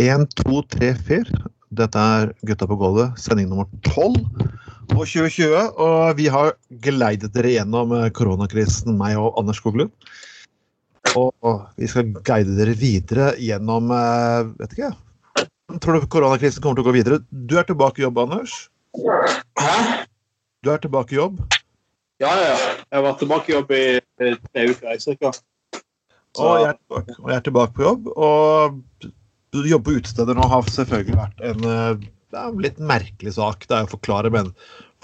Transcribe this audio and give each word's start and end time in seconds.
En, 0.00 0.24
to, 0.38 0.62
tre, 0.72 0.94
fire. 0.96 1.44
Dette 1.76 2.00
er 2.00 2.32
Gutta 2.48 2.66
på 2.66 2.76
gulvet, 2.80 3.18
sending 3.20 3.50
nummer 3.50 3.68
tolv 3.84 4.16
på 4.88 5.04
2020. 5.04 5.76
Og 5.76 6.16
vi 6.16 6.30
har 6.32 6.54
geleidet 6.86 7.34
dere 7.34 7.52
gjennom 7.52 7.92
eh, 7.98 8.08
koronakrisen, 8.16 8.96
meg 8.98 9.18
og 9.20 9.36
Anders 9.40 9.60
Skoglund. 9.60 9.92
Og 11.18 11.60
vi 11.80 11.88
skal 11.90 12.14
guide 12.24 12.56
dere 12.56 12.76
videre 12.78 13.30
gjennom 13.40 13.92
eh, 13.92 14.50
Vet 14.62 14.76
ikke. 14.78 14.90
Tror 15.80 16.00
du 16.00 16.08
koronakrisen 16.10 16.64
kommer 16.64 16.80
til 16.80 16.86
å 16.86 16.90
gå 16.90 16.96
videre? 16.96 17.20
Du 17.30 17.58
er 17.60 17.68
tilbake 17.68 18.00
i 18.00 18.06
jobb, 18.06 18.24
Anders. 18.24 18.56
Hæ? 19.60 19.76
Du 20.64 20.72
er 20.72 20.80
tilbake 20.82 21.14
i 21.14 21.20
jobb. 21.20 21.44
Ja, 22.20 22.32
ja. 22.40 22.56
Jeg 22.56 22.96
har 22.96 23.06
vært 23.06 23.20
tilbake 23.22 23.52
i 23.52 23.56
jobb 23.58 23.70
i 23.76 23.84
eh, 24.00 24.34
tre 24.48 24.66
uker. 24.72 24.98
cirka. 25.04 25.36
Og 26.40 26.60
jeg, 26.62 26.74
tilbake, 26.78 27.14
og 27.20 27.30
jeg 27.30 27.36
er 27.36 27.46
tilbake 27.46 27.76
på 27.76 27.84
jobb. 27.84 28.10
Og 28.16 29.10
du 29.54 29.62
jobber 29.66 29.90
på 29.90 30.00
utesteder 30.00 30.36
nå 30.38 30.46
har 30.50 30.68
selvfølgelig 30.70 31.18
vært 31.18 31.44
en 31.50 31.68
eh, 31.68 32.08
det 32.30 32.38
en 32.38 32.60
litt 32.62 32.78
merkelig 32.78 33.34
sak. 33.36 33.66
Det 33.66 33.76
er 33.76 33.86
å 33.86 33.90
forklare, 33.90 34.30
men 34.32 34.52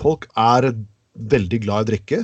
folk 0.00 0.28
er 0.38 0.70
veldig 1.32 1.62
glad 1.64 1.86
i 1.86 1.90
drikke. 1.92 2.20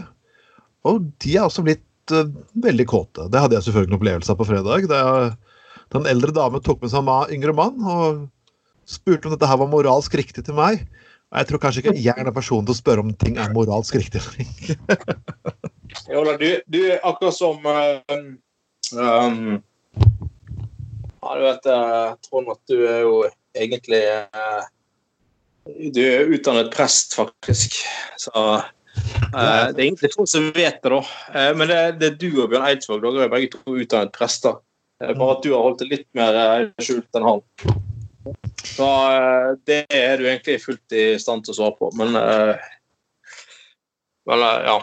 Og 0.89 1.09
de 1.23 1.37
er 1.37 1.47
også 1.47 1.65
blitt 1.67 2.15
uh, 2.15 2.29
veldig 2.63 2.87
kåte. 2.91 3.29
Det 3.33 3.43
hadde 3.43 3.57
jeg 3.59 3.67
selvfølgelig 3.69 3.93
en 3.93 3.99
opplevelse 3.99 4.35
av 4.35 4.41
på 4.41 4.49
fredag. 4.51 4.87
Er, 4.95 5.33
den 5.95 6.09
eldre 6.09 6.35
dame 6.35 6.63
tok 6.65 6.83
med 6.83 6.93
seg 6.93 7.03
en 7.05 7.35
yngre 7.35 7.55
mann 7.57 7.83
og 7.83 8.23
spurte 8.89 9.29
om 9.29 9.35
dette 9.35 9.49
her 9.49 9.61
var 9.61 9.71
moralsk 9.73 10.15
riktig 10.19 10.47
til 10.47 10.57
meg. 10.59 10.87
Og 11.33 11.41
jeg 11.41 11.49
tror 11.49 11.63
kanskje 11.63 11.83
ikke 11.83 11.97
jeg 11.97 12.15
er 12.15 12.29
den 12.29 12.37
personen 12.37 12.69
til 12.69 12.75
å 12.75 12.81
spørre 12.81 13.05
om 13.05 13.13
ting 13.17 13.39
er 13.41 13.53
moralsk 13.57 13.97
riktig. 13.99 14.23
Jola, 16.13 16.39
du, 16.41 16.49
du 16.73 16.81
er 16.87 17.03
akkurat 17.05 17.37
som 17.37 17.63
um, 17.69 18.27
um, 18.97 19.61
Ja, 21.23 21.35
du 21.39 21.43
vet, 21.47 21.67
uh, 21.71 22.15
Trond, 22.27 22.51
at 22.51 22.61
du 22.71 22.81
er 22.83 23.03
jo 23.05 23.17
egentlig 23.55 24.01
uh, 24.35 24.65
Du 25.95 26.01
er 26.03 26.31
utdannet 26.35 26.73
prest, 26.75 27.15
faktisk. 27.15 27.77
Så 28.19 28.33
uh, 28.35 28.65
det 29.31 29.79
er 29.79 29.85
egentlig 29.87 30.11
få 30.17 30.27
som 30.27 30.51
vet 30.57 30.81
det, 30.83 30.91
da. 30.91 31.01
Uh, 31.31 31.53
men 31.59 31.71
det, 31.71 31.81
det 32.01 32.09
er 32.11 32.19
du 32.19 32.29
og 32.43 32.51
Bjørn 32.51 32.67
Eidsvåg. 32.67 33.05
Dere 33.05 33.29
er 33.29 33.35
begge 33.37 33.53
to 33.55 33.77
utdannet 33.77 34.15
prester. 34.17 34.59
Uh, 34.99 35.13
bare 35.13 35.37
at 35.37 35.47
du 35.47 35.53
har 35.55 35.63
holdt 35.63 35.85
det 35.85 35.93
litt 35.93 36.09
mer 36.19 36.39
uh, 36.39 36.83
skjult 36.83 37.21
enn 37.21 37.29
han. 37.29 37.45
Så 38.63 38.89
det 39.67 39.83
er 39.91 40.17
du 40.19 40.29
egentlig 40.29 40.61
fullt 40.63 40.95
i 40.95 41.07
stand 41.21 41.43
til 41.45 41.53
å 41.53 41.57
svare 41.59 41.75
på, 41.77 41.89
men 41.99 42.15
Vel, 44.31 44.45
ja. 44.63 44.77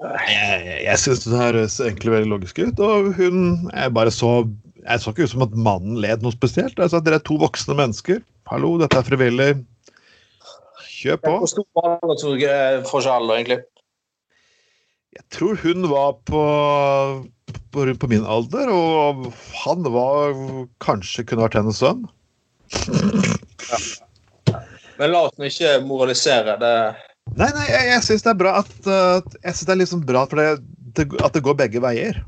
Jeg, 0.00 0.76
jeg 0.86 1.00
syns 1.02 1.26
det 1.26 1.36
høres 1.36 1.76
egentlig 1.84 2.14
veldig 2.14 2.30
logisk 2.30 2.60
ut. 2.62 2.78
Og 2.80 3.10
hun 3.18 3.40
Jeg 3.68 3.92
bare 3.92 4.12
så 4.14 4.46
Jeg 4.80 5.02
så 5.02 5.12
ikke 5.12 5.26
ut 5.28 5.32
som 5.34 5.44
at 5.44 5.56
mannen 5.68 5.98
led 6.00 6.24
noe 6.24 6.32
spesielt. 6.32 6.78
Jeg 6.80 6.92
sa 6.92 7.00
at 7.00 7.08
dere 7.08 7.18
er 7.20 7.26
to 7.26 7.36
voksne 7.40 7.76
mennesker. 7.76 8.22
Hallo, 8.48 8.78
dette 8.80 8.96
er 8.96 9.04
frivillig. 9.04 9.50
Kjør 10.88 11.20
på. 11.20 11.34
Hvor 11.42 11.50
stor 11.52 11.66
var 11.76 12.80
forskjellen, 12.88 13.34
egentlig? 13.34 13.60
Jeg 15.16 15.26
tror 15.36 15.60
hun 15.60 15.84
var 15.90 16.16
på, 16.28 16.42
på, 17.74 17.84
på 18.00 18.08
min 18.08 18.24
alder, 18.24 18.70
og 18.72 19.28
han 19.64 19.84
var 19.92 20.32
kanskje 20.80 21.26
kunne 21.28 21.44
vært 21.44 21.58
hennes 21.60 21.80
sønn. 21.82 22.06
Men 25.00 25.12
la 25.12 25.24
oss 25.26 25.36
nå 25.36 25.48
ikke 25.50 25.76
moralisere. 25.84 26.56
det 26.60 26.74
Nei, 27.38 27.48
nei, 27.54 27.66
jeg, 27.70 27.86
jeg 27.92 28.04
syns 28.06 28.24
det 28.26 28.32
er 28.32 28.40
bra 28.40 28.52
at 28.60 28.72
uh, 28.88 29.20
Jeg 29.38 29.54
synes 29.54 29.66
det 29.68 29.74
er 29.74 29.80
liksom 29.82 30.02
bra 30.06 30.24
for 30.28 30.40
det, 30.40 30.48
at 30.98 31.36
det 31.36 31.44
går 31.46 31.58
begge 31.60 31.82
veier. 31.82 32.18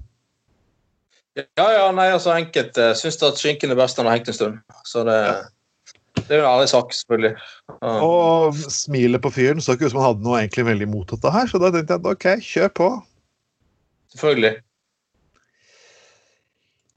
Ja, 1.36 1.66
ja, 1.72 1.86
nei, 1.96 2.10
altså 2.12 2.34
enkelte 2.36 2.92
uh, 2.92 2.96
syns 2.98 3.18
at 3.24 3.40
skinken 3.40 3.72
er 3.72 3.80
best 3.80 3.98
når 3.98 4.04
den 4.04 4.12
har 4.12 4.20
hengt 4.20 4.30
en 4.32 4.38
stund. 4.38 4.58
Så 4.88 5.04
det, 5.08 5.18
det 6.20 6.28
er 6.28 6.42
jo 6.42 6.44
en 6.44 6.50
ærlig 6.52 6.70
sak, 6.72 6.92
selvfølgelig. 6.96 7.32
Ja. 7.72 7.94
Og 8.06 8.58
smilet 8.70 9.24
på 9.24 9.32
fyren 9.34 9.64
så 9.64 9.74
ikke 9.74 9.88
ut 9.88 9.94
som 9.94 10.02
han 10.02 10.10
hadde 10.12 10.26
noe 10.26 10.42
egentlig 10.42 10.68
veldig 10.68 10.90
imot 10.90 11.14
dette 11.16 11.32
her, 11.34 11.48
så 11.50 11.60
da 11.62 11.72
tenkte 11.72 11.96
jeg 11.96 12.04
at 12.04 12.12
OK, 12.12 12.28
kjør 12.52 12.76
på. 12.78 12.90
Selvfølgelig. 14.14 14.54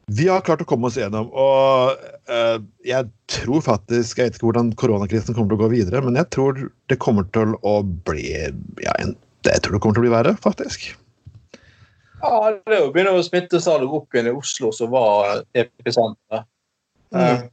Vi 0.06 0.28
har 0.30 0.44
klart 0.46 0.62
å 0.62 0.68
komme 0.70 0.90
oss 0.90 1.00
gjennom, 1.00 1.32
og 1.34 1.96
uh, 2.30 2.58
jeg 2.86 3.08
tror 3.32 3.64
faktisk 3.66 4.20
Jeg 4.20 4.28
vet 4.28 4.36
ikke 4.38 4.46
hvordan 4.52 4.68
koronakrisen 4.78 5.34
kommer 5.34 5.50
til 5.50 5.58
å 5.58 5.64
gå 5.64 5.70
videre, 5.72 6.02
men 6.06 6.20
jeg 6.20 6.30
tror 6.36 6.60
det 6.92 7.00
kommer 7.02 7.26
til 7.34 7.56
å 7.66 7.80
bli 8.06 8.28
ja, 8.30 8.94
en, 9.02 9.16
Jeg 9.50 9.64
tror 9.66 9.78
det 9.78 9.82
kommer 9.82 9.98
til 9.98 10.04
å 10.04 10.06
bli 10.06 10.14
verre, 10.14 10.36
faktisk. 10.44 10.92
Ja, 12.22 12.54
det 12.54 12.78
er 12.78 12.86
jo 12.86 12.94
begynner 12.94 13.18
å 13.18 13.26
seg 13.26 13.90
opp 13.98 14.16
igjen 14.16 14.30
i 14.30 14.38
Oslo, 14.38 14.72
som 14.74 14.94
var 14.94 15.44
episenteret. 15.58 16.48
Mm. 17.14 17.50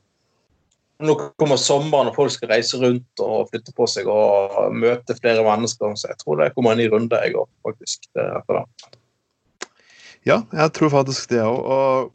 Nå 1.02 1.16
kommer 1.40 1.58
sommeren, 1.58 2.12
og 2.12 2.16
folk 2.16 2.32
skal 2.32 2.52
reise 2.52 2.78
rundt 2.80 3.22
og 3.24 3.50
flytte 3.50 3.74
på 3.76 3.88
seg 3.90 4.08
og 4.08 4.76
møte 4.76 5.16
flere 5.18 5.42
mennesker. 5.44 5.96
Så 5.98 6.12
jeg 6.12 6.20
tror 6.22 6.38
det 6.40 6.52
kommer 6.54 6.76
en 6.76 6.80
ny 6.80 6.86
runde 6.92 7.20
jeg 7.24 7.36
òg, 7.36 7.50
faktisk. 7.66 8.06
Etter 8.14 8.60
det. 8.60 8.90
Ja, 10.28 10.44
jeg 10.54 10.74
tror 10.78 10.92
faktisk 10.94 11.32
det 11.34 11.42
òg. 11.42 12.12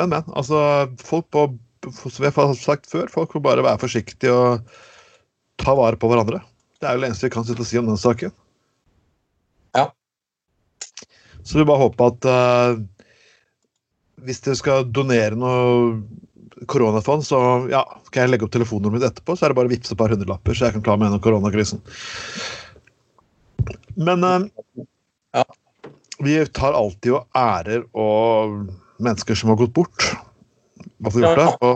Men, 0.00 0.08
men. 0.12 0.24
Altså, 0.32 0.58
folk 1.02 1.28
på 1.34 1.50
Som 1.82 2.24
jeg 2.24 2.34
har 2.36 2.54
sagt 2.54 2.86
før, 2.86 3.10
folk 3.10 3.34
må 3.34 3.42
bare 3.42 3.64
være 3.66 3.80
forsiktige 3.82 4.30
og 4.30 4.74
ta 5.58 5.74
vare 5.74 5.98
på 5.98 6.06
hverandre. 6.10 6.38
Det 6.78 6.86
er 6.86 6.94
jo 6.94 7.02
det 7.02 7.08
eneste 7.10 7.26
vi 7.26 7.32
kan 7.34 7.46
sitte 7.46 7.64
og 7.64 7.68
si 7.68 7.78
om 7.80 7.88
den 7.90 7.98
saken. 7.98 8.30
Ja. 9.74 9.88
Så 11.42 11.58
vi 11.58 11.66
bare 11.66 11.82
håper 11.82 12.12
at 12.12 12.28
uh, 12.30 12.82
hvis 14.22 14.42
dere 14.44 14.58
skal 14.58 14.86
donere 14.94 15.38
noe 15.38 16.66
koronafond, 16.70 17.24
så 17.26 17.40
ja, 17.72 17.82
kan 18.14 18.24
jeg 18.24 18.32
legge 18.32 18.46
opp 18.46 18.54
telefonnummeret 18.54 19.00
mitt 19.00 19.08
etterpå, 19.08 19.34
så 19.34 19.46
er 19.46 19.52
det 19.52 19.58
bare 19.58 19.70
å 19.70 19.72
vippse 19.72 19.94
et 19.96 19.98
par 19.98 20.14
hundrelapper, 20.14 20.54
så 20.54 20.68
jeg 20.68 20.76
kan 20.76 20.84
klare 20.86 21.02
meg 21.02 21.10
gjennom 21.10 21.24
koronakrisen. 21.24 21.82
Men 23.98 24.26
uh, 24.26 24.46
ja. 25.34 25.44
vi 26.22 26.38
tar 26.54 26.78
alltid 26.78 27.18
og 27.18 27.42
ærer 27.42 27.86
og 27.90 28.70
mennesker 29.04 29.38
som 29.38 29.52
har 29.52 29.60
gått 29.60 29.74
bort. 29.76 30.08
Altså 31.04 31.22
gjort 31.22 31.40
det? 31.40 31.72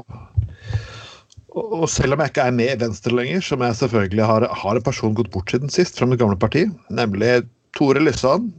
Og, 1.56 1.66
og, 1.82 1.86
selv 1.90 2.16
om 2.16 2.22
jeg 2.22 2.32
ikke 2.32 2.46
er 2.50 2.56
med 2.58 2.72
i 2.74 2.80
Venstre 2.84 3.14
lenger, 3.16 3.42
som 3.44 3.64
jeg 3.64 3.78
selvfølgelig 3.80 4.28
har, 4.28 4.46
har 4.62 4.78
en 4.78 4.86
person 4.86 5.16
gått 5.16 5.32
bort 5.34 5.52
siden 5.52 5.72
sist 5.72 5.98
fra 5.98 6.08
mitt 6.08 6.20
gamle 6.20 6.38
parti, 6.38 6.66
nemlig 6.92 7.46
Tore 7.76 8.02
Lysand. 8.02 8.52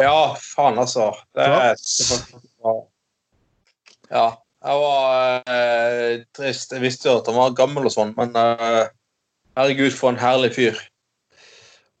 Ja, 0.00 0.34
faen, 0.40 0.78
altså. 0.80 1.12
Det 1.36 1.44
er 1.44 1.76
Ja. 4.12 4.30
Jeg 4.62 4.78
var 4.78 5.42
eh, 5.50 6.22
trist. 6.36 6.70
Jeg 6.70 6.84
visste 6.84 7.08
jo 7.08 7.18
at 7.18 7.26
han 7.26 7.34
var 7.34 7.54
gammel 7.58 7.88
og 7.88 7.94
sånn, 7.94 8.12
men 8.14 8.36
eh, 8.38 8.84
herregud, 9.58 9.94
for 9.96 10.12
en 10.12 10.20
herlig 10.20 10.52
fyr. 10.54 10.78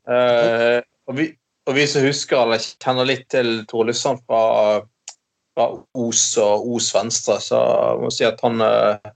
Eh, 0.06 0.78
og, 1.08 1.16
vi, 1.18 1.26
og, 1.66 1.74
vi, 1.74 1.86
som 1.90 2.06
husker 2.06 2.44
eller 2.44 2.62
kjenner 2.62 3.08
litt 3.08 3.26
til 3.34 3.64
Tore 3.70 3.90
Lysand 3.90 4.22
fra 4.28 4.82
fra 5.54 5.68
Os 5.98 6.22
og 6.40 6.68
Os 6.76 6.90
Venstre, 6.94 7.38
så 7.42 7.58
jeg 7.60 8.00
må 8.02 8.10
si 8.12 8.24
at 8.26 8.40
han 8.44 8.64
eh, 8.64 9.12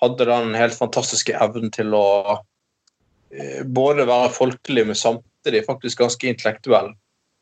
hadde 0.00 0.28
den 0.28 0.56
helt 0.56 0.76
fantastiske 0.76 1.36
evnen 1.36 1.72
til 1.74 1.94
å 1.96 2.08
eh, 3.34 3.62
både 3.66 4.08
være 4.08 4.32
folkelig, 4.36 4.86
men 4.88 4.98
samtidig 4.98 5.66
faktisk 5.68 6.00
ganske 6.00 6.30
intellektuell. 6.32 6.92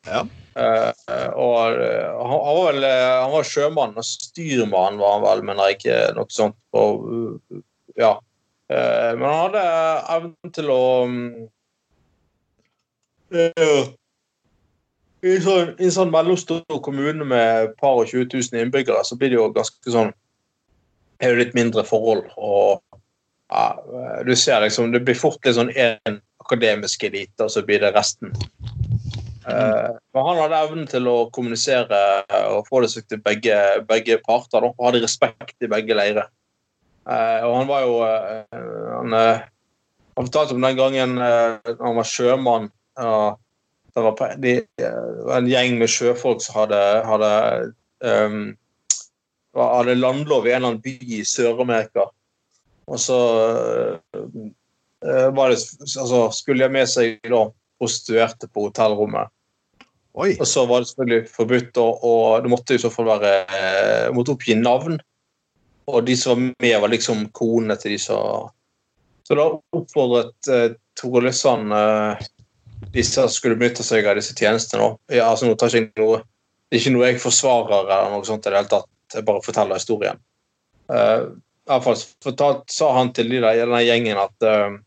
Ja. 0.07 0.23
Eh, 0.59 1.29
og 1.39 1.55
han, 1.79 2.39
var 2.43 2.65
vel 2.71 2.87
han 2.89 3.35
var 3.35 3.47
sjømann, 3.47 3.97
og 3.99 4.07
styrmann 4.07 4.99
var 4.99 5.17
han 5.17 5.27
vel, 5.27 5.45
mener 5.51 5.69
jeg 5.69 5.79
ikke 5.79 6.01
noe 6.17 6.33
sånt. 6.33 6.59
Og, 6.75 7.07
ja. 7.99 8.17
Men 8.69 9.23
han 9.25 9.39
hadde 9.47 9.61
evnen 10.13 10.51
til 10.53 10.67
å 10.69 10.81
um, 11.07 11.23
i 15.23 15.35
en 15.35 15.43
sånn, 15.43 15.71
i 15.83 15.89
sånn 15.91 16.11
mellomstor 16.13 16.79
kommune 16.85 17.25
med 17.27 17.63
et 17.65 17.77
par 17.81 17.99
og 17.99 18.07
20 18.07 18.29
000 18.31 18.63
innbyggere, 18.63 19.03
så 19.03 19.17
blir 19.19 19.33
det 19.33 19.39
jo 19.39 19.49
ganske 19.55 19.91
sånn 19.91 20.13
er 21.19 21.33
det 21.33 21.43
litt 21.43 21.57
mindre 21.57 21.83
forhold. 21.83 22.29
og 22.37 22.79
ja, 23.49 23.81
du 24.25 24.35
ser 24.35 24.61
liksom, 24.61 24.91
Det 24.91 25.01
blir 25.03 25.17
fort 25.17 25.45
litt 25.45 25.57
sånn 25.57 25.73
én 25.73 26.19
akademisk 26.39 27.03
elite, 27.03 27.43
og 27.43 27.51
så 27.51 27.63
blir 27.65 27.81
det 27.81 27.91
resten. 27.95 28.31
Uh, 29.49 29.97
men 30.13 30.25
han 30.27 30.39
hadde 30.43 30.59
evnen 30.63 30.87
til 30.89 31.07
å 31.09 31.29
kommunisere 31.33 31.99
og 32.51 32.67
få 32.69 32.83
det 32.83 32.91
til 33.09 33.21
begge, 33.25 33.57
begge 33.89 34.19
parter. 34.25 34.63
Og 34.63 34.85
hadde 34.85 35.01
respekt 35.03 35.57
i 35.65 35.69
begge 35.71 35.97
leirer. 35.97 36.29
Uh, 37.09 37.41
og 37.47 37.55
han 37.57 37.69
var 37.69 37.85
jo 37.85 37.95
uh, 38.05 38.59
han, 38.99 39.15
han 39.17 40.27
fortalte 40.27 40.55
om 40.55 40.65
den 40.67 40.77
gangen 40.77 41.17
han 41.19 41.97
var 41.97 42.07
sjømann. 42.07 42.69
Uh, 42.99 43.33
det 43.95 44.05
var, 44.05 44.35
de, 44.41 44.53
en 45.35 45.49
gjeng 45.49 45.79
med 45.79 45.91
sjøfolk 45.91 46.43
som 46.45 46.61
hadde, 46.61 46.79
hadde, 47.07 47.31
um, 48.05 48.39
hadde 49.57 49.97
landlov 49.97 50.47
i 50.47 50.53
en 50.53 50.59
eller 50.59 50.73
annen 50.73 50.83
by 50.83 50.95
i 51.19 51.23
Sør-Amerika. 51.27 52.07
Og 52.89 53.01
så 53.01 53.17
uh, 54.13 55.27
var 55.33 55.53
det, 55.53 55.59
altså, 55.85 56.27
skulle 56.35 56.65
jeg 56.65 56.75
med 56.75 56.89
seg 56.91 57.19
da, 57.25 57.47
prostituerte 57.79 58.49
på 58.51 58.67
hotellrommet. 58.67 59.31
Oi. 60.19 60.33
Og 60.39 60.47
så 60.47 60.65
var 60.67 60.81
det 60.81 60.89
selvfølgelig 60.89 61.29
forbudt, 61.31 61.77
og, 61.79 62.03
og 62.03 62.43
det 62.43 62.51
måtte 62.51 62.75
i 62.75 62.81
så 62.81 62.89
fall 62.91 63.07
være 63.07 63.33
eh, 63.55 64.07
måtte 64.15 64.33
oppgi 64.33 64.57
navn. 64.57 64.97
Og 65.89 66.01
de 66.05 66.15
som 66.17 66.49
var 66.49 66.65
med, 66.65 66.75
var 66.83 66.91
liksom 66.91 67.27
konene 67.35 67.77
til 67.79 67.95
de 67.95 67.99
som 68.01 68.49
Så 69.25 69.37
da 69.37 69.45
oppfordret 69.77 70.49
uh, 70.49 70.73
Tore 70.97 71.21
Lysand 71.27 71.73
eh, 71.73 72.27
disse 72.93 73.25
skulle 73.33 73.57
benytte 73.59 73.85
seg 73.85 74.07
av 74.09 74.17
disse 74.19 74.35
tjenestene. 74.37 74.83
nå. 74.83 74.89
Ja, 75.13 75.29
altså, 75.29 75.49
nå 75.49 75.57
tar 75.59 75.75
ikke 75.75 76.01
noe, 76.01 76.23
det 76.69 76.77
er 76.77 76.81
ikke 76.83 76.95
noe 76.95 77.11
jeg 77.11 77.21
forsvarer 77.23 77.85
eller 77.85 78.15
noe 78.15 78.27
sånt 78.27 78.45
i 78.45 78.51
det 78.51 78.59
hele 78.59 78.71
tatt. 78.71 78.89
Jeg 79.13 79.25
bare 79.25 79.45
forteller 79.45 79.79
historien. 79.79 80.19
Uh, 80.89 81.33
i 81.69 81.71
hvert 81.71 81.85
fall 81.85 82.63
sa 82.69 82.93
han 82.97 83.11
til 83.13 83.29
de 83.29 83.41
der, 83.41 83.59
denne 83.61 83.81
gjengen 83.85 84.21
at 84.21 84.45
uh, 84.45 84.77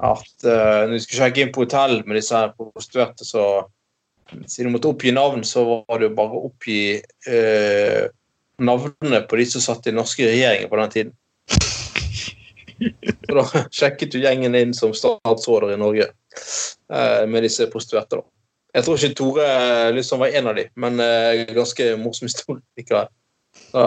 at 0.00 0.46
uh, 0.48 0.86
når 0.88 0.94
de 0.94 1.02
skulle 1.04 1.26
sjekke 1.26 1.44
inn 1.44 1.52
på 1.52 1.64
hotell 1.66 2.00
med 2.06 2.16
disse 2.16 2.36
her 2.36 2.54
prostituerte, 2.56 3.26
så 3.28 3.66
siden 4.46 4.70
de 4.70 4.74
måtte 4.76 4.88
oppgi 4.88 5.12
navn, 5.12 5.44
så 5.44 5.64
var 5.66 6.00
det 6.00 6.08
jo 6.08 6.16
bare 6.16 6.38
å 6.38 6.44
oppgi 6.48 6.80
uh, 7.28 8.06
navnene 8.60 9.22
på 9.28 9.40
de 9.40 9.48
som 9.50 9.64
satt 9.64 9.90
i 9.90 9.96
norske 9.96 10.24
regjeringen 10.28 10.70
på 10.70 10.80
den 10.80 10.94
tiden. 10.94 11.16
Så 12.80 13.36
da 13.36 13.44
sjekket 13.80 14.16
jo 14.16 14.24
gjengen 14.24 14.56
inn 14.56 14.72
som 14.76 14.94
statsråder 14.96 15.74
i 15.74 15.80
Norge 15.80 16.08
med 16.90 17.44
disse 17.46 17.68
prostituerte. 17.70 18.18
da. 18.18 18.24
Jeg 18.74 18.86
tror 18.86 18.98
ikke 18.98 19.16
Tore 19.18 19.46
liksom 19.94 20.22
var 20.22 20.34
en 20.34 20.50
av 20.50 20.56
dem, 20.58 20.70
men 20.74 20.98
ganske 21.54 21.86
morsom 21.98 22.26
historie 22.26 22.62
likevel. 22.78 23.06
Så 23.70 23.84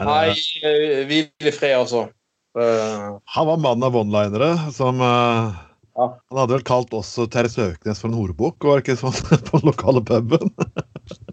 Nei, 0.00 0.36
hvil 1.08 1.48
i 1.48 1.52
fred, 1.52 1.78
altså. 1.78 2.06
Han 2.56 3.48
var 3.48 3.60
mannen 3.60 3.88
av 3.88 3.96
one-linere 4.00 4.52
som 4.76 5.00
ja. 6.00 6.20
Han 6.30 6.38
hadde 6.38 6.56
vel 6.56 6.66
kalt 6.66 6.94
også 6.96 7.26
Terje 7.30 7.52
Søknes 7.52 8.00
for 8.00 8.10
en 8.10 8.18
horebukk, 8.18 8.64
var 8.64 8.82
ikke 8.82 8.98
sånn 8.98 9.16
på 9.48 9.58
den 9.58 9.68
lokale 9.68 10.02
puben? 10.06 10.52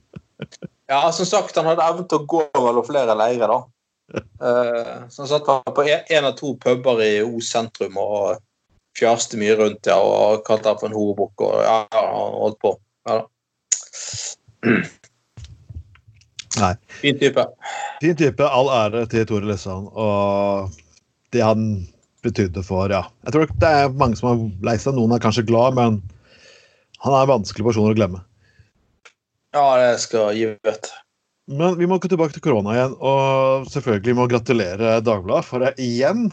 ja, 0.91 1.01
som 1.15 1.29
sagt, 1.29 1.56
han 1.56 1.69
hadde 1.69 1.85
evne 1.85 2.07
til 2.09 2.21
å 2.21 2.29
gå 2.29 2.44
mellom 2.56 2.85
flere 2.88 3.15
leirer, 3.18 3.53
da. 3.53 3.63
Så 5.12 5.24
han 5.24 5.29
satt 5.29 5.47
på 5.75 5.83
én 5.88 6.24
av 6.27 6.35
to 6.39 6.53
puber 6.63 7.01
i 7.03 7.13
O 7.25 7.41
sentrum 7.44 7.97
og 8.00 8.38
fjaste 8.98 9.38
mye 9.40 9.56
rundt 9.60 9.90
ja, 9.90 9.98
og 9.98 10.44
kalte 10.48 10.72
han 10.72 10.80
for 10.82 10.90
en 10.90 10.98
horebukk 10.98 11.44
og 11.46 11.58
ja, 11.64 11.78
og 12.02 12.40
holdt 12.44 12.60
på. 12.64 12.74
Ja, 13.08 13.20
da. 13.20 13.26
Nei. 16.58 16.74
Fin 17.04 17.20
type. 17.20 17.44
Fin 18.02 18.18
type. 18.18 18.46
All 18.50 18.70
ære 18.74 19.06
til 19.12 19.28
Tore 19.30 19.46
Lysand 19.46 19.92
og 19.94 20.74
det 21.36 21.44
han 21.46 21.88
betydde 22.26 22.64
for 22.66 22.90
Ja. 22.92 23.04
Jeg 23.28 23.36
tror 23.36 23.52
det 23.62 23.70
er 23.70 23.94
mange 23.94 24.18
som 24.20 24.32
er 24.32 24.46
lei 24.66 24.78
seg. 24.82 24.96
Noen 24.98 25.14
er 25.16 25.22
kanskje 25.24 25.46
glad, 25.48 25.78
men 25.78 26.02
han 27.04 27.14
er 27.14 27.22
en 27.28 27.36
vanskelig 27.36 27.68
person 27.68 27.92
å 27.92 27.98
glemme. 27.98 28.24
Ja, 29.56 29.78
det 29.80 30.00
skal 30.04 30.34
gi 30.36 30.50
vet. 30.66 30.90
Men 31.48 31.78
vi 31.80 31.88
må 31.88 32.00
gå 32.02 32.10
tilbake 32.12 32.36
til 32.36 32.44
korona 32.44 32.74
igjen, 32.76 32.98
og 33.00 33.70
selvfølgelig 33.72 34.16
må 34.18 34.26
gratulere 34.28 34.98
Dagbladet, 35.06 35.48
for 35.48 35.64
det 35.64 35.78
igjen, 35.80 36.28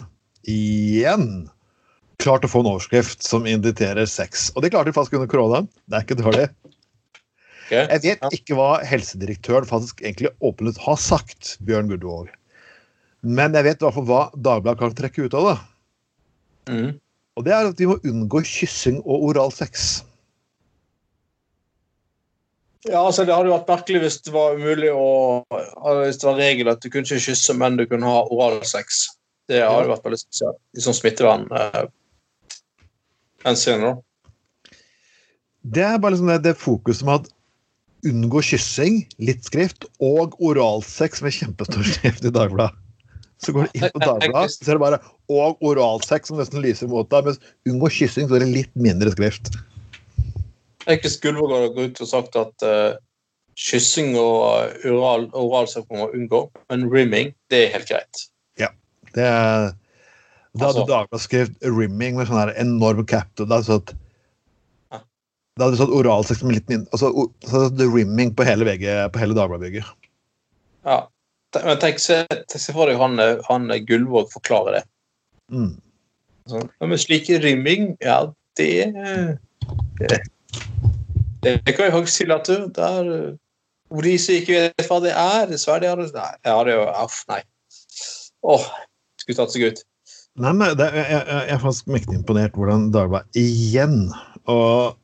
igjen 0.51 1.47
klart 2.23 2.45
å 2.47 2.51
få 2.51 2.63
en 2.63 2.71
overskrift 2.75 3.25
som 3.27 3.49
inditerer 3.49 4.07
sex. 4.11 4.51
Og 4.55 4.65
det 4.65 4.73
klarte 4.75 4.91
de 4.91 4.97
faktisk 4.97 5.19
under 5.19 5.31
korona. 5.31 5.65
Det 5.89 5.99
er 5.99 6.07
ikke 6.07 6.21
dårlig. 6.21 6.47
Okay. 7.65 7.87
Jeg 7.89 8.03
vet 8.05 8.37
ikke 8.37 8.57
hva 8.59 8.71
helsedirektøren 8.85 9.69
faktisk 9.69 10.03
egentlig 10.05 10.35
åpent 10.45 10.79
har 10.85 10.99
sagt, 11.01 11.55
Bjørn 11.65 11.89
Gudvåg. 11.89 12.29
Men 13.25 13.57
jeg 13.57 13.65
vet 13.65 13.81
i 13.81 13.87
hvert 13.87 13.97
fall 13.97 14.09
hva 14.11 14.25
Dagbladet 14.37 14.83
kan 14.83 14.97
trekke 14.99 15.25
ut 15.25 15.37
av 15.39 15.47
det. 15.49 15.55
Mm. 16.75 16.91
Og 17.35 17.47
det 17.47 17.55
er 17.55 17.71
at 17.71 17.81
vi 17.81 17.89
må 17.89 17.97
unngå 18.05 18.43
kyssing 18.47 19.01
og 19.03 19.31
oralsex. 19.31 20.05
Ja, 22.85 23.01
altså 23.01 23.25
Det 23.25 23.33
hadde 23.33 23.49
vært 23.49 23.71
merkelig 23.71 24.03
hvis 24.03 24.19
det 24.27 24.33
var 24.35 24.59
umulig 24.59 24.91
å 24.93 25.07
Hvis 25.49 26.19
det 26.21 26.27
var 26.29 26.37
regel 26.37 26.69
at 26.69 26.83
du 26.85 26.91
kunne 26.93 27.09
ikke 27.09 27.31
kysse, 27.31 27.57
men 27.57 27.79
du 27.81 27.87
kunne 27.89 28.11
ha 28.11 28.27
oralsex. 28.29 29.07
Det 29.49 29.63
hadde 29.65 29.89
vært 29.89 30.05
veldig 30.05 30.21
spesielt 30.21 30.61
i 30.77 30.85
sånn 30.85 30.97
smittevern. 30.97 31.49
Eh, 33.44 33.56
senere. 33.58 33.99
Det 35.64 35.85
er 35.85 36.00
bare 36.00 36.14
liksom 36.14 36.31
det, 36.32 36.43
det 36.44 36.58
fokuset 36.61 37.06
med 37.08 37.23
at 37.23 37.31
unngå 38.05 38.43
kyssing, 38.44 39.02
litt 39.25 39.46
skrift, 39.49 39.87
og 40.05 40.37
oralsex 40.44 41.23
med 41.25 41.37
kjempestor 41.37 41.87
skrift 41.88 42.26
i 42.26 42.32
Dagbladet. 42.32 42.76
Så 43.43 43.52
går 43.52 43.69
du 43.69 43.79
inn 43.79 43.93
på 43.93 44.02
Dagbladet, 44.02 44.56
så 44.56 44.70
er 44.70 44.79
det 44.79 44.82
bare 44.82 45.00
'og 45.29 45.61
oralsex' 45.64 46.29
som 46.29 46.38
nesten 46.38 46.62
lyser 46.62 46.88
mot 46.88 47.08
deg. 47.11 47.25
Mens 47.25 47.41
'unngå 47.67 47.88
kyssing' 47.88 48.29
så 48.29 48.37
er 48.37 48.44
det 48.44 48.52
litt 48.52 48.75
mindre 48.76 49.11
skrift. 49.12 49.56
Er 50.87 50.99
ikke 50.99 51.12
Skulvåg 51.12 51.50
har 51.50 51.69
gått 51.73 51.96
ut 51.96 52.00
og 52.05 52.08
sagt 52.08 52.37
at 52.37 52.64
uh, 52.64 52.96
kyssing 53.56 54.17
og 54.20 54.69
oral, 54.85 55.31
oralsex 55.32 55.87
må 55.91 56.05
man 56.05 56.14
unngå, 56.19 56.50
men 56.70 56.91
rimming, 56.93 57.32
det 57.50 57.67
er 57.67 57.73
helt 57.79 57.88
greit. 57.88 58.26
Ja. 58.61 58.69
Det 59.14 59.25
er, 59.25 59.73
da 60.55 60.69
hadde 60.69 60.81
Altså- 60.81 60.91
Dagbladet 60.91 61.25
skrevet 61.25 61.55
'rimming' 61.62 62.17
med 62.17 62.29
sånn 62.29 62.39
her 62.39 62.55
enorm 62.61 63.06
cap. 63.06 63.29
Da 63.37 63.45
hadde 63.45 63.67
du 63.87 63.95
Ja. 64.93 65.01
det 65.56 65.65
hadde 65.65 65.77
stått 65.77 65.95
oralsex 65.95 66.43
med 66.43 66.55
litt 66.55 66.69
mindre 66.69 66.91
altså, 66.93 67.11
så 67.43 67.65
hadde 67.65 67.79
du 67.79 67.91
rimming 67.91 68.35
på 68.35 68.45
hele, 68.45 68.65
VG, 68.65 69.11
på 69.12 69.19
hele 69.19 69.35
Dagbladet-bygget. 69.35 69.85
Ja. 70.85 71.06
Men 71.55 71.79
tenk 71.79 72.01
se, 72.01 72.27
se 72.51 72.73
for 72.73 72.87
deg 72.87 72.99
han, 72.99 73.19
eh, 73.21 73.39
han 73.49 73.71
eh, 73.71 73.79
Gullvåg 73.79 74.31
forklarer 74.33 74.81
det. 74.81 74.85
Mm. 75.53 75.81
Sånn. 76.49 76.69
Men 76.81 76.99
slik 76.99 77.29
rimming, 77.29 77.97
ja, 78.01 78.33
det 78.56 78.93
Det, 81.45 81.65
det 81.65 81.77
kan 81.77 81.85
jeg 81.87 81.93
faktisk 81.93 82.17
si 82.17 82.25
Det 82.25 82.35
er 82.35 82.71
der, 82.75 83.39
hvor 83.91 84.03
de 84.03 84.19
som 84.19 84.35
ikke 84.35 84.61
vet 84.79 84.89
hva 84.89 85.01
det 85.05 85.12
er, 85.12 85.47
dessverre. 85.47 85.81
de 85.81 85.87
har 85.89 85.97
Nei, 85.97 86.37
ja, 86.45 86.65
det 86.65 86.73
er 86.73 86.79
jo 86.79 87.05
Uff, 87.05 87.25
nei. 87.29 87.43
Åh, 88.45 88.65
skulle 89.21 89.37
tatt 89.37 89.53
seg 89.53 89.62
ut. 89.71 89.85
Nei, 90.43 90.51
men 90.51 90.73
det, 90.79 90.89
jeg, 90.97 91.07
jeg, 91.13 91.27
jeg 91.31 91.55
er 91.55 91.61
faktisk 91.63 91.91
mektig 91.95 92.17
imponert 92.19 92.57
hvordan 92.59 92.89
Dagbladet 92.95 93.39
igjen 93.39 94.09
og, 94.51 94.97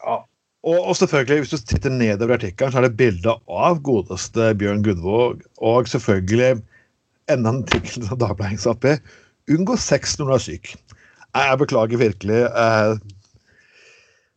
Ja. 0.00 0.20
og, 0.62 0.76
og 0.78 0.94
selvfølgelig, 0.96 1.42
hvis 1.42 1.50
du 1.56 1.58
titter 1.72 1.90
nedover 1.90 2.36
artikkelen, 2.38 2.70
så 2.72 2.78
er 2.78 2.86
det 2.86 2.96
bilde 3.00 3.34
av 3.50 3.80
godeste 3.84 4.52
Bjørn 4.60 4.84
Gudvåg, 4.86 5.42
og 5.58 5.90
selvfølgelig 5.90 6.60
enda 7.30 7.50
en 7.52 7.64
artikkel 7.64 8.06
som 8.06 8.20
Dagbladet 8.20 8.52
henger 8.52 8.62
seg 8.62 8.76
opp 8.76 8.86
i. 8.92 8.94
Unngå 9.56 9.74
sex 9.80 10.14
når 10.20 10.30
du 10.30 10.34
er 10.36 10.44
syk. 10.46 10.70
Jeg, 10.70 11.42
jeg 11.50 11.60
beklager 11.64 12.00
virkelig. 12.04 12.40
eh, 12.46 12.94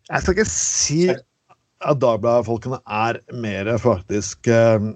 jeg 0.10 0.22
skal 0.26 0.34
ikke 0.36 0.50
si 0.50 1.00
at 1.14 2.00
Dagbladet-folkene 2.02 2.82
er 2.90 3.22
mer 3.44 3.70
faktisk 3.84 4.50
eh, 4.52 4.90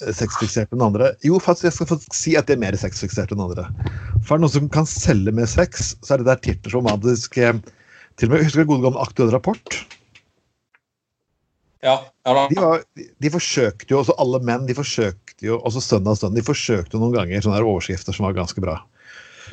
sexfiksert 0.00 0.72
enn 0.74 0.84
andre. 0.84 1.12
Jo, 1.24 1.38
faktisk, 1.42 1.70
jeg 1.70 1.76
skal 1.78 1.90
faktisk 1.94 2.16
si 2.16 2.36
at 2.36 2.48
de 2.48 2.56
er 2.56 2.62
mer 2.62 2.76
sexfiksert 2.76 3.32
enn 3.32 3.42
andre. 3.42 3.66
For 4.20 4.36
er 4.36 4.40
det 4.40 4.44
noen 4.44 4.54
som 4.54 4.72
kan 4.72 4.88
selge 4.90 5.32
med 5.34 5.48
sex, 5.50 5.94
så 6.04 6.14
er 6.14 6.22
det 6.22 6.30
der 6.30 6.42
titler 6.44 6.76
som 6.76 6.88
faktisk 6.90 7.38
eh, 7.40 7.56
Til 8.16 8.30
og 8.30 8.32
med 8.32 8.46
husker 8.46 8.62
jeg 8.62 8.68
gode 8.70 8.84
gamle 8.84 9.02
Aktuell 9.02 9.32
Rapport. 9.32 9.78
Ja, 11.84 11.98
ja 12.24 12.34
da. 12.34 12.44
De, 12.48 12.56
var, 12.56 12.84
de, 12.96 13.06
de 13.22 13.30
forsøkte 13.30 13.92
jo, 13.92 14.00
også 14.00 14.16
alle 14.20 14.40
menn, 14.44 14.64
de 14.68 14.76
forsøkte 14.76 15.46
jo, 15.46 15.58
også 15.60 15.82
Søndag 15.84 16.16
Stund, 16.18 16.36
de 16.36 16.44
forsøkte 16.44 16.96
jo 16.96 17.02
noen 17.02 17.16
ganger 17.18 17.44
sånne 17.44 17.58
her 17.58 17.68
overskrifter 17.68 18.16
som 18.16 18.26
var 18.26 18.36
ganske 18.38 18.62
bra. 18.64 18.78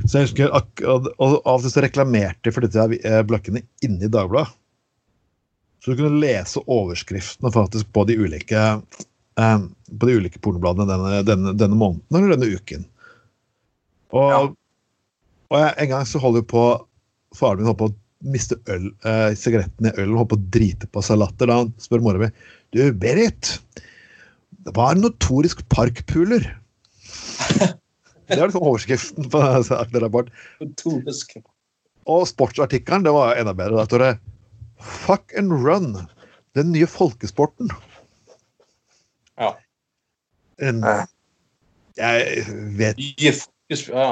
Så 0.07 0.17
jeg 0.17 0.29
husker, 0.29 0.53
og 0.55 0.81
av 0.88 1.51
og 1.53 1.65
til 1.65 1.73
så 1.73 1.83
reklamerte 1.83 2.53
for 2.55 2.65
dette 2.65 2.88
eh, 3.03 3.21
blokkene 3.27 3.62
inni 3.85 4.09
Dagbladet. 4.09 4.55
Så 5.83 5.91
du 5.91 6.00
kunne 6.00 6.21
lese 6.23 6.63
overskriftene 6.71 7.51
faktisk 7.51 7.89
på 7.93 8.05
de 8.07 8.15
ulike 8.23 8.62
eh, 8.63 9.65
på 10.00 10.09
de 10.09 10.17
ulike 10.19 10.41
pornobladene 10.43 10.88
denne, 10.89 11.21
denne, 11.27 11.53
denne 11.59 11.77
måneden 11.79 12.19
eller 12.19 12.35
denne 12.35 12.57
uken. 12.57 12.85
Og, 14.13 14.29
Ja. 14.31 14.39
og 15.50 15.59
jeg, 15.59 15.75
en 15.85 15.91
gang 15.93 16.07
så 16.09 16.21
holder 16.21 16.43
jeg 16.43 16.51
på 16.53 16.65
Faren 17.33 17.62
min 17.62 17.69
holdt 17.71 17.79
på 17.81 17.88
å 17.89 17.95
miste 18.33 18.55
øl, 18.69 18.91
eh, 19.09 19.31
sigaretten 19.38 19.89
i 19.89 19.93
ølen, 19.97 20.15
holdt 20.19 20.31
på 20.35 20.38
å 20.38 20.50
drite 20.53 20.89
på 20.93 21.01
seg 21.03 21.17
latter 21.19 21.50
da 21.50 21.63
spør 21.81 22.03
mora 22.05 22.21
mi 22.21 22.29
Du, 22.73 22.79
Berit, 22.93 23.55
hva 24.73 24.91
er 24.91 25.01
notorisk 25.01 25.63
parkpuler? 25.73 26.45
Det 28.29 28.38
er 28.39 28.47
liksom 28.47 28.63
overskriften 28.63 29.27
på 29.29 29.41
denne 29.67 30.00
Rapport. 30.05 30.29
Og 32.09 32.23
sportsartikkelen, 32.27 33.03
det 33.05 33.12
var 33.13 33.35
enda 33.38 33.53
bedre. 33.55 33.77
Da 33.81 33.85
står 33.88 34.03
det 34.03 34.12
Fuck 34.83 35.33
and 35.38 35.51
run. 35.51 35.91
Den 36.57 36.71
nye 36.73 36.88
folkesporten. 36.89 37.69
Ja. 40.63 40.70
En, 40.72 40.82
Ja. 40.84 41.05
jeg 42.00 42.46
vet 42.79 42.98
Gi 42.98 43.32
fokus 43.38 43.88
Ja. 43.89 44.10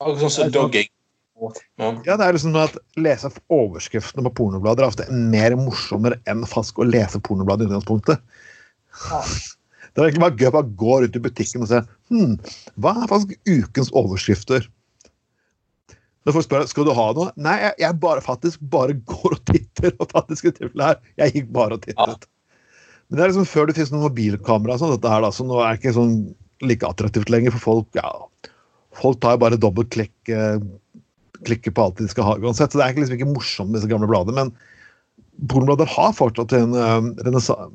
Akkurat 0.00 0.22
sånn 0.24 0.30
som 0.36 0.50
dogging. 0.54 0.88
Ja. 1.80 1.90
Ja, 2.04 2.16
det 2.20 2.26
er 2.26 2.34
liksom 2.36 2.56
at 2.60 2.76
lese 3.00 3.30
overskriftene 3.52 4.26
på 4.28 4.34
pornoblader 4.42 4.84
er 4.84 4.92
ofte 4.92 5.06
mer 5.12 5.54
morsommere 5.56 6.18
enn 6.28 6.44
faktisk 6.48 6.82
å 6.82 6.88
lese 6.88 7.20
pornobladet 7.24 7.64
i 7.64 7.70
utgangspunktet. 7.72 8.20
Ja. 9.08 9.22
Det 9.90 9.98
er 9.98 10.06
egentlig 10.06 10.22
bare 10.22 10.38
gøy 10.38 10.54
å 10.54 10.60
gå 10.78 10.96
rundt 11.02 11.16
i 11.18 11.22
butikken 11.24 11.64
og 11.64 11.70
se 11.70 11.80
hm, 12.12 12.36
hva 12.78 12.92
er 13.02 13.08
faktisk 13.10 13.40
ukens 13.50 13.88
overskrifter. 13.98 14.68
Når 16.22 16.36
folk 16.36 16.46
spør 16.46 16.66
skal 16.70 16.86
du 16.86 16.92
ha 16.94 17.06
noe, 17.16 17.32
nei, 17.40 17.56
jeg, 17.64 17.74
jeg 17.82 17.98
bare, 17.98 18.22
faktisk 18.22 18.62
bare 18.70 18.94
går 19.10 19.34
og 19.34 19.40
titter. 19.50 19.96
og 19.98 20.12
faktisk 20.12 20.46
her, 20.62 21.00
Jeg 21.18 21.34
gikk 21.34 21.50
bare 21.56 21.78
og 21.80 21.82
tittet. 21.88 22.28
Men 23.10 23.18
det 23.18 23.24
er 23.24 23.32
liksom 23.32 23.48
før 23.50 23.66
det 23.66 23.74
finnes 23.74 23.90
noen 23.90 24.06
mobilkamera, 24.06 24.78
sånn, 24.78 24.94
dette 24.94 25.10
her 25.10 25.24
da, 25.24 25.32
så 25.34 25.46
nå 25.46 25.58
er 25.58 25.74
det 25.74 25.80
ikke 25.80 25.96
sånn 25.96 26.14
like 26.62 26.86
attraktivt 26.86 27.32
lenger 27.32 27.54
for 27.56 27.64
folk. 27.64 27.98
ja, 27.98 28.10
Folk 29.00 29.20
tar 29.22 29.34
jo 29.34 29.42
bare 29.42 29.58
dobbeltklikk, 29.58 30.14
eh, 30.30 30.62
klikker 31.46 31.74
på 31.74 31.86
alt 31.86 31.98
de 31.98 32.08
skal 32.10 32.26
ha 32.28 32.36
uansett. 32.38 32.72
Så 32.72 32.78
det 32.78 32.86
er 32.86 32.98
liksom 32.98 33.16
ikke 33.18 33.32
morsomt 33.32 33.70
med 33.70 33.80
disse 33.80 33.90
gamle 33.90 34.08
bladene. 34.10 34.46
Men 34.46 35.48
pornoblader 35.50 35.88
har 35.90 36.12
fortsatt 36.16 36.52
en 36.58 36.74
uh, 36.76 37.00
renessanse. 37.24 37.70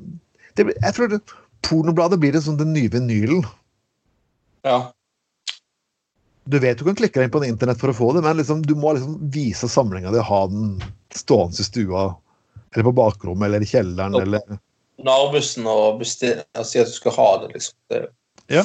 Jeg 0.56 0.92
tror 0.96 1.10
det, 1.12 1.20
pornobladet 1.66 2.20
blir 2.22 2.32
det 2.32 2.44
som 2.46 2.56
den 2.60 2.72
nye 2.76 2.92
vinylen. 2.92 3.42
Ja. 4.64 4.92
Du 6.46 6.60
vet 6.62 6.78
du 6.78 6.86
kan 6.86 6.96
klikke 6.96 7.18
deg 7.18 7.26
inn 7.26 7.34
på 7.34 7.42
en 7.42 7.48
internett 7.50 7.80
for 7.80 7.90
å 7.90 7.96
få 7.96 8.12
det, 8.14 8.22
men 8.24 8.38
liksom, 8.38 8.62
du 8.64 8.76
må 8.78 8.94
liksom 8.94 9.18
vise 9.34 9.68
samlinga 9.68 10.14
di 10.14 10.22
og 10.22 10.30
ha 10.30 10.40
den 10.52 10.76
stående 11.16 11.58
i 11.60 11.66
stua. 11.66 12.06
Eller 12.72 12.86
på 12.86 12.94
bakrommet 12.96 13.48
eller 13.48 13.64
i 13.64 13.68
kjelleren 13.68 14.14
eller 14.20 14.60
Narbussen 15.06 15.66
og 15.70 16.00
bestille, 16.02 16.44
si 16.66 16.80
at 16.82 16.90
du 16.90 16.94
skal 16.96 17.14
ha 17.16 17.28
det, 17.44 17.52
liksom. 17.56 17.76
Det 17.90 18.00
er 18.02 18.08
Ja. 18.58 18.62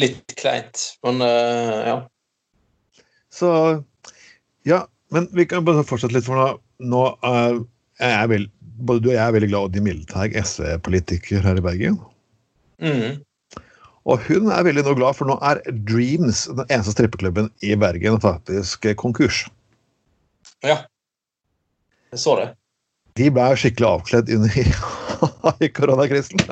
litt 0.00 0.34
kleint. 0.40 0.84
Men 1.04 1.22
uh, 1.22 1.78
ja. 1.88 1.96
Så 3.32 3.50
Ja, 4.68 4.82
men 5.14 5.28
vi 5.32 5.46
kan 5.48 5.64
bare 5.64 5.84
fortsette 5.86 6.12
litt, 6.16 6.26
for 6.26 6.36
nå, 6.36 6.48
nå 6.84 7.02
er 7.24 7.60
jeg 8.02 8.28
vel, 8.32 8.44
både 8.84 9.02
du 9.04 9.08
og 9.10 9.14
jeg 9.16 9.24
er 9.24 9.32
veldig 9.36 9.48
glad 9.50 9.60
i 9.60 9.68
Oddny 9.68 9.84
Mildeteig, 9.86 10.36
SV-politiker 10.36 11.40
her 11.46 11.58
i 11.60 11.64
Bergen. 11.64 11.96
Mm. 12.84 13.16
Og 14.08 14.22
hun 14.28 14.50
er 14.54 14.64
veldig 14.64 14.84
nå 14.86 14.94
glad, 14.96 15.16
for 15.18 15.28
nå 15.28 15.34
er 15.44 15.60
Dreams, 15.88 16.44
den 16.52 16.64
eneste 16.70 16.94
strippeklubben 16.94 17.50
i 17.66 17.74
Bergen, 17.80 18.20
faktisk 18.22 18.86
konkurs. 19.00 19.44
ja. 20.64 20.84
Jeg 22.12 22.20
så 22.22 22.36
det. 22.38 22.46
De 23.18 23.30
ble 23.34 23.46
skikkelig 23.58 23.88
avkledd 23.88 24.30
under 24.36 24.58
i, 25.64 25.70
koronakrisen. 25.74 26.42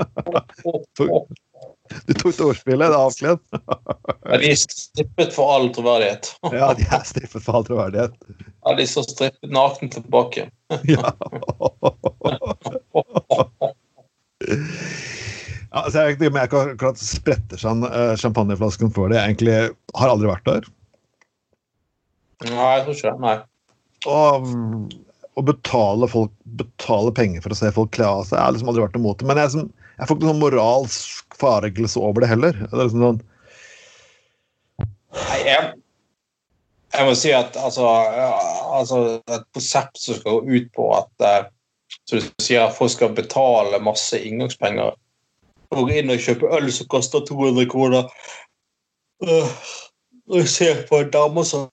Du 2.06 2.12
tok 2.18 2.32
til 2.34 2.48
ordspillet, 2.48 2.90
det 2.90 2.96
er 2.96 2.98
avkledd. 2.98 3.42
Ja, 4.26 4.38
de 4.40 4.50
er 4.50 4.58
strippet 4.58 5.34
for 5.36 5.52
all 5.54 5.68
troverdighet. 5.74 6.32
Ja, 6.50 6.72
de 6.76 6.86
er 6.90 7.04
strippet 7.06 7.44
for 7.44 7.60
all 7.60 7.66
troverdighet. 7.68 8.16
Ja, 8.66 8.74
de 8.78 8.86
står 8.90 9.06
strippet 9.12 9.54
nakne 9.54 9.90
tilbake. 9.94 10.48
Ja. 10.90 11.12
Ja, 15.76 15.82
altså 15.84 16.02
jeg 16.06 16.18
jeg 16.22 16.50
kan 16.50 16.70
akkurat 16.72 17.00
spretter 17.00 17.60
eh, 17.60 18.16
champagneflasken 18.16 18.92
for 18.94 19.10
det. 19.10 19.18
Jeg 19.18 19.34
egentlig 19.34 19.56
har 19.98 20.12
aldri 20.12 20.30
vært 20.30 20.46
der. 20.48 20.68
Nei, 22.46 22.70
jeg 22.76 22.84
tror 22.84 22.96
ikke 22.96 23.10
det. 23.10 23.20
Nei. 23.24 23.36
Og 24.06 24.48
å 25.36 25.44
betale 25.44 26.08
folk 26.08 26.32
betale 26.58 27.12
penger 27.16 27.44
for 27.44 27.52
å 27.52 27.58
se 27.58 27.70
folk 27.76 27.92
kle 27.96 28.08
av 28.08 28.22
seg, 28.24 28.38
jeg 28.38 28.44
har 28.44 28.54
liksom 28.56 28.70
aldri 28.72 28.84
vært 28.86 29.00
imot 29.00 29.18
det. 29.20 29.28
Men 29.28 29.40
jeg, 29.42 29.52
som, 29.52 29.66
jeg 29.98 30.08
får 30.08 30.18
ikke 30.18 30.28
noen 30.30 30.44
moralsk 30.44 31.40
fargelse 31.40 32.00
over 32.00 32.24
det 32.24 32.30
heller. 32.30 32.60
Det 32.62 32.70
er 32.72 32.84
liksom 32.84 33.04
sånn, 33.04 33.24
Nei, 35.16 35.36
jeg, 35.46 35.68
jeg 36.92 37.08
må 37.08 37.12
si 37.16 37.30
at 37.32 37.54
altså, 37.56 37.86
altså 38.76 38.98
Et 39.32 39.46
konsept 39.56 39.96
som 39.96 40.18
skal 40.18 40.42
gå 40.44 40.58
ut 40.58 40.66
på 40.76 40.90
at 40.92 41.24
eh, 41.24 41.46
du 42.10 42.18
sier, 42.42 42.66
at 42.66 42.76
folk 42.76 42.92
skal 42.92 43.14
betale 43.16 43.80
masse 43.80 44.18
inngangspenger 44.18 44.92
og 45.72 45.78
gå 45.88 45.96
inn 45.98 46.12
og 46.12 46.20
kjøpe 46.22 46.50
øl 46.54 46.68
som 46.74 46.88
koster 46.92 47.24
200 47.26 47.66
kroner. 47.72 48.10
Øh, 49.24 49.48
Når 50.26 50.42
jeg 50.42 50.50
ser 50.50 50.78
på 50.88 50.98
damer 51.04 51.12
dame 51.14 51.42
som 51.46 51.68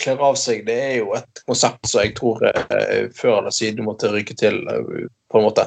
kler 0.00 0.22
av 0.24 0.36
seg, 0.40 0.62
det 0.64 0.76
er 0.80 0.94
jo 1.02 1.12
et 1.18 1.42
konsept 1.44 1.90
som 1.90 2.00
jeg 2.00 2.14
tror 2.16 2.40
jeg 2.46 3.10
før 3.16 3.42
eller 3.42 3.52
siden 3.52 3.84
måtte 3.84 4.08
ryke 4.12 4.36
til, 4.38 4.62
eh, 4.72 5.08
på 5.28 5.40
en 5.40 5.44
måte. 5.44 5.66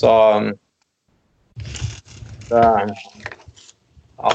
Så 0.00 0.08
um, 0.08 0.48
det, 2.48 2.64
Ja. 4.18 4.32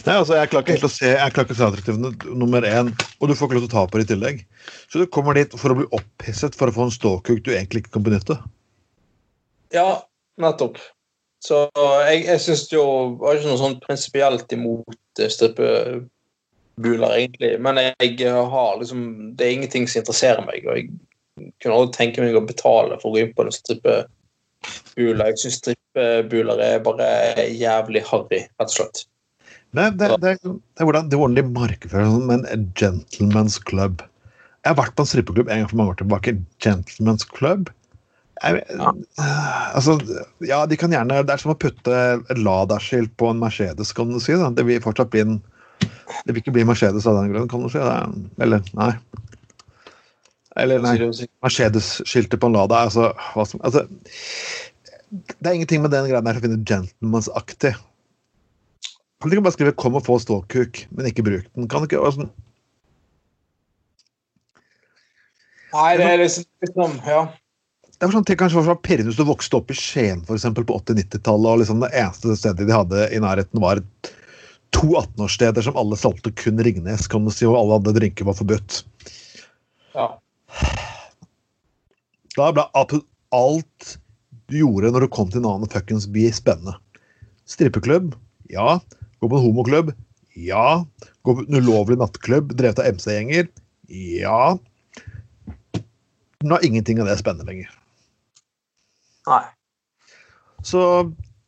Nei, 0.00 0.16
altså, 0.16 0.34
Jeg 0.34 0.50
klarer 0.50 0.64
ikke 0.64 0.74
helt 0.74 0.88
å 0.88 0.90
se 0.90 1.08
jeg 1.12 1.32
klarer 1.34 1.46
ikke 1.46 1.54
å 1.54 1.58
se 1.60 1.66
attraktivt 1.68 2.28
nummer 2.40 2.64
én, 2.66 2.90
og 3.20 3.30
du 3.30 3.36
får 3.36 3.46
ikke 3.46 3.58
lov 3.60 3.66
til 3.66 3.70
å 3.70 3.74
ta 3.76 3.84
på 3.86 4.00
det 4.00 4.08
i 4.08 4.10
tillegg. 4.10 4.46
Så 4.90 4.98
du 4.98 5.06
kommer 5.06 5.38
dit 5.38 5.54
for 5.54 5.70
å 5.70 5.78
bli 5.78 5.90
opphisset 5.94 6.58
for 6.58 6.72
å 6.72 6.74
få 6.74 6.88
en 6.88 6.94
ståkuk 6.94 7.44
du 7.46 7.52
egentlig 7.54 7.84
ikke 7.84 8.00
kan 8.00 8.08
benytte. 8.08 8.40
Ja, 9.76 10.02
nettopp. 10.42 10.80
Så 11.40 11.64
jeg, 12.04 12.24
jeg 12.26 12.40
syns 12.44 12.66
jo 12.68 12.84
Jeg 13.24 13.40
ikke 13.40 13.48
noe 13.48 13.60
sånn 13.60 13.78
prinsipielt 13.84 14.52
imot 14.52 15.20
eh, 15.22 15.30
strippebuler, 15.32 17.14
egentlig. 17.16 17.54
Men 17.64 17.80
jeg 17.80 18.18
har 18.28 18.80
liksom 18.80 19.04
Det 19.38 19.46
er 19.46 19.54
ingenting 19.56 19.88
som 19.88 20.02
interesserer 20.02 20.44
meg. 20.46 20.66
Og 20.68 20.80
jeg 20.80 21.52
kunne 21.62 21.78
aldri 21.78 21.96
tenke 21.96 22.24
meg 22.24 22.36
å 22.36 22.44
betale 22.44 22.98
for 23.00 23.10
å 23.10 23.14
gå 23.16 23.24
inn 23.24 23.32
på 23.36 23.46
en 23.46 23.54
strippebule. 23.56 25.30
Jeg 25.30 25.40
syns 25.44 25.62
strippebuler 25.62 26.60
er 26.66 26.84
bare 26.84 27.08
jævlig 27.48 28.04
harry, 28.10 28.44
rett 28.60 28.68
og 28.68 28.76
slett. 28.76 29.06
Nei, 29.78 29.86
det, 29.94 30.08
det, 30.18 30.36
det, 30.42 30.52
er 30.82 30.86
hvordan, 30.88 31.10
hvordan 31.14 31.36
de 31.38 31.44
markedsfører 31.46 32.08
som 32.10 32.32
en 32.34 32.70
gentleman's 32.78 33.60
club. 33.70 34.02
Jeg 34.60 34.74
har 34.74 34.80
vært 34.82 34.96
på 34.98 35.04
en 35.06 35.08
strippeklubb 35.08 35.48
en 35.48 35.62
gang 35.62 35.70
for 35.70 35.80
mange 35.80 35.94
år 35.94 36.00
tilbake. 36.02 36.34
Gentleman's 36.60 37.24
club. 37.24 37.70
Jeg, 38.40 38.64
Ja. 38.72 38.92
altså, 39.76 39.98
ja, 40.40 40.62
de 40.66 40.76
kan 40.80 40.92
gjerne 40.94 41.20
Det 41.26 41.34
er 41.34 41.42
som 41.42 41.52
å 41.52 41.58
putte 41.60 41.92
et 41.92 42.38
Lada-skilt 42.40 43.12
på 43.20 43.28
en 43.30 43.40
Mercedes, 43.42 43.92
kan 43.92 44.08
du 44.08 44.20
si. 44.22 44.32
Da. 44.32 44.48
Det 44.50 44.64
vil 44.64 44.80
fortsatt 44.80 45.10
bli 45.12 45.20
en 45.26 45.42
Det 45.80 46.32
vil 46.32 46.40
ikke 46.42 46.54
bli 46.56 46.64
Mercedes 46.64 47.06
av 47.06 47.18
den 47.20 47.32
grunn, 47.34 47.48
kan 47.48 47.62
du 47.62 47.68
si. 47.72 47.78
Er, 47.78 48.08
eller 48.40 48.64
nei. 48.76 48.92
Eller 50.56 50.80
nei. 50.82 50.96
Mercedes-skiltet 51.44 52.40
på 52.40 52.48
en 52.50 52.56
Lada 52.56 52.80
altså, 52.86 53.12
hva 53.34 53.46
som, 53.46 53.60
altså 53.62 53.84
Det 55.10 55.46
er 55.46 55.54
ingenting 55.58 55.82
med 55.84 55.92
den 55.92 56.08
greia 56.08 56.24
der 56.24 56.38
som 56.38 56.44
finner 56.44 56.64
gentleman's-aktig. 56.64 57.74
Kan 59.20 59.28
du 59.28 59.36
ikke 59.36 59.44
bare 59.44 59.52
skrive 59.52 59.76
'kom 59.76 59.96
og 59.98 60.04
få 60.06 60.16
ståkuk', 60.18 60.86
men 60.90 61.06
ikke 61.06 61.22
bruk 61.22 61.44
den? 61.54 61.68
Kan 61.68 61.82
du 61.82 61.86
ikke 61.88 62.00
altså, 62.00 62.30
Nei, 65.72 65.96
det 65.96 66.06
er 66.06 66.16
liksom, 66.16 66.44
liksom 66.64 67.00
Ja. 67.06 67.26
Det 68.00 68.08
var 68.08 68.14
sånn 68.16 68.24
ting 68.24 68.38
kanskje 68.40 68.62
var 68.64 68.78
pirrende 68.80 69.12
hvis 69.12 69.18
du 69.20 69.26
vokste 69.28 69.58
opp 69.58 69.70
i 69.72 69.76
Skien 69.76 70.22
for 70.24 70.38
eksempel, 70.38 70.64
på 70.64 70.78
80-90-tallet, 70.80 71.48
og 71.50 71.60
liksom 71.60 71.82
det 71.82 71.90
eneste 72.00 72.32
stedet 72.38 72.64
de 72.64 72.72
hadde 72.72 73.02
i 73.12 73.20
nærheten, 73.20 73.60
var 73.60 73.82
to 74.72 74.86
18-årssteder 74.94 75.66
som 75.66 75.76
alle 75.76 75.98
solgte 76.00 76.32
kun 76.32 76.62
Ringnes, 76.64 77.04
kan 77.12 77.26
du 77.26 77.32
si, 77.34 77.44
og 77.44 77.58
alle 77.58 77.76
andre 77.80 77.92
drinker 77.98 78.24
var 78.28 78.38
forbudt. 78.38 78.80
ja. 79.92 80.06
Da 82.38 82.46
ble 82.56 82.64
alt 82.72 83.90
du 84.48 84.56
gjorde 84.62 84.92
når 84.94 85.04
du 85.04 85.12
kom 85.12 85.28
til 85.28 85.42
en 85.42 85.50
annen 85.50 85.70
fuckings 85.70 86.06
by, 86.10 86.28
spennende. 86.32 86.76
Strippeklubb? 87.50 88.14
Ja. 88.48 88.78
Gå 89.20 89.28
på 89.28 89.36
en 89.36 89.44
homoklubb? 89.44 89.92
Ja. 90.38 90.86
Gå 91.26 91.36
på 91.36 91.44
en 91.44 91.60
ulovlig 91.60 91.98
nattklubb 92.00 92.54
drevet 92.56 92.80
av 92.80 92.88
MC-gjenger? 92.94 93.50
Ja. 93.90 94.56
Nå 96.40 96.56
er 96.56 96.66
ingenting 96.66 97.02
av 97.02 97.10
det 97.10 97.18
spennende 97.20 97.50
lenger. 97.50 97.76
Nei. 99.30 99.42
Så 100.66 100.80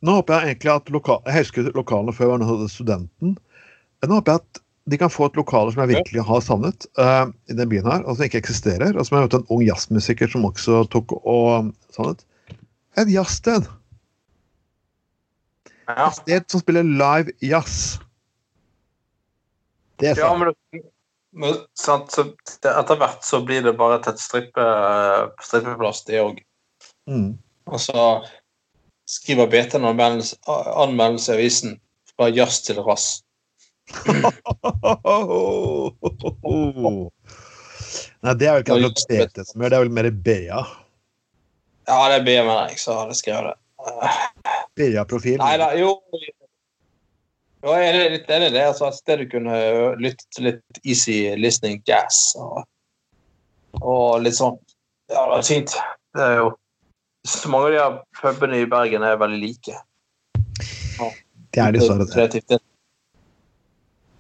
nå 0.03 0.19
håper 0.19 0.35
jeg 0.41 0.55
egentlig 0.55 0.73
at 0.73 0.91
lokal, 0.95 1.23
Jeg 1.29 1.45
husker 1.45 1.71
lokalene 1.77 2.15
før 2.17 2.33
jeg 2.33 2.47
var 2.49 2.69
studenten. 2.71 3.37
Nå 4.03 4.19
håper 4.19 4.33
jeg 4.33 4.43
at 4.43 4.63
de 4.91 4.99
kan 4.99 5.13
få 5.13 5.29
et 5.29 5.37
lokale 5.39 5.71
som 5.71 5.85
jeg 5.85 5.93
virkelig 5.93 6.25
har 6.27 6.41
savnet 6.43 6.87
uh, 6.99 7.29
i 7.47 7.55
den 7.55 7.69
byen 7.71 7.87
her, 7.87 8.03
og 8.03 8.17
som 8.17 8.27
ikke 8.27 8.41
eksisterer. 8.43 8.97
Og 8.97 9.07
som 9.07 9.19
jeg 9.19 9.29
møtte 9.29 9.39
en 9.43 9.53
ung 9.55 9.63
jazzmusiker 9.63 10.31
som 10.33 10.49
også 10.49 10.83
tok 10.91 11.15
og 11.21 11.71
savnet. 11.95 12.25
Et 12.99 13.13
jazzsted. 13.13 13.69
Ja. 15.87 16.09
Et 16.09 16.19
sted 16.19 16.49
som 16.51 16.63
spiller 16.65 16.89
live 16.89 17.35
jazz. 17.43 18.01
Det 20.03 20.11
er 20.11 20.19
Ja, 20.19 20.33
sant. 20.33 20.43
men, 20.73 20.83
men 21.33 21.63
sant, 21.79 22.11
så 22.11 22.27
det, 22.27 22.73
etter 22.73 22.99
hvert 22.99 23.23
så 23.27 23.43
blir 23.47 23.63
det 23.63 23.77
bare 23.79 24.01
til 24.03 24.17
et 24.17 24.23
strippe, 24.23 24.67
strippeplass, 25.47 26.03
det 26.09 26.19
òg. 26.25 26.43
Mm. 27.07 27.39
Og 27.71 27.81
så 27.81 28.25
skriver 29.09 29.47
BT 29.47 29.75
en 29.79 29.85
anmeldelse, 29.93 30.37
anmeldelse 30.49 31.33
i 31.33 31.35
avisen 31.37 31.81
fra 32.15 32.29
jazz 32.33 32.63
til 32.67 32.81
rass. 32.83 33.23
Nei, 38.23 38.35
det 38.39 38.47
er 38.47 38.53
vel 38.55 38.63
ikke 38.63 38.77
akkurat 38.79 39.03
BT 39.11 39.37
som 39.49 39.63
gjør 39.63 39.71
det, 39.73 39.77
er 39.77 39.85
vel 39.85 39.97
mer 39.99 40.11
BA. 40.11 40.61
Ja, 41.89 41.99
det 42.09 42.21
er 42.21 42.27
BM 42.27 42.49
jeg 42.71 42.79
så 42.79 42.95
hadde 43.01 43.17
skrevet 43.19 43.51
det. 43.51 43.57
BA-profil. 44.79 45.39
Nei 45.43 45.57
da, 45.61 45.73
jo 45.77 45.97
Jo, 47.63 47.75
jeg 47.79 47.89
er 47.91 48.11
litt 48.11 48.31
enig 48.31 48.49
i 48.51 48.55
det. 48.57 48.63
Altså, 48.73 48.89
et 48.89 48.99
sted 48.99 49.21
du 49.23 49.27
kunne 49.31 49.55
lytte 50.03 50.25
til 50.35 50.49
litt 50.49 50.81
easy 50.83 51.19
listening 51.39 51.79
jazz 51.87 52.33
og, 52.39 52.65
og 53.79 54.23
litt 54.25 54.35
sånn. 54.39 54.59
Ja, 55.13 55.29
det 55.31 55.37
er 55.37 55.47
fint. 55.47 55.77
Det 56.17 56.25
er 56.27 56.35
jo 56.41 56.49
Så 57.29 57.49
mange 57.51 57.67
av 57.67 57.73
de 57.73 57.79
her 57.79 57.99
pubene 58.35 58.63
i 58.63 58.67
Bergen 58.67 59.05
er 59.07 59.19
veldig 59.21 59.39
like. 59.43 59.77
Det 61.53 61.61
er 61.63 61.75
dessverre 61.77 62.29
det. 62.33 62.59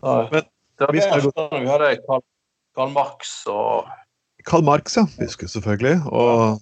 Ja. 0.02 0.28
Men- 0.30 0.48
Det 0.78 0.86
var 0.88 0.92
det 0.92 1.60
vi 1.62 1.68
hadde 1.68 1.88
Karl, 2.06 2.22
Karl 2.74 2.90
Marx 2.90 3.46
og 3.46 3.86
Karl 4.44 4.64
Marx, 4.64 4.96
ja. 4.96 5.04
Husker 5.20 5.46
selvfølgelig. 5.46 6.00
Og 6.10 6.58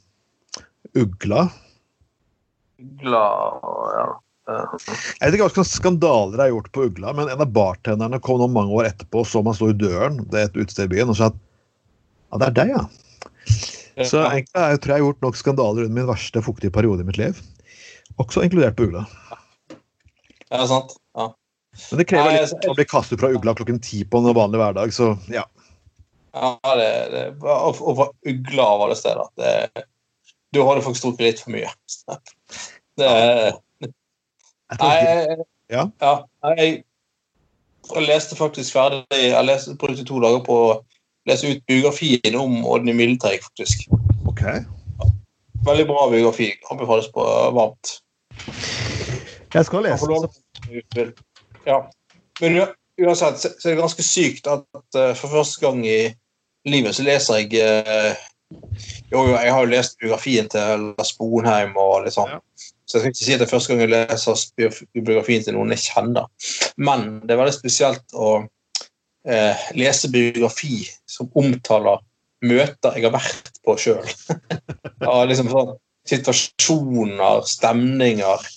Ugla. 0.98 1.46
Ugla 2.80 3.22
ja. 3.96 4.06
Jeg 4.50 5.30
vet 5.30 5.36
ikke 5.36 5.46
hva 5.46 5.54
slags 5.54 5.72
skandaler 5.78 6.42
er 6.42 6.50
gjort 6.50 6.72
på 6.74 6.88
Ugla, 6.88 7.12
men 7.14 7.30
en 7.30 7.40
av 7.44 7.52
bartenderne 7.54 8.20
kom 8.20 8.40
noen 8.42 8.52
mange 8.52 8.74
år 8.74 8.88
etterpå 8.90 9.22
og 9.22 9.28
så 9.30 9.44
man 9.46 9.54
stå 9.54 9.70
i 9.70 9.76
døren 9.78 10.18
det 10.32 10.40
er 10.40 10.48
et 10.48 10.58
utested 10.58 10.88
i 10.88 10.94
byen 10.96 11.12
og 11.12 11.16
sa 11.20 11.28
at 11.30 11.38
ja, 11.38 12.40
det 12.40 12.48
er 12.48 12.56
deg, 12.58 12.72
ja. 12.74 12.82
Så 14.08 14.22
egentlig 14.22 14.62
jeg, 14.62 14.80
tror 14.80 14.92
jeg 14.92 14.96
har 14.96 15.06
gjort 15.06 15.24
nok 15.26 15.38
skandaler 15.38 15.86
under 15.86 15.96
min 16.00 16.08
verste 16.08 16.42
fuktige 16.44 16.74
periode 16.74 17.04
i 17.04 17.08
mitt 17.08 17.20
liv. 17.20 17.40
Også 18.20 18.44
inkludert 18.44 18.76
på 18.78 18.88
Ugla. 18.88 19.04
Ja, 20.50 20.64
sant. 20.66 20.96
Ja. 21.16 21.30
Men 21.90 22.02
det 22.02 22.06
krever 22.10 22.34
litt 22.34 22.68
å 22.68 22.74
bli 22.76 22.86
kastet 22.88 23.20
fra 23.22 23.30
Ugla 23.32 23.54
klokken 23.58 23.80
ti 23.82 24.02
på 24.04 24.20
en 24.20 24.34
vanlig 24.36 24.60
hverdag, 24.60 24.92
så 24.94 25.12
ja. 25.30 25.46
Ja, 26.34 26.50
det, 26.78 26.90
det, 27.10 27.24
og, 27.42 27.78
fra 27.78 28.10
Ugla 28.26 28.66
av 28.74 28.84
alle 28.86 28.98
steder. 28.98 29.30
Det, 29.38 29.86
du 30.54 30.62
hadde 30.66 30.84
faktisk 30.84 31.08
drukket 31.08 31.26
litt 31.26 31.42
for 31.44 31.56
mye. 31.56 31.72
Det 33.00 33.10
Nei, 34.78 34.96
ja. 35.72 35.86
ja 35.98 36.10
jeg, 36.58 36.82
jeg, 37.88 38.02
leste 38.04 38.36
faktisk 38.38 38.74
ferdig 38.76 39.18
Jeg 39.18 39.46
leste, 39.46 39.72
brukte 39.80 40.04
to 40.06 40.20
dager 40.22 40.42
på 40.46 40.58
å 40.66 40.74
lese 41.30 41.54
ut 41.54 41.64
biografien 41.70 42.36
om 42.38 42.60
Odny 42.66 42.94
Mildeteig, 42.96 43.42
faktisk. 43.46 43.86
Ok. 44.28 44.44
Veldig 45.66 45.86
bra 45.86 46.06
biografi. 46.10 46.52
Anbefales 46.70 47.10
på 47.12 47.24
varmt. 47.56 47.98
Jeg 49.54 49.66
skal 49.66 49.82
lese. 49.84 50.06
Ja. 51.66 51.78
Men 52.40 52.60
uansett 53.00 53.40
så 53.42 53.68
er 53.68 53.74
det 53.74 53.80
ganske 53.80 54.04
sykt 54.04 54.48
at 54.48 54.64
uh, 54.96 55.12
for 55.18 55.28
første 55.32 55.60
gang 55.64 55.82
i 55.86 56.00
livet 56.68 56.96
så 56.96 57.04
leser 57.06 57.42
jeg 57.42 57.60
uh, 57.60 58.12
Jo, 59.12 59.22
jo, 59.28 59.34
jeg 59.36 59.52
har 59.54 59.62
jo 59.62 59.70
lest 59.70 59.98
biografien 60.00 60.48
til 60.50 60.88
Lars 60.98 61.12
Bonheim 61.18 61.76
og 61.78 62.04
litt 62.04 62.16
sånn. 62.16 62.40
Så 62.90 62.98
jeg 62.98 63.02
skal 63.02 63.12
ikke 63.12 63.24
si 63.24 63.34
at 63.34 63.42
det 63.42 63.46
er 63.46 63.52
første 63.52 63.70
gang 63.70 63.82
jeg 63.84 63.92
leser 63.92 64.72
biografien 64.96 65.44
til 65.46 65.54
noen 65.54 65.70
jeg 65.76 65.84
kjenner. 65.84 66.26
Men 66.74 67.20
det 67.22 67.36
er 67.36 67.38
veldig 67.38 67.54
spesielt 67.54 68.16
å 68.18 68.40
eh, 69.28 69.66
lese 69.78 70.10
biografi 70.12 70.84
som 71.08 71.30
omtaler 71.38 72.00
møter 72.46 72.96
jeg 72.96 73.04
har 73.06 73.14
vært 73.14 73.52
på 73.64 73.76
sjøl. 73.80 74.06
liksom 75.30 75.50
sånn 75.52 75.74
situasjoner, 76.08 77.44
stemninger 77.48 78.48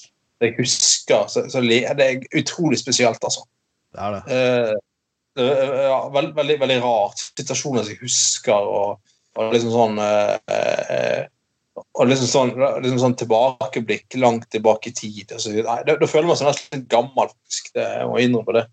jeg 0.43 0.55
husker. 0.57 1.27
Så, 1.31 1.45
så 1.51 1.61
det 1.63 1.83
er 2.07 2.23
utrolig 2.39 2.79
spesielt, 2.81 3.21
altså. 3.23 3.45
Det 3.93 4.01
er 4.01 4.15
det. 4.15 4.23
Eh, 4.33 4.73
ja, 5.89 5.99
veld, 6.13 6.33
veldig, 6.37 6.57
veldig 6.61 6.79
rart. 6.83 7.21
Situasjoner 7.33 7.85
som 7.85 7.93
jeg 7.93 8.01
husker, 8.01 8.71
og, 8.79 9.15
og 9.37 9.55
liksom 9.55 9.73
sånn 9.75 10.03
eh, 10.03 10.35
eh 10.57 11.29
og 11.73 12.05
liksom 12.05 12.27
sånn, 12.29 12.51
liksom 12.83 12.99
sånn, 13.01 13.15
tilbakeblikk 13.17 14.13
langt 14.21 14.45
tilbake 14.53 14.91
i 14.91 14.93
tid. 14.93 15.31
Altså, 15.33 15.49
nei, 15.55 15.79
da, 15.87 15.95
da, 15.97 16.09
føler 16.09 16.29
man 16.29 16.37
seg 16.37 16.51
nesten 16.51 16.83
gammel, 16.89 17.31
faktisk. 17.31 17.71
Det, 17.73 17.85
jeg 17.97 18.09
må 18.11 18.19
innrømme 18.21 18.55
det. 18.59 18.63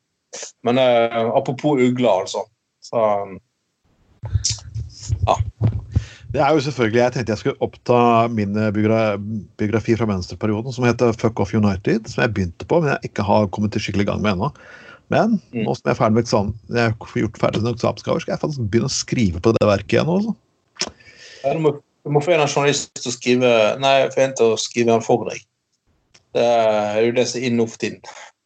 Men 0.67 0.81
uh, 0.81 1.31
apropos 1.39 1.81
ugler, 1.81 2.11
altså. 2.11 2.45
Så 2.85 3.01
ja. 5.27 5.37
Det 6.31 6.39
er 6.39 6.53
jo 6.55 6.61
selvfølgelig, 6.63 7.01
Jeg 7.01 7.13
tenkte 7.13 7.33
jeg 7.33 7.41
skulle 7.41 7.65
oppta 7.67 8.29
min 8.31 8.55
biografi 8.75 9.97
fra 9.99 10.07
venstreperioden, 10.07 10.73
som 10.73 10.87
heter 10.87 11.17
Fuck 11.19 11.41
Off 11.43 11.55
United, 11.55 12.07
som 12.07 12.23
jeg 12.23 12.35
begynte 12.37 12.69
på, 12.71 12.79
men 12.81 12.93
jeg 12.93 13.11
ikke 13.11 13.27
har 13.27 13.51
kommet 13.51 13.75
til 13.75 13.83
skikkelig 13.83 14.07
gang 14.13 14.23
med 14.23 14.37
ennå. 14.37 14.53
Men 15.11 15.41
mm. 15.51 15.65
nå 15.67 15.75
som 15.75 15.91
jeg 15.91 15.97
er 15.97 15.99
ferdig 15.99 16.21
med 16.21 16.23
eksamen, 16.29 16.55
jeg 16.71 16.93
har 16.93 17.23
gjort 17.25 17.41
ferdig 17.43 17.65
med 17.65 17.75
eksamensgaver, 17.75 18.23
skal 18.23 18.37
jeg 18.37 18.43
faktisk 18.45 18.69
begynne 18.71 18.93
å 18.93 18.95
skrive 18.95 19.43
på 19.43 19.55
det 19.57 19.67
verket 19.67 19.97
igjen. 19.97 20.13
Også. 20.15 20.37
Ja, 21.43 21.57
du 21.57 21.65
må 21.65 21.75
du 22.05 22.13
må 22.15 22.23
få 22.25 22.33
en 22.33 22.47
journalist 22.47 22.95
til 22.97 23.11
å 23.11 23.15
skrive 23.15 23.53
Nei, 23.81 23.95
få 24.15 24.25
en 24.25 24.37
til 24.37 24.55
å 24.55 24.61
skrive 24.61 24.93
den 24.93 25.05
for 25.05 25.27
deg. 25.29 25.43
Det 26.37 26.45
er 26.47 27.01
jo 27.05 27.15
det 27.17 27.27
som 27.29 27.41
er 27.41 27.49
inne 27.51 27.67
for 27.69 27.83
tiden. 27.83 28.01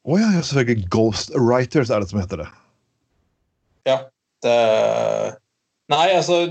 Å 0.04 0.12
oh, 0.12 0.20
ja, 0.20 0.28
selvfølgelig. 0.44 0.88
Ghost 0.92 1.32
Writers 1.32 1.90
er 1.90 2.02
det 2.02 2.10
som 2.10 2.20
heter 2.20 2.44
det. 2.44 2.50
Ja. 3.88 4.02
Det 4.44 4.58
Nei, 5.92 6.14
altså, 6.16 6.46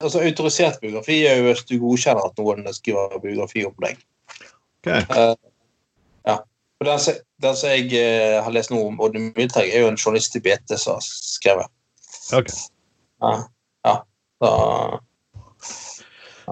altså 0.00 0.22
autorisert 0.24 0.78
biografi 0.80 1.18
er 1.28 1.36
jo 1.36 1.50
hvis 1.50 1.66
du 1.68 1.74
godkjenner 1.82 2.24
at 2.24 2.38
noen 2.40 2.64
skriver 2.72 3.20
biografi 3.20 3.66
om 3.68 3.74
deg. 3.84 3.98
Okay. 4.80 5.02
Uh, 5.12 5.34
ja. 6.24 6.38
Og 6.80 6.88
den, 6.88 7.18
den 7.44 7.58
som 7.58 7.74
jeg 7.74 7.90
uh, 7.92 8.38
har 8.46 8.54
lest 8.56 8.72
nå 8.72 8.80
om 8.86 8.96
Odd 9.04 9.18
Milteg, 9.20 9.68
er 9.68 9.84
jo 9.84 9.90
en 9.92 10.00
journalist 10.00 10.38
i 10.40 10.42
BT 10.44 10.78
som 10.80 10.96
har 10.96 11.04
skrevet. 11.04 11.68
Okay. 12.32 12.64
Ja. 13.20 13.34
ja. 13.84 13.94
Da, 14.40 14.52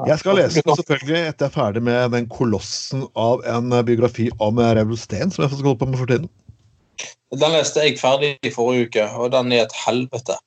jeg 0.05 0.21
skal 0.21 0.37
lese 0.37 0.61
den 0.61 0.77
selvfølgelig 0.77 1.21
etter 1.23 1.47
jeg 1.47 1.49
er 1.49 1.55
ferdig 1.55 1.83
med 1.87 2.11
den 2.13 2.27
kolossen 2.29 3.07
av 3.17 3.45
en 3.49 3.73
biografi 3.87 4.29
om 4.45 4.61
Revel 4.61 4.99
Steen, 5.01 5.33
som 5.33 5.47
jeg 5.47 5.55
skal 5.55 5.71
holde 5.71 5.81
på 5.81 5.89
med 5.89 6.01
for 6.03 6.11
tiden. 6.11 6.29
Den 7.37 7.53
leste 7.53 7.83
jeg 7.83 7.99
ferdig 8.01 8.37
i 8.47 8.53
forrige 8.55 8.87
uke, 8.87 9.07
og 9.19 9.33
den 9.35 9.53
er 9.53 9.67
et 9.67 9.75
helvete. 9.85 10.39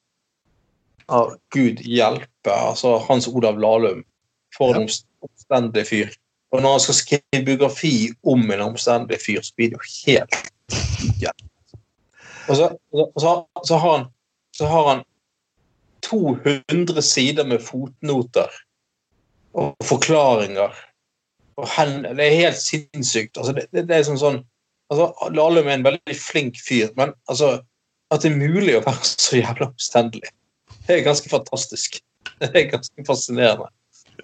Å, 1.10 1.26
Gud 1.54 1.84
hjelpe. 1.84 2.54
Altså, 2.54 2.98
Hans 3.10 3.28
Olav 3.28 3.60
Lahlum. 3.60 4.06
For 4.56 4.74
en 4.76 4.88
ja. 4.88 4.96
omstendelig 5.26 5.86
fyr. 5.90 6.16
Og 6.52 6.64
når 6.64 6.78
han 6.78 6.84
skal 6.84 6.98
skrive 6.98 7.44
biografi 7.46 7.94
om 8.26 8.42
en 8.52 8.64
omstendig 8.72 9.20
fyr, 9.22 9.44
så 9.46 9.54
blir 9.58 9.74
det 9.74 9.78
jo 9.78 9.92
helt 10.08 10.40
ja. 11.22 11.32
Og 12.50 12.56
så, 12.58 12.70
så, 13.20 13.46
så, 13.66 13.78
har 13.78 13.98
han, 13.98 14.06
så 14.58 14.66
har 14.66 14.88
han 14.88 15.04
200 16.02 17.02
sider 17.02 17.46
med 17.46 17.62
fotnoter 17.62 18.50
og 19.54 19.76
forklaringer. 19.86 20.74
Og 21.58 21.68
hen, 21.78 22.04
det 22.04 22.26
er 22.26 22.42
helt 22.42 22.58
sinnssykt. 22.58 23.38
Altså, 23.38 23.54
det, 23.54 23.68
det, 23.72 23.86
det, 23.90 23.98
er 23.98 24.08
sånn, 24.08 24.22
sånn 24.22 24.42
altså, 24.92 25.30
Lahlum 25.36 25.68
er 25.68 25.78
en 25.78 25.88
veldig 25.88 26.18
flink 26.18 26.60
fyr, 26.62 26.92
men 27.00 27.14
altså, 27.32 27.60
at 28.10 28.24
det 28.24 28.32
er 28.32 28.42
mulig 28.42 28.78
å 28.78 28.84
være 28.86 29.10
så 29.10 29.40
jævla 29.40 29.70
omstendelig, 29.70 30.32
det 30.88 30.98
er 30.98 31.06
ganske 31.06 31.30
fantastisk. 31.30 32.00
Det 32.40 32.50
er 32.56 32.70
ganske 32.72 33.04
fascinerende. 33.08 33.68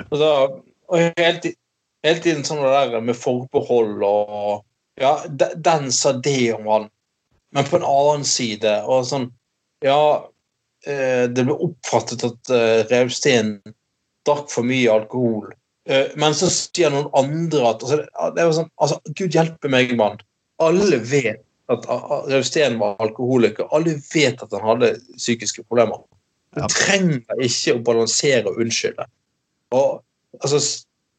Altså, 0.07 0.29
og 0.89 1.01
hele, 1.19 1.51
hele 2.05 2.21
tiden 2.23 2.45
sånn 2.47 2.63
det 2.63 2.71
der 2.73 3.03
med 3.03 3.17
forbehold 3.17 4.01
og 4.05 4.63
Ja, 4.95 5.25
den 5.27 5.89
sa 5.91 6.13
det 6.23 6.53
om 6.55 6.67
han, 6.71 6.85
men 7.51 7.67
på 7.67 7.75
en 7.75 7.87
annen 7.87 8.23
side 8.27 8.77
og 8.87 9.03
sånn 9.09 9.25
Ja, 9.83 10.27
eh, 10.87 11.25
det 11.27 11.43
ble 11.43 11.57
oppfattet 11.67 12.23
at 12.23 12.51
uh, 12.53 12.85
Revsten 12.87 13.57
drakk 14.25 14.47
for 14.53 14.65
mye 14.65 14.93
alkohol. 14.93 15.51
Uh, 15.89 16.07
men 16.15 16.33
så 16.37 16.47
sier 16.49 16.93
noen 16.93 17.11
andre 17.19 17.65
at 17.73 17.83
altså, 17.83 17.99
det 18.37 18.41
er 18.45 18.55
sånn, 18.55 18.71
altså, 18.79 19.01
Gud 19.11 19.35
hjelpe 19.35 19.71
meg, 19.71 19.91
mann. 19.99 20.17
Alle 20.63 20.99
vet 21.03 21.43
at 21.71 21.85
Rausten 22.29 22.79
var 22.79 22.99
alkoholiker. 23.01 23.67
Alle 23.75 23.97
vet 24.13 24.43
at 24.43 24.51
han 24.53 24.67
hadde 24.69 24.95
psykiske 25.17 25.63
problemer. 25.65 26.03
Du 26.55 26.61
ja. 26.61 26.69
trenger 26.71 27.41
ikke 27.43 27.75
å 27.75 27.83
balansere 27.85 28.45
og 28.51 28.61
unnskylde. 28.63 29.07
Og, 29.75 29.97
altså, 30.39 30.61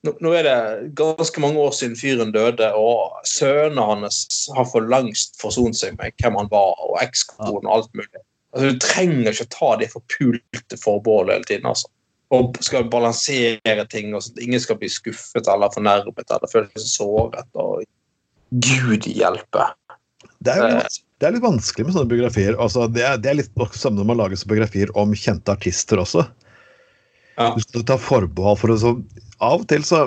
nå 0.06 0.32
er 0.38 0.46
det 0.46 0.60
ganske 0.96 1.42
mange 1.42 1.60
år 1.60 1.74
siden 1.76 1.98
fyren 1.98 2.32
døde, 2.32 2.70
og 2.78 3.18
sønnene 3.28 3.88
hans 3.90 4.46
har 4.56 4.68
for 4.70 4.86
lengst 4.86 5.36
forsont 5.42 5.76
seg 5.76 5.98
med 5.98 6.14
hvem 6.22 6.38
han 6.40 6.48
var, 6.52 6.78
og 6.86 6.96
ekskonen 7.02 7.66
og 7.66 7.74
alt 7.74 7.92
mulig. 7.98 8.22
Altså, 8.54 8.70
du 8.70 8.80
trenger 8.80 9.34
ikke 9.34 9.48
å 9.48 9.54
ta 9.56 9.74
de 9.82 9.90
forpulte 9.92 10.80
forbeholdet 10.80 11.36
hele 11.36 11.50
tiden. 11.50 11.70
altså 11.74 11.90
og 12.34 12.56
skal 12.64 12.88
balansere 12.90 13.84
ting, 13.90 14.14
og 14.14 14.24
sånt. 14.24 14.40
ingen 14.42 14.60
skal 14.60 14.78
bli 14.80 14.88
skuffet 14.90 15.46
eller 15.46 15.70
fornærmet 15.74 16.24
eller 16.26 16.50
føle 16.50 16.70
seg 16.74 16.88
såret. 16.90 17.46
og 17.54 17.84
Gud 18.50 19.08
hjelpe. 19.10 19.70
Det 20.44 20.52
er, 20.52 20.76
litt, 20.76 20.98
det 21.18 21.26
er 21.26 21.34
litt 21.34 21.44
vanskelig 21.44 21.86
med 21.86 21.96
sånne 21.96 22.10
biografier. 22.10 22.58
Altså, 22.62 22.86
det, 22.92 23.02
er, 23.06 23.18
det 23.20 23.32
er 23.32 23.40
litt 23.40 23.64
samme 23.74 23.98
når 23.98 24.10
man 24.10 24.20
lager 24.20 24.42
biografier 24.48 24.92
om 24.98 25.14
kjente 25.16 25.54
artister 25.54 26.02
også. 26.02 26.26
Ja. 27.36 27.50
Du 27.56 27.60
skal 27.64 27.84
ta 27.88 27.98
forbehold 28.00 28.60
for 28.60 28.72
det. 28.72 28.78
Så 28.84 28.94
av 29.42 29.64
og 29.64 29.68
til 29.70 29.84
så 29.86 30.06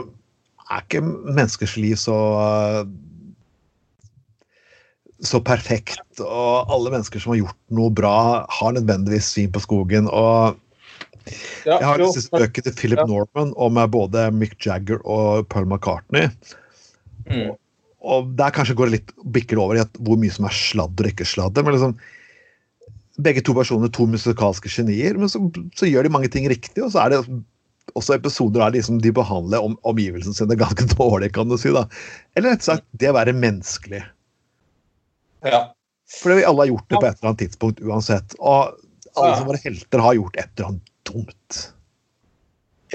er 0.69 0.85
ikke 0.85 1.03
menneskers 1.03 1.75
liv 1.81 1.99
så 1.99 2.17
så 5.19 5.41
perfekt, 5.43 6.21
og 6.23 6.69
alle 6.71 6.93
mennesker 6.93 7.19
som 7.19 7.33
har 7.33 7.41
gjort 7.41 7.57
noe 7.75 7.91
bra, 7.91 8.45
har 8.47 8.75
nødvendigvis 8.77 9.33
svin 9.33 9.51
på 9.51 9.59
skogen. 9.65 10.07
og 10.07 10.55
jeg 11.65 11.83
har 11.83 11.99
lest 11.99 12.31
bøkene 12.31 12.65
til 12.65 12.73
Philip 12.73 13.01
Norman 13.05 13.51
om 13.59 13.77
eh, 13.77 13.89
både 13.91 14.29
Mick 14.33 14.55
Jagger 14.65 15.01
og 15.05 15.45
Paul 15.51 15.67
McCartney. 15.67 16.29
Mm. 17.27 17.51
Og 17.99 18.31
der 18.39 18.53
kanskje 18.55 18.77
går 18.79 18.89
det 18.89 18.99
litt 18.99 19.13
bikker 19.35 19.59
over 19.59 19.79
i 19.79 19.83
hvor 19.99 20.19
mye 20.19 20.33
som 20.33 20.47
er 20.47 20.55
sladder 20.55 21.09
og 21.09 21.13
ikke 21.13 21.27
sladder. 21.27 21.65
men 21.65 21.75
liksom 21.75 21.97
begge 23.19 23.43
to 23.43 23.53
personer 23.55 23.91
to 23.91 24.05
musikalske 24.07 24.71
genier, 24.71 25.17
men 25.19 25.31
så, 25.31 25.41
så, 25.75 25.87
gjør 25.89 26.07
de 26.07 26.13
mange 26.13 26.29
ting 26.31 26.47
riktig. 26.47 26.79
Og 26.85 26.93
så 26.93 27.03
er 27.03 27.13
det 27.13 27.19
også 27.97 28.15
episoder 28.15 28.63
der 28.63 28.77
liksom 28.77 29.01
de 29.03 29.11
behandler 29.15 29.65
om, 29.65 29.75
omgivelsene 29.89 30.37
sine 30.37 30.57
ganske 30.59 30.87
dårlig, 30.95 31.33
kan 31.35 31.51
du 31.51 31.57
si. 31.59 31.73
da. 31.75 31.85
Eller 32.39 32.55
rett 32.55 32.63
og 32.63 32.69
slett 32.69 32.87
det 33.01 33.11
å 33.11 33.17
være 33.17 33.35
menneskelig. 33.37 34.03
Ja. 35.47 35.65
Fordi 36.19 36.39
vi 36.39 36.47
alle 36.47 36.63
har 36.65 36.71
gjort 36.71 36.87
det 36.87 37.01
på 37.01 37.07
et 37.07 37.19
eller 37.19 37.31
annet 37.31 37.43
tidspunkt 37.43 37.83
uansett. 37.85 38.37
Og 38.39 38.79
alle 39.19 39.35
som 39.35 39.49
var 39.49 39.59
helter, 39.61 40.05
har 40.05 40.17
gjort 40.17 40.39
et 40.39 40.49
eller 40.55 40.71
annet 40.71 40.95
dumt. 41.09 41.59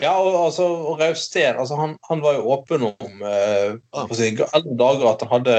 Ja, 0.03 0.15
og, 0.19 0.35
altså, 0.47 0.67
og 0.67 1.01
Rausten 1.01 1.59
altså, 1.61 1.77
han, 1.79 1.97
han, 2.09 2.23
var 2.25 2.39
jo 2.39 2.49
åpen 2.55 2.83
om 2.89 3.25
eh, 3.29 3.77
sine 4.17 4.49
eldre 4.57 4.77
dager 4.81 5.09
at 5.13 5.25
han 5.27 5.33
hadde 5.39 5.57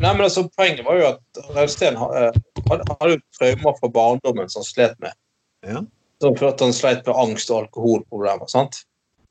Nei, 0.00 0.10
men 0.10 0.24
altså, 0.26 0.46
Poenget 0.56 0.84
var 0.84 0.98
jo 0.98 1.06
at 1.12 1.40
Rausten 1.54 1.96
hadde, 2.00 2.30
hadde 2.68 3.10
jo 3.14 3.20
traumer 3.38 3.76
fra 3.78 3.90
barndommen 3.94 4.50
som 4.50 4.60
han 4.64 4.68
slet 4.68 4.96
med. 5.00 5.14
Ja. 5.66 5.82
Som 6.20 6.36
førte 6.36 6.66
han 6.66 6.74
sleit 6.76 7.06
med 7.06 7.16
angst 7.16 7.52
og 7.52 7.64
alkoholproblemer. 7.64 8.48
sant? 8.50 8.82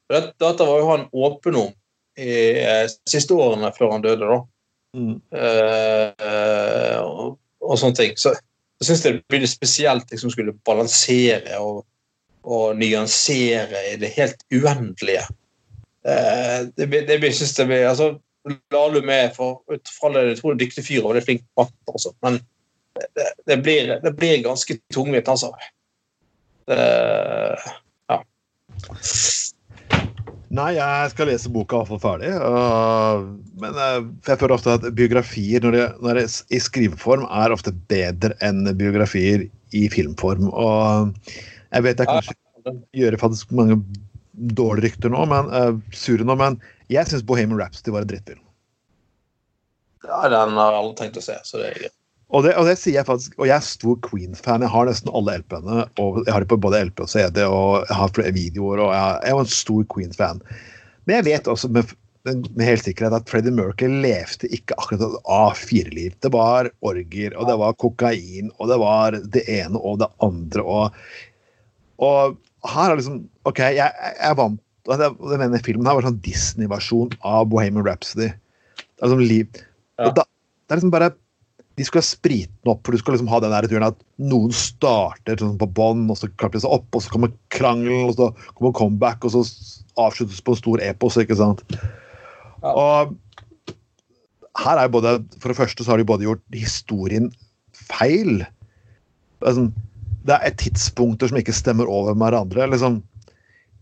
Dette, 0.10 0.34
dette 0.42 0.66
var 0.66 0.80
jo 0.82 0.90
han 0.90 1.06
åpen 1.14 1.58
om 1.60 1.74
i 2.20 2.32
eh, 2.62 2.86
siste 3.10 3.36
årene 3.38 3.72
før 3.76 3.94
han 3.96 4.06
døde. 4.06 4.30
da. 4.30 4.40
Mm. 4.98 5.16
Eh, 5.32 6.98
og, 7.04 7.38
og, 7.62 7.76
sånne 7.78 7.98
ting. 8.00 8.16
Så 8.18 8.34
jeg 8.34 8.90
syns 8.90 9.06
det 9.06 9.14
blir 9.30 9.46
spesielt 9.50 10.12
liksom 10.12 10.34
skulle 10.34 10.58
balansere 10.66 11.60
og 11.62 11.84
og 12.50 12.80
nyansere 12.80 13.84
i 13.92 13.98
det 14.02 14.12
helt 14.16 14.42
uendelige. 14.54 15.26
Eh, 16.08 16.66
det, 16.76 16.90
det, 16.90 17.20
det 17.22 17.34
synes 17.36 17.58
jeg 17.60 17.70
blir, 17.70 17.88
altså, 17.90 18.16
Lahlum 18.74 19.06
med 19.06 19.34
for 19.36 19.60
fra 19.68 20.10
det, 20.16 20.22
jeg 20.30 20.40
det 20.40 20.54
er 20.54 20.62
dyktig 20.62 20.84
fyr 20.88 21.04
og 21.04 21.14
det 21.14 21.22
er 21.22 21.26
flink 21.28 21.42
også, 21.60 22.14
men 22.24 22.40
det, 22.96 23.28
det, 23.46 23.58
blir, 23.62 23.92
det 24.02 24.14
blir 24.18 24.40
ganske 24.44 24.80
tungvint, 24.96 25.28
altså. 25.30 25.52
ja. 28.10 28.18
Nei, 30.50 30.72
jeg 30.80 31.12
skal 31.14 31.30
lese 31.30 31.52
boka 31.54 31.78
iallfall 31.78 32.02
ferdig. 32.02 32.32
Uh, 32.34 33.38
men 33.62 33.76
uh, 33.78 34.00
jeg 34.26 34.40
føler 34.42 34.56
ofte 34.56 34.74
at 34.80 34.88
biografier 34.98 35.62
når 35.62 35.76
det, 35.76 35.86
når 36.02 36.20
det, 36.20 36.26
i 36.50 36.62
skriveform 36.64 37.28
er 37.28 37.54
ofte 37.54 37.74
bedre 37.92 38.34
enn 38.46 38.64
biografier 38.80 39.46
i 39.78 39.84
filmform. 39.94 40.50
Og 40.50 41.14
jeg 41.70 41.86
vet 41.86 42.02
jeg 42.02 42.10
kanskje 42.10 42.38
gjør 42.98 43.18
faktisk 43.22 43.54
mange 43.56 43.80
dårlige 44.58 44.90
rykter 44.90 45.12
nå, 45.14 45.24
men 45.30 45.50
uh, 45.54 45.78
sure 45.96 46.26
nå, 46.26 46.36
men 46.40 46.58
jeg 46.92 47.08
syns 47.10 47.26
Bohemian 47.28 47.60
Rhapsody 47.60 47.94
var 47.94 48.06
en 48.06 48.12
drittfilm. 48.12 48.44
Ja, 50.08 50.24
den 50.32 50.58
har 50.58 50.76
alle 50.76 50.96
tenkt 50.98 51.20
å 51.20 51.24
se, 51.24 51.36
så 51.44 51.60
det 51.60 51.72
er 51.72 51.80
greit. 51.84 51.96
Og 52.30 52.44
det, 52.46 52.54
og 52.62 52.68
det, 52.70 52.76
sier 52.78 53.00
jeg 53.00 53.08
faktisk, 53.08 53.34
og 53.40 53.48
jeg 53.50 53.56
er 53.56 53.66
stor 53.66 53.96
Queen-fan. 54.06 54.62
Jeg 54.62 54.70
har 54.70 54.86
nesten 54.86 55.10
alle 55.18 55.40
LP-ene. 55.42 55.86
og 56.02 56.20
Jeg 56.28 56.34
har 56.36 56.44
det 56.44 56.52
på 56.52 56.60
både 56.62 56.84
LP 56.86 57.02
og 57.02 57.10
CD, 57.10 57.40
og 57.42 57.88
jeg 57.90 57.98
har 57.98 58.12
flere 58.14 58.34
videoer. 58.36 58.84
og 58.86 58.92
Jeg, 58.94 59.16
jeg 59.26 59.34
er 59.34 59.42
en 59.42 59.56
stor 59.56 59.88
Queen-fan. 59.96 60.44
Men 61.08 61.18
jeg 61.18 61.26
vet 61.26 61.50
også 61.50 61.72
med, 61.74 61.96
med, 62.30 62.62
helt 62.62 62.86
sikkerhet 62.86 63.18
at 63.18 63.34
Freddie 63.34 63.56
Mercury 63.56 63.98
levde 64.06 64.52
ikke 64.54 64.78
akkurat 64.78 65.08
et 65.08 65.32
A4-liv. 65.40 66.20
Det 66.22 66.32
var 66.36 66.70
orger, 66.86 67.34
og 67.34 67.50
det 67.50 67.58
var 67.64 67.80
kokain, 67.82 68.54
og 68.60 68.70
det 68.70 68.78
var 68.84 69.18
det 69.34 69.46
ene 69.50 69.82
og 69.82 69.98
det 70.04 70.12
andre. 70.30 70.62
og 70.62 71.02
og 72.00 72.38
her 72.68 72.92
er 72.92 73.00
liksom 73.00 73.22
OK, 73.48 73.62
jeg, 73.64 73.78
jeg 73.80 74.18
er 74.30 74.36
vant 74.40 74.60
det, 74.90 75.10
det 75.54 75.64
Filmen 75.66 75.88
her 75.88 75.98
var 75.98 76.08
sånn 76.08 76.22
Disney-versjon 76.26 77.12
av 77.28 77.50
Bohemian 77.52 77.86
Rhapsody. 77.86 78.30
Det 78.32 79.04
er, 79.04 79.12
liksom 79.12 79.22
liv. 79.22 79.60
Ja. 80.00 80.12
Da, 80.16 80.24
det 80.26 80.74
er 80.74 80.80
liksom 80.80 80.94
bare 80.94 81.12
De 81.78 81.86
skulle 81.88 82.04
sprite 82.04 82.52
den 82.64 82.74
opp, 82.74 82.82
for 82.84 82.96
du 82.96 83.02
skal 83.02 83.16
liksom 83.16 83.30
ha 83.32 83.40
den 83.44 83.54
der 83.54 83.68
turen 83.70 83.86
at 83.88 84.00
noen 84.20 84.56
starter 84.56 85.40
sånn 85.40 85.60
på 85.60 85.70
bånn, 85.78 86.08
og 86.12 86.18
så 86.20 86.28
klapper 86.32 86.58
de 86.58 86.66
seg 86.66 86.74
opp, 86.76 86.90
og 86.92 87.06
så 87.06 87.14
kommer 87.14 87.32
krangel, 87.56 88.10
og 88.10 88.18
så 88.18 88.32
kommer 88.58 88.76
comeback, 88.76 89.24
og 89.28 89.36
så 89.36 89.44
avsluttes 90.00 90.42
på 90.44 90.56
en 90.56 90.60
stor 90.60 90.84
epos, 90.84 91.20
ikke 91.22 91.38
sant. 91.40 91.64
Ja. 92.60 92.74
Og 92.74 93.14
her 94.60 94.76
er 94.76 94.90
jo 94.90 94.96
både 94.98 95.12
For 95.40 95.54
det 95.54 95.56
første 95.56 95.86
så 95.86 95.94
har 95.94 96.02
de 96.02 96.08
både 96.10 96.26
gjort 96.26 96.44
historien 96.52 97.30
feil. 97.88 98.42
Altså, 99.40 99.70
det 100.30 100.38
er 100.38 100.60
tidspunkter 100.62 101.32
som 101.32 101.40
ikke 101.40 101.56
stemmer 101.56 101.90
over 101.90 102.14
med 102.14 102.30
hverandre. 102.30 102.68
Liksom. 102.70 103.00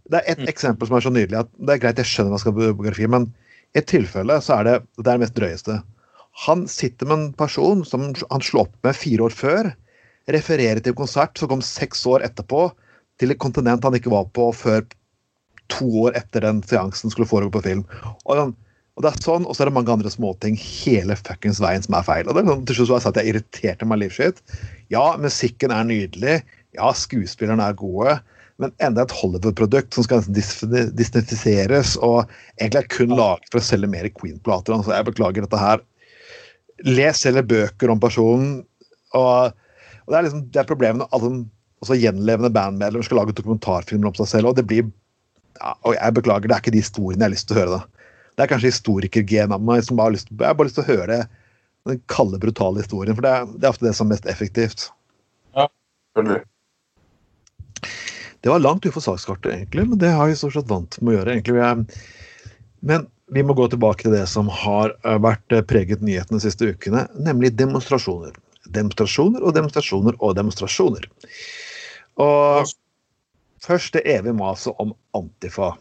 Det 0.08 0.22
er 0.22 0.32
et 0.32 0.44
mm. 0.46 0.50
eksempel 0.52 0.90
som 0.90 0.98
er 0.98 1.06
så 1.06 1.12
nydelig 1.14 1.42
at 1.42 1.52
det 1.60 1.76
er 1.76 1.84
greit, 1.84 2.02
jeg 2.02 2.12
skjønner 2.12 2.36
hva 2.36 2.42
skal 2.42 2.56
på 2.56 2.70
biografi, 2.70 3.08
men 3.12 3.28
i 3.76 3.82
et 3.82 3.90
tilfelle 3.90 4.40
så 4.44 4.60
er 4.60 4.68
det 4.68 4.76
det 4.96 5.06
er 5.06 5.18
det 5.18 5.24
mest 5.26 5.38
drøyeste. 5.38 5.80
Han 6.46 6.68
sitter 6.70 7.10
med 7.10 7.18
en 7.18 7.34
person 7.38 7.84
som 7.86 8.12
han 8.14 8.46
slo 8.46 8.64
opp 8.64 8.76
med 8.86 8.96
fire 8.96 9.26
år 9.26 9.34
før. 9.34 9.72
Refererer 10.32 10.80
til 10.84 10.94
en 10.94 11.02
konsert 11.02 11.40
som 11.40 11.50
kom 11.52 11.64
seks 11.66 12.06
år 12.10 12.26
etterpå, 12.28 12.70
til 13.18 13.34
et 13.34 13.42
kontinent 13.42 13.84
han 13.84 13.96
ikke 13.98 14.14
var 14.14 14.28
på 14.38 14.52
før 14.54 14.84
to 15.74 15.88
år 16.06 16.16
etter 16.20 16.46
den 16.46 16.62
seansen 16.64 17.12
skulle 17.12 17.30
foregå 17.30 17.58
på 17.58 17.64
film. 17.66 17.84
Og, 18.30 18.54
og 18.98 19.04
det 19.06 19.12
er 19.12 19.20
sånn, 19.22 19.44
og 19.46 19.54
så 19.54 19.62
er 19.62 19.70
det 19.70 19.76
mange 19.76 19.94
andre 19.94 20.10
småting 20.10 20.56
hele 20.58 21.14
fuckings 21.20 21.60
veien 21.62 21.84
som 21.86 21.94
er 21.94 22.06
feil. 22.08 22.26
Og 22.26 22.34
det 22.34 22.42
er 22.42 22.48
sånn, 22.50 22.64
til 22.66 22.80
slutt 22.80 22.90
så 22.90 22.96
jeg 22.96 23.04
sa 23.04 23.12
at 23.12 23.20
jeg 23.22 23.30
irriterte 23.30 23.86
meg 23.86 24.00
livskitt. 24.02 24.40
Ja, 24.90 25.04
musikken 25.22 25.74
er 25.76 25.86
nydelig. 25.86 26.40
Ja, 26.74 26.90
skuespillerne 26.98 27.68
er 27.70 27.76
gode. 27.78 28.16
Men 28.58 28.74
enda 28.82 29.04
et 29.06 29.14
Hollywood-produkt 29.14 29.94
som 29.94 30.08
skal 30.08 30.26
disnetifiseres 30.34 31.94
og 32.02 32.24
egentlig 32.58 32.82
er 32.82 32.90
kun 32.96 33.14
laget 33.14 33.52
for 33.52 33.62
å 33.62 33.68
selge 33.68 33.90
mer 33.92 34.10
Queen-plater. 34.18 34.74
Altså, 34.74 34.96
jeg 34.98 35.08
beklager 35.12 35.46
dette 35.46 35.60
her. 35.62 35.84
Les 36.90 37.22
heller 37.30 37.46
bøker 37.46 37.94
om 37.94 38.02
personen. 38.02 38.56
Og, 39.14 39.54
og 39.54 40.10
det 40.10 40.18
er 40.18 40.26
liksom, 40.26 40.42
det 40.50 40.64
er 40.64 40.72
problemet 40.72 41.04
når 41.04 41.14
alle 41.14 41.32
også 41.86 42.00
gjenlevende 42.02 42.50
bandmedlemmer 42.50 43.06
skal 43.06 43.22
lage 43.22 43.38
dokumentarfilmer 43.38 44.10
om 44.10 44.18
seg 44.18 44.32
selv. 44.32 44.50
og 44.50 44.58
det 44.58 44.66
blir 44.66 44.90
ja, 45.62 45.76
og 45.86 45.94
jeg 45.94 46.18
beklager, 46.18 46.50
det 46.50 46.58
er 46.58 46.66
ikke 46.66 46.74
de 46.74 46.82
historiene 46.82 47.22
jeg 47.22 47.30
har 47.30 47.36
lyst 47.36 47.48
til 47.50 47.58
å 47.58 47.62
høre. 47.62 47.78
da. 47.78 47.97
Det 48.38 48.46
er 48.46 48.52
kanskje 48.52 48.70
historikergenet 48.70 49.56
av 49.56 49.64
meg 49.66 49.82
som 49.86 49.98
bare 49.98 50.12
har 50.12 50.18
lyst, 50.18 50.30
jeg 50.30 50.46
har 50.46 50.58
bare 50.58 50.70
lyst 50.70 50.78
til 50.78 50.86
å 50.86 50.92
høre 50.92 51.08
det 51.10 51.24
den 51.88 52.02
kalde, 52.12 52.38
brutale 52.40 52.84
historien. 52.84 53.16
For 53.18 53.26
det 53.26 53.34
er, 53.34 53.50
det 53.50 53.66
er, 53.66 53.74
ofte 53.74 53.88
det 53.88 53.96
som 53.98 54.08
er 54.08 54.16
mest 54.16 54.30
effektivt. 54.30 54.90
Ja, 55.56 55.68
selvfølgelig. 56.14 56.44
Det 58.46 58.52
var 58.52 58.62
langt 58.62 58.86
utenfor 58.86 59.04
sakskartet, 59.04 59.54
egentlig, 59.54 59.88
men 59.90 60.00
det 60.02 60.12
har 60.14 60.30
vi 60.30 60.36
stort 60.38 60.54
sett 60.56 60.70
vant 60.70 61.00
med 61.02 61.14
å 61.14 61.18
gjøre. 61.18 61.38
egentlig. 61.38 62.04
Men 62.86 63.08
vi 63.34 63.44
må 63.44 63.56
gå 63.58 63.66
tilbake 63.72 64.06
til 64.06 64.14
det 64.16 64.28
som 64.30 64.52
har 64.54 64.94
eh, 65.04 65.18
vært 65.24 65.56
eh, 65.56 65.66
preget 65.68 66.04
nyhetene 66.06 66.38
de 66.38 66.46
siste 66.46 66.70
ukene, 66.70 67.08
nemlig 67.18 67.56
demonstrasjoner. 67.58 68.36
Demonstrasjoner 68.76 69.44
og 69.44 69.56
demonstrasjoner 69.58 70.20
og 70.20 70.36
demonstrasjoner. 70.38 71.10
Og 72.24 72.72
først 73.64 73.98
det 73.98 74.06
evige 74.12 74.38
maset 74.38 74.76
om 74.80 74.94
Antifa. 75.18 75.74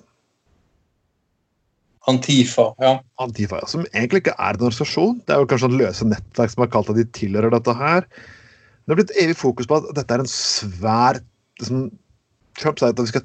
Antifa, 2.11 2.71
ja. 2.83 2.97
Antifa, 3.23 3.61
ja. 3.63 3.69
Som 3.71 3.87
egentlig 3.93 4.23
ikke 4.23 4.37
er 4.39 4.55
en 4.55 4.61
organisasjon. 4.63 5.21
Det 5.27 5.35
er 5.35 5.43
jo 5.43 5.49
kanskje 5.51 5.71
en 5.73 5.79
løse 5.81 6.07
nettverk 6.07 6.53
som 6.53 6.63
har 6.63 6.73
kalt 6.75 6.91
at 6.93 6.99
de 7.01 7.07
tilhører 7.17 7.55
dette 7.55 7.75
her. 7.75 8.07
Det 8.87 8.95
har 8.95 9.01
blitt 9.01 9.17
evig 9.19 9.35
fokus 9.39 9.67
på 9.67 9.81
at 9.81 9.89
dette 9.97 10.15
er 10.15 10.23
en 10.23 10.31
svær 10.31 11.19
liksom, 11.59 11.89
Trump 12.61 12.79
sier 12.79 12.93
at 12.95 13.01
vi 13.03 13.11
skal 13.11 13.25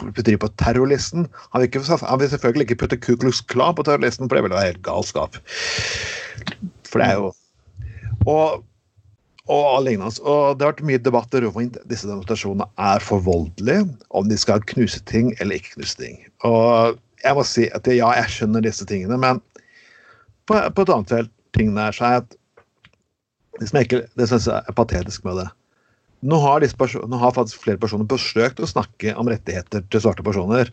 putte 0.00 0.38
på 0.40 0.48
terrorlisten. 0.60 1.26
Han 1.52 1.60
vil, 1.60 1.68
ikke, 1.68 1.82
han 2.00 2.20
vil, 2.22 2.30
selvfølgelig 2.32 2.64
ikke 2.68 2.78
putte 2.84 3.00
Ku 3.04 3.16
Klux 3.20 3.42
Klan 3.52 3.76
på 3.76 3.84
terrorlisten, 3.84 4.28
for 4.28 4.38
det 4.38 4.46
ville 4.46 4.56
være 4.56 4.72
helt 4.72 4.86
galskap. 4.86 5.36
For 6.88 7.02
det 7.02 7.10
er 7.10 7.20
jo 7.20 7.32
Og, 8.26 8.64
og 9.48 9.82
lignende. 9.84 10.10
Og 10.24 10.56
det 10.58 10.64
har 10.64 10.72
vært 10.72 10.88
mye 10.88 11.00
debatter 11.00 11.44
om 11.48 11.68
disse 11.88 12.08
demonstrasjonene 12.08 12.66
er 12.80 13.04
for 13.04 13.20
voldelige, 13.24 13.84
om 14.10 14.28
de 14.28 14.36
skal 14.40 14.64
knuse 14.72 15.00
ting 15.08 15.30
eller 15.38 15.60
ikke 15.60 15.76
knuse 15.76 15.96
ting. 16.00 16.18
Og 16.44 16.98
jeg 17.24 17.36
må 17.36 17.44
si 17.46 17.66
at 17.74 17.88
ja, 17.90 18.10
jeg 18.20 18.34
skjønner 18.34 18.64
disse 18.64 18.86
tingene, 18.88 19.18
men 19.20 19.40
på, 20.48 20.56
på 20.56 20.84
et 20.84 20.92
annet 20.94 21.12
felt 21.12 21.32
ting 21.56 21.72
der, 21.76 21.94
så 21.94 22.08
er 22.08 22.20
at 22.22 22.36
det 23.58 23.68
som 23.70 23.80
jeg, 23.80 24.02
det 24.14 24.28
synes 24.30 24.46
jeg 24.46 24.70
er 24.70 24.76
patetisk 24.76 25.24
med 25.26 25.40
det. 25.40 25.48
Nå 26.28 26.38
har, 26.42 26.62
nå 26.62 27.20
har 27.20 27.34
faktisk 27.34 27.62
flere 27.62 27.80
personer 27.80 28.06
forsøkt 28.10 28.62
å 28.62 28.68
snakke 28.70 29.14
om 29.18 29.30
rettigheter 29.30 29.84
til 29.86 30.02
svarte 30.02 30.24
personer, 30.26 30.70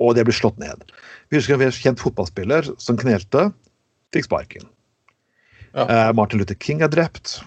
og 0.00 0.14
det 0.16 0.24
blir 0.26 0.36
slått 0.36 0.60
ned. 0.60 0.84
Vi 1.28 1.38
husker 1.38 1.60
en 1.60 1.74
kjent 1.74 2.00
fotballspiller 2.00 2.68
som 2.80 2.98
knelte, 3.00 3.48
fikk 4.16 4.28
sparken. 4.28 4.68
Ja. 5.74 5.86
Eh, 5.88 6.10
Martin 6.16 6.40
Luther 6.40 6.58
King 6.60 6.84
er 6.84 6.92
drept. 6.92 7.38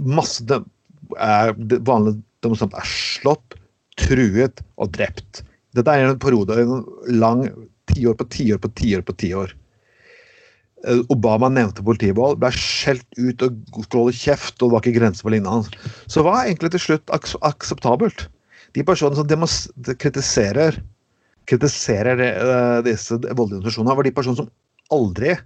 Masse 0.00 0.44
de, 0.48 0.60
er, 1.20 1.52
vanlige 1.86 2.20
demonstranter 2.44 2.80
er 2.80 2.90
slått, 2.90 3.56
truet 4.00 4.62
og 4.76 4.92
drept. 4.96 5.42
Dette 5.76 5.92
er 5.92 6.08
en 6.08 6.20
periode, 6.20 6.56
en 6.56 6.84
lang 7.20 7.46
tiår 7.92 8.16
på 8.18 8.26
tiår 8.32 8.60
på 8.62 8.72
tiår 8.78 9.04
på 9.06 9.14
tiår. 9.20 9.52
Eh, 10.86 11.02
Obama 11.12 11.48
nevnte 11.52 11.84
politivold, 11.86 12.38
ble 12.42 12.50
skjelt 12.54 13.06
ut 13.18 13.44
og 13.46 13.80
holde 13.94 14.16
kjeft, 14.16 14.58
og 14.60 14.68
det 14.68 14.74
var 14.74 14.84
ikke 14.84 14.98
grenser 14.98 15.26
for 15.26 15.34
lignende 15.34 15.54
hans. 15.58 15.70
Så 16.12 16.24
hva 16.24 16.38
er 16.40 16.50
egentlig 16.50 16.74
til 16.74 16.84
slutt 16.86 17.14
akseptabelt? 17.16 18.28
De 18.76 18.84
personene 18.84 19.16
som 19.16 19.96
kritiserer, 20.02 20.80
kritiserer 21.48 22.20
uh, 22.20 22.80
disse 22.84 23.16
voldelige 23.16 23.62
organisasjonene, 23.62 23.96
var 23.96 24.06
de 24.06 24.14
personene 24.16 24.42
som 24.42 24.52
aldri 24.92 25.36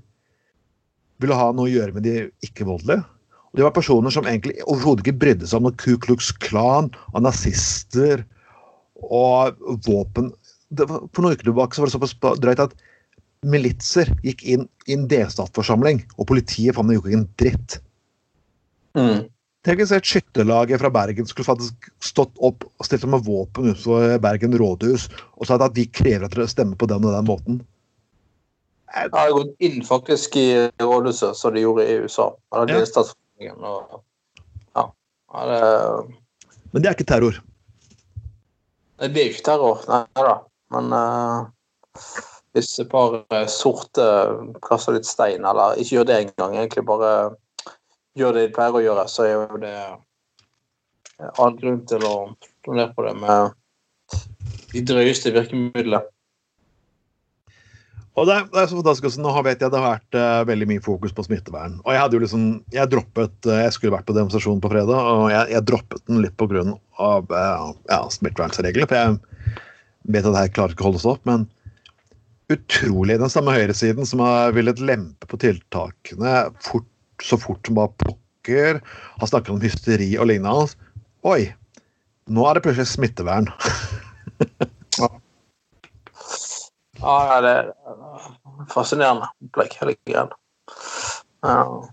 ville 1.20 1.36
ha 1.36 1.50
noe 1.52 1.68
å 1.68 1.70
gjøre 1.70 1.94
med 1.94 2.06
de 2.08 2.16
ikke-voldelige. 2.46 3.04
Og 3.50 3.58
det 3.58 3.66
var 3.66 3.74
personer 3.76 4.14
som 4.14 4.26
egentlig 4.30 4.56
overhodet 4.64 5.04
ikke 5.04 5.20
brydde 5.20 5.48
seg 5.50 5.60
om 5.60 5.68
noe 5.68 5.78
Ku 5.78 5.96
Klux 6.02 6.30
Klan 6.42 6.90
og 7.12 7.24
nazister 7.24 8.22
og 9.06 9.58
våpen 9.86 10.30
var, 10.76 11.08
For 11.10 11.24
noen 11.24 11.34
uker 11.34 11.48
tilbake 11.48 11.74
så 11.74 11.82
var 11.82 11.90
det 11.90 11.96
såpass 11.96 12.16
drøyt 12.42 12.62
at 12.62 12.74
militser 13.50 14.10
gikk 14.22 14.44
inn 14.44 14.66
i 14.86 14.94
en 14.94 15.06
delstatsforsamling, 15.10 16.02
og 16.18 16.28
politiet 16.28 16.76
fant 16.76 16.92
gjorde 16.92 17.10
ikke 17.10 17.20
en 17.20 17.30
dritt. 17.40 17.76
Mm. 18.98 19.28
Tenk 19.66 19.82
hvis 19.82 19.92
et 19.92 20.08
skytterlag 20.08 20.72
fra 20.80 20.90
Bergen 20.92 21.28
skulle 21.28 21.48
faktisk 21.48 21.90
stått 22.04 22.32
opp 22.40 22.64
og 22.64 22.86
stilt 22.86 23.04
med 23.10 23.26
våpen 23.26 23.72
utenfor 23.72 24.16
Bergen 24.24 24.56
rådhus 24.56 25.08
og 25.36 25.50
sagt 25.50 25.64
at 25.66 25.76
vi 25.76 25.84
krever 25.84 26.24
at 26.24 26.36
dere 26.36 26.48
stemmer 26.48 26.78
på 26.80 26.88
den 26.88 27.04
og 27.04 27.12
den 27.12 27.28
måten. 27.28 27.60
Jeg 28.90 29.12
har 29.14 29.34
gått 29.36 29.52
inn 29.62 29.84
faktisk 29.86 30.38
i 30.40 30.46
rådhuset, 30.80 31.36
som 31.38 31.54
de 31.54 31.62
gjorde 31.62 31.84
i 31.86 31.98
USA. 32.02 32.30
Ja. 32.50 33.52
Og, 33.54 34.00
ja. 34.74 34.86
Det, 35.46 35.60
Men 36.72 36.82
det 36.82 36.90
er 36.90 36.96
ikke 36.96 37.10
terror? 37.12 37.38
Det 39.00 39.16
er 39.16 39.30
ikke 39.30 39.46
terror, 39.46 39.80
nei 39.88 40.04
da. 40.16 40.34
Men 40.74 40.92
uh, 40.92 42.02
hvis 42.54 42.74
et 42.82 42.90
par 42.90 43.22
sorte 43.50 44.04
kaster 44.64 44.96
litt 44.96 45.08
stein, 45.08 45.46
eller 45.46 45.80
ikke 45.80 45.96
gjør 45.96 46.08
det 46.10 46.18
engang, 46.18 46.56
egentlig 46.58 46.84
bare 46.88 47.12
gjør 48.18 48.36
det 48.36 48.46
de 48.48 48.54
pleier 48.54 48.76
å 48.76 48.84
gjøre, 48.84 49.06
så 49.08 49.26
er 49.26 49.32
jo 49.36 49.60
det 49.62 49.74
all 51.40 51.56
grunn 51.56 51.82
til 51.88 52.04
å 52.06 52.14
ned 52.70 52.94
på 52.96 53.04
det 53.06 53.14
med 53.20 53.56
de 54.72 54.82
drøyeste 54.86 55.32
virkemidlene. 55.34 56.02
Og 58.18 58.26
det, 58.26 58.36
det, 58.50 58.58
er 58.58 58.66
så 58.66 58.76
fantastisk 58.80 59.06
også, 59.06 59.22
Nå 59.22 59.32
vet 59.46 59.62
jeg 59.62 59.70
det 59.70 59.78
har 59.80 59.94
vært 59.94 60.16
uh, 60.18 60.40
veldig 60.48 60.66
mye 60.72 60.82
fokus 60.84 61.14
på 61.14 61.24
smittevern. 61.28 61.78
Og 61.84 61.94
jeg 61.94 62.02
hadde 62.02 62.18
jo 62.18 62.22
liksom, 62.24 62.46
jeg 62.74 62.90
droppet 62.90 63.48
uh, 63.48 63.60
Jeg 63.62 63.76
skulle 63.76 63.94
vært 63.94 64.08
på 64.08 64.16
demonstrasjon 64.16 64.60
på 64.64 64.72
fredag, 64.72 64.98
og 64.98 65.30
jeg, 65.30 65.52
jeg 65.54 65.66
droppet 65.70 66.04
den 66.10 66.20
litt 66.24 66.36
pga. 66.40 66.66
Uh, 66.98 67.70
ja, 67.88 68.02
smittevernreglene. 68.12 68.90
For 68.90 68.98
jeg 68.98 69.62
vet 70.10 70.28
at 70.28 70.38
her 70.40 70.52
klarer 70.56 70.74
ikke 70.74 70.84
å 70.84 70.90
holde 70.90 71.02
oss 71.02 71.08
opp. 71.12 71.22
Men 71.30 71.46
utrolig. 72.50 73.20
Den 73.22 73.30
samme 73.32 73.54
høyresiden 73.54 74.08
som 74.08 74.24
har 74.26 74.56
villet 74.56 74.82
lempe 74.82 75.28
på 75.30 75.38
tiltakene 75.40 76.48
fort 76.66 76.88
så 77.22 77.38
fort 77.38 77.66
som 77.66 77.78
bare 77.78 77.92
pokker. 78.00 78.80
Har 79.20 79.30
snakket 79.30 79.54
om 79.54 79.62
hysteri 79.62 80.10
og 80.18 80.30
lignende. 80.30 80.74
Oi, 81.28 81.52
nå 82.30 82.46
er 82.48 82.56
det 82.56 82.64
plutselig 82.64 82.88
smittevern. 82.90 83.50
ja. 85.00 85.10
ja, 87.00 87.40
det 87.44 87.52
er 87.52 87.70
fascinerende 88.68 89.30
opplegg, 89.46 89.74
hele 89.80 89.96
greia. 90.04 90.26
Uh. 91.46 91.88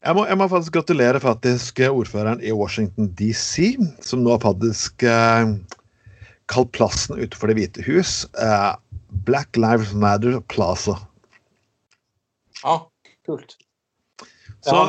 Jeg 0.00 0.16
må, 0.16 0.24
jeg 0.24 0.38
må, 0.40 0.46
faktisk 0.48 0.76
gratulere 0.78 1.20
faktisk 1.20 1.82
ordføreren 1.90 2.40
i 2.40 2.54
Washington 2.56 3.10
DC, 3.18 3.74
som 4.04 4.22
nå 4.24 4.32
har 4.32 4.40
faktisk 4.40 5.04
eh, 5.04 5.50
kalt 6.48 6.70
plassen 6.72 7.20
utenfor 7.20 7.50
Det 7.50 7.56
hvite 7.58 7.84
hus 7.84 8.22
eh, 8.40 8.70
Black 9.28 9.60
Lives 9.60 9.92
Matter 9.92 10.38
Plaza. 10.48 10.96
Ja, 12.62 12.78
kult. 13.28 13.58
Så 14.64 14.88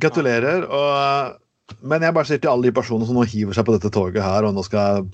gratulerer. 0.00 0.64
Og, 0.64 1.76
men 1.84 2.04
jeg 2.04 2.16
bare 2.16 2.28
sier 2.28 2.40
til 2.40 2.52
alle 2.52 2.70
de 2.70 2.74
personene 2.76 3.08
som 3.08 3.18
nå 3.18 3.28
hiver 3.28 3.56
seg 3.56 3.68
på 3.68 3.76
dette 3.76 3.92
toget 3.92 4.24
her, 4.24 4.48
og 4.48 4.56
nå 4.56 4.64
skal 4.64 5.04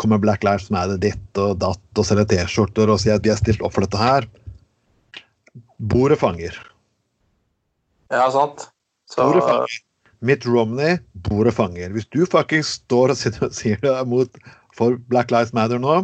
komme 0.00 0.20
Black 0.22 0.46
Lives 0.46 0.70
Matter 0.72 1.00
ditt 1.02 1.42
og 1.42 1.58
datt 1.60 2.00
og 2.00 2.06
selge 2.06 2.30
T-skjorter 2.32 2.88
og 2.88 3.00
si 3.02 3.12
at 3.12 3.24
vi 3.26 3.34
har 3.34 3.40
stilt 3.40 3.64
opp 3.66 3.76
for 3.76 3.84
dette 3.84 4.00
her 4.00 4.28
Bordet 5.78 6.18
fanger. 6.18 6.58
Ja, 8.10 8.30
sant. 8.34 8.68
Så... 9.10 9.22
Borefanger. 9.22 9.78
Mitt 10.18 10.46
Romney, 10.46 10.98
borefanger. 11.12 11.92
Hvis 11.94 12.08
du 12.10 12.24
faktisk 12.26 12.82
står 12.82 13.14
og 13.14 13.18
sier 13.54 13.78
det 13.82 13.94
mot 14.10 14.40
for 14.74 14.98
Black 15.10 15.30
Lives 15.30 15.54
Matter 15.54 15.78
nå 15.78 16.00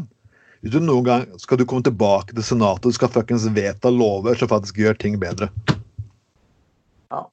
hvis 0.65 0.73
du 0.73 0.81
noen 0.81 1.05
gang 1.05 1.25
skal 1.37 1.59
du 1.61 1.67
komme 1.69 1.85
tilbake 1.85 2.33
til 2.33 2.45
Senatet 2.47 2.87
og 2.89 2.95
skal 2.97 3.11
fuckings 3.13 3.43
vedta 3.53 3.91
lover 3.93 4.39
som 4.41 4.49
faktisk 4.49 4.79
gjør 4.81 4.95
ting 4.97 5.19
bedre. 5.21 5.51
Ja. 7.13 7.27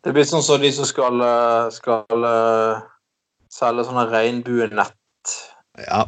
Det 0.00 0.14
blir 0.16 0.24
sånn 0.24 0.40
som 0.40 0.56
de 0.62 0.70
som 0.72 0.88
skal, 0.88 1.20
eh, 1.20 1.66
skal 1.76 2.24
uh, 2.24 2.80
selge 3.52 3.84
sånne 3.84 4.06
regnbuenett. 4.08 5.34
Ja. 5.84 6.06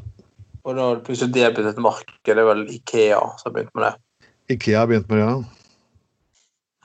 Og 0.64 0.80
da 0.80 0.88
plutselig 1.04 1.36
det 1.36 1.52
blitt 1.58 1.68
et 1.74 1.84
marked. 1.84 2.16
Det 2.24 2.32
er 2.32 2.48
vel 2.48 2.64
Ikea 2.78 3.20
som 3.20 3.50
har 3.50 3.56
begynt 3.58 3.76
med 3.76 3.84
det. 3.90 3.92
Ikea 4.56 4.80
har 4.80 4.88
begynt 4.88 5.12
med 5.12 5.20
det, 5.20 5.28
ja. 5.28 5.63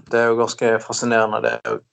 Det 0.10 0.20
er 0.20 0.32
jo 0.32 0.40
ganske 0.40 0.74
fascinerende, 0.84 1.42
det 1.46 1.56
òg. 1.70 1.86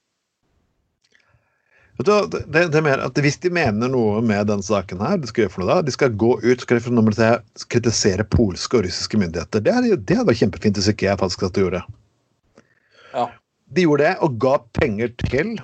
Det, 1.97 2.43
det, 2.53 2.77
er 2.77 2.85
mer 2.85 3.01
at 3.01 3.17
Hvis 3.25 3.39
de 3.41 3.49
mener 3.49 3.89
noe 3.89 4.21
med 4.21 4.51
denne 4.51 4.65
saken, 4.65 5.01
her, 5.01 5.17
de 5.17 5.29
skal 5.31 5.47
gjøre 5.47 5.53
for 5.55 5.65
noe 5.65 5.71
da, 5.71 5.85
de 5.87 5.95
skal 5.95 6.13
gå 6.13 6.35
ut 6.45 6.65
skal 6.65 6.81
de 6.83 7.31
kritisere 7.73 8.27
polske 8.29 8.77
og 8.77 8.85
russiske 8.85 9.21
myndigheter. 9.21 9.65
Det, 9.65 9.73
er, 9.73 9.97
det 9.97 10.19
hadde 10.19 10.29
vært 10.29 10.43
kjempefint 10.43 10.77
hvis 10.77 10.91
ikke 10.93 11.09
jeg 11.09 11.21
faktisk 11.23 11.47
at 11.49 11.57
de 11.57 11.65
gjorde. 11.65 11.81
Ja. 13.15 13.31
De 13.73 13.87
gjorde 13.87 14.05
det 14.05 14.13
og 14.27 14.37
ga 14.45 14.59
penger 14.77 15.15
til 15.25 15.57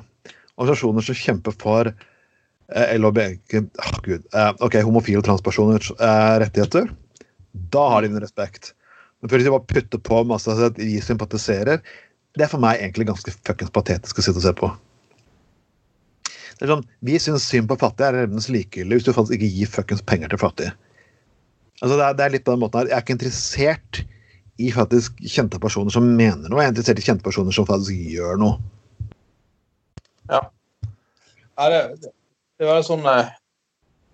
organisasjoner 0.57 1.05
som 1.05 1.19
kjemper 1.21 1.57
for 1.61 1.91
eh, 1.93 2.95
LHBG 2.97 3.59
oh, 3.61 3.99
Gud, 4.07 4.25
eh, 4.33 4.53
ok, 4.65 4.79
homofile 4.87 5.21
og 5.21 5.29
transpersoners 5.29 5.93
eh, 5.99 6.37
rettigheter. 6.47 6.89
Da 7.77 7.85
har 7.93 8.03
de 8.03 8.13
en 8.13 8.25
respekt. 8.25 8.73
Men 9.21 9.31
før 9.31 9.45
de 9.45 9.53
bare 9.53 9.69
putter 9.69 10.01
på 10.01 10.25
masse 10.27 10.57
at 10.57 10.81
de 10.81 10.97
sympatiserer, 11.05 11.85
det 12.37 12.47
er 12.47 12.51
for 12.53 12.63
meg 12.63 12.81
egentlig 12.81 13.09
ganske 13.11 13.35
fuckings 13.45 13.73
patetisk 13.75 14.19
å 14.19 14.25
sitte 14.25 14.41
og 14.41 14.47
se 14.47 14.55
på. 14.57 14.71
Det 16.57 16.67
er 16.67 16.73
sånn, 16.77 16.87
Vi 17.05 17.19
syns 17.21 17.45
synd 17.49 17.69
på 17.69 17.77
fattige 17.81 18.09
er 18.09 18.19
revnens 18.23 18.49
likegyldig 18.53 18.99
hvis 18.99 19.07
du 19.09 19.13
faktisk 19.17 19.37
ikke 19.39 19.53
gir 19.57 19.71
fuckings 19.71 20.05
penger 20.09 20.33
til 20.33 20.41
fattige. 20.41 20.73
Altså 21.83 21.97
det 21.99 22.05
er, 22.07 22.17
det 22.17 22.25
er, 22.25 22.35
litt 22.37 22.45
på 22.47 22.55
den 22.55 22.63
måten 22.63 22.79
her. 22.79 22.91
Jeg 22.93 22.97
er 22.97 23.05
ikke 23.05 23.17
interessert 23.17 24.03
i 24.63 24.71
faktisk 24.71 25.19
kjente 25.27 25.59
personer 25.61 25.93
som 25.93 26.07
mener 26.07 26.47
noe. 26.47 26.63
Jeg 26.63 26.71
er 26.71 26.75
interessert 26.77 27.03
i 27.03 27.07
kjente 27.09 27.27
personer 27.27 27.57
som 27.57 27.67
faktisk 27.67 28.13
gjør 28.15 28.39
noe. 28.41 28.61
Ja. 30.31 30.45
ja 31.59 31.71
det, 31.73 32.13
det 32.63 32.69
var 32.69 32.85
sånn 32.87 33.03
eh, 33.11 33.33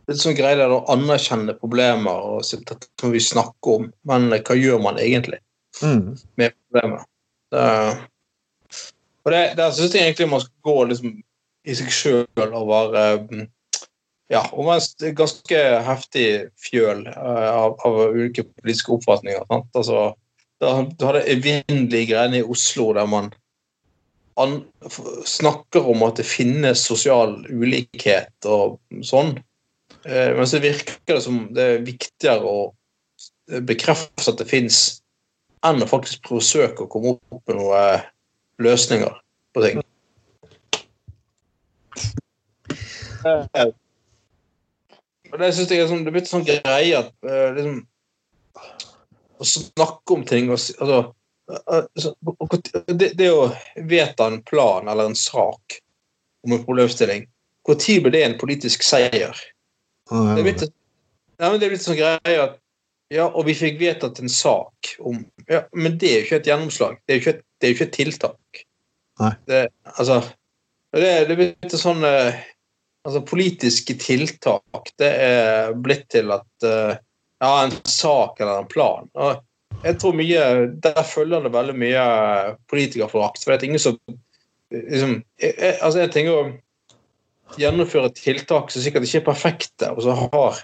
litt 0.08 0.22
sånn 0.22 0.38
greie 0.38 0.70
å 0.72 0.80
anerkjenne 0.94 1.54
problemer 1.60 2.32
og 2.32 2.46
som 2.48 3.12
vi 3.12 3.22
snakker 3.22 3.82
om, 3.82 3.90
men 4.08 4.32
hva 4.32 4.56
gjør 4.56 4.80
man 4.88 4.98
egentlig 5.02 5.42
mm. 5.82 6.16
med 6.40 6.56
problemet? 6.56 7.04
Det, 7.52 7.66
og 9.24 9.32
det, 9.32 9.42
der 9.58 9.72
syns 9.72 9.94
jeg 9.94 10.04
egentlig 10.04 10.28
man 10.30 10.42
skal 10.44 10.68
gå 10.68 10.76
liksom 10.90 11.14
i 11.68 11.76
seg 11.76 11.92
sjøl 11.92 12.52
og 12.56 12.68
være 12.68 13.04
mm, 13.24 13.46
ja, 14.32 14.42
og 14.52 14.68
en 14.74 15.16
ganske 15.16 15.60
heftig 15.86 16.26
fjøl 16.60 17.06
uh, 17.08 17.48
av, 17.48 17.76
av, 17.84 18.00
ulike 18.12 18.44
politiske 18.44 18.92
oppfatninger. 18.98 19.44
Sant? 19.48 19.68
Altså, 19.76 20.02
du 20.60 21.06
hadde 21.06 21.24
evinnelige 21.32 22.10
greiene 22.12 22.42
i 22.42 22.44
Oslo 22.46 22.90
der 22.96 23.08
man 23.08 23.30
snakker 25.26 25.88
om 25.90 26.04
at 26.06 26.20
det 26.20 26.26
finnes 26.28 26.84
sosial 26.86 27.40
ulikhet 27.48 28.46
og 28.46 28.76
sånn. 29.02 29.32
Eh, 30.04 30.30
men 30.36 30.46
så 30.46 30.60
virker 30.62 31.16
det 31.16 31.22
som 31.24 31.40
det 31.54 31.64
er 31.64 31.86
viktigere 31.86 32.46
å 32.46 32.60
bekrefte 33.66 34.28
at 34.30 34.38
det 34.38 34.46
fins, 34.50 35.00
enn 35.66 35.82
å 35.82 35.90
faktisk 35.90 36.30
forsøke 36.30 36.84
å 36.84 36.90
komme 36.90 37.16
opp 37.16 37.50
med 37.50 37.58
noen 37.58 38.06
løsninger 38.62 39.14
på 39.54 39.64
ting. 39.64 39.82
Eh, 43.26 43.70
og 45.28 45.38
det 45.42 45.52
syns 45.54 45.72
jeg 45.72 45.82
er 45.82 45.90
sånn, 45.90 46.04
det 46.06 46.12
er 46.12 46.16
blitt 46.16 46.30
sånn 46.30 46.46
greie 46.46 46.98
at 46.98 47.10
uh, 47.26 47.48
liksom, 47.56 47.80
å 49.38 49.46
snakke 49.46 50.14
om 50.14 50.24
ting 50.28 50.48
og, 50.52 50.58
altså, 50.58 52.14
det, 52.88 53.10
det, 53.18 53.28
å 53.32 53.50
vedta 53.90 54.28
en 54.30 54.40
plan 54.46 54.88
eller 54.88 55.10
en 55.10 55.18
sak 55.18 55.78
om 56.46 56.54
en 56.54 56.64
problemstilling, 56.64 57.26
når 57.68 58.00
blir 58.04 58.14
det 58.14 58.24
en 58.24 58.38
politisk 58.40 58.84
seier? 58.86 59.36
Det 60.08 60.40
er 60.40 60.46
blitt, 60.46 60.64
det 60.64 61.48
er 61.48 61.58
blitt 61.60 61.84
sånn 61.84 61.98
greie 61.98 62.38
at 62.40 62.56
ja, 63.12 63.24
og 63.28 63.46
vi 63.48 63.56
fikk 63.56 63.78
vedtatt 63.80 64.20
en 64.20 64.32
sak 64.32 64.92
om 65.00 65.22
ja, 65.48 65.62
Men 65.72 65.96
det 66.00 66.08
er 66.10 66.18
jo 66.18 66.26
ikke 66.26 66.40
et 66.42 66.50
gjennomslag. 66.50 66.98
Det 67.04 67.14
er 67.14 67.18
jo 67.18 67.22
ikke 67.22 67.36
et, 67.38 67.44
jo 67.64 67.74
ikke 67.74 67.86
et 67.86 67.96
tiltak. 67.96 68.62
Nei. 69.22 69.32
Det, 69.48 69.62
altså, 69.94 70.20
det, 70.92 71.08
det 71.28 71.34
er 71.34 71.40
blitt 71.40 71.76
sånn 71.80 72.04
altså, 72.04 73.22
Politiske 73.26 73.96
tiltak 73.98 74.92
det 75.00 75.10
er 75.24 75.72
blitt 75.74 76.06
til 76.12 76.30
at 76.36 76.68
uh, 76.68 76.94
ja, 77.40 77.50
en 77.64 77.74
sak 77.88 78.40
eller 78.42 78.62
en 78.62 78.70
plan. 78.70 79.08
Og 79.16 79.40
jeg 79.84 79.98
tror 80.02 80.16
mye, 80.18 80.44
Der 80.82 81.02
følger 81.06 81.44
det 81.44 81.54
veldig 81.54 81.76
mye 81.78 82.06
politikerforakt. 82.70 83.44
For 83.44 83.54
det 83.54 83.62
er 83.62 83.70
ingen 83.70 83.82
som 83.82 83.98
liksom, 84.74 85.20
jeg, 85.40 85.76
altså 85.80 86.04
jeg 86.04 86.12
tenker 86.14 86.36
å 86.36 87.58
gjennomføre 87.58 88.12
tiltak 88.12 88.72
som 88.72 88.84
sikkert 88.84 89.06
ikke 89.06 89.22
er 89.22 89.28
perfekte, 89.30 89.92
og 89.94 90.04
som 90.04 90.26
har 90.34 90.60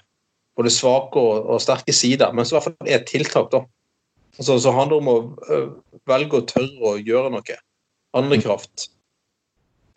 både 0.57 0.73
svake 0.73 1.21
og, 1.21 1.49
og, 1.49 1.63
sterke 1.63 1.95
sider, 1.95 2.33
men 2.33 2.47
som 2.47 2.57
i 2.57 2.59
hvert 2.59 2.69
fall 2.69 2.91
er 2.91 3.01
et 3.01 3.09
tiltak. 3.11 3.51
da. 3.53 3.65
Altså, 4.39 4.59
så 4.63 4.75
handler 4.75 5.01
det 5.01 5.03
om 5.03 5.13
å 5.13 5.67
velge 6.11 6.41
å 6.41 6.47
tørre 6.49 6.93
å 6.93 6.95
gjøre 7.01 7.33
noe. 7.35 7.59
Handlekraft. 8.15 8.89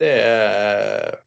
Det 0.02 0.10
er 0.22 1.22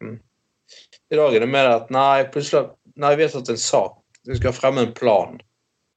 I 1.11 1.17
dag 1.19 1.33
er 1.35 1.43
det 1.43 1.51
mer 1.51 1.69
at 1.73 1.89
nei, 1.91 2.23
plutselig 2.31 2.71
Nei, 2.99 3.13
vi 3.15 3.23
har 3.23 3.31
tatt 3.31 3.49
en 3.49 3.59
sak 3.59 3.95
du 4.27 4.35
skal 4.37 4.53
fremme 4.53 4.83
en 4.85 4.91
plan. 4.93 5.39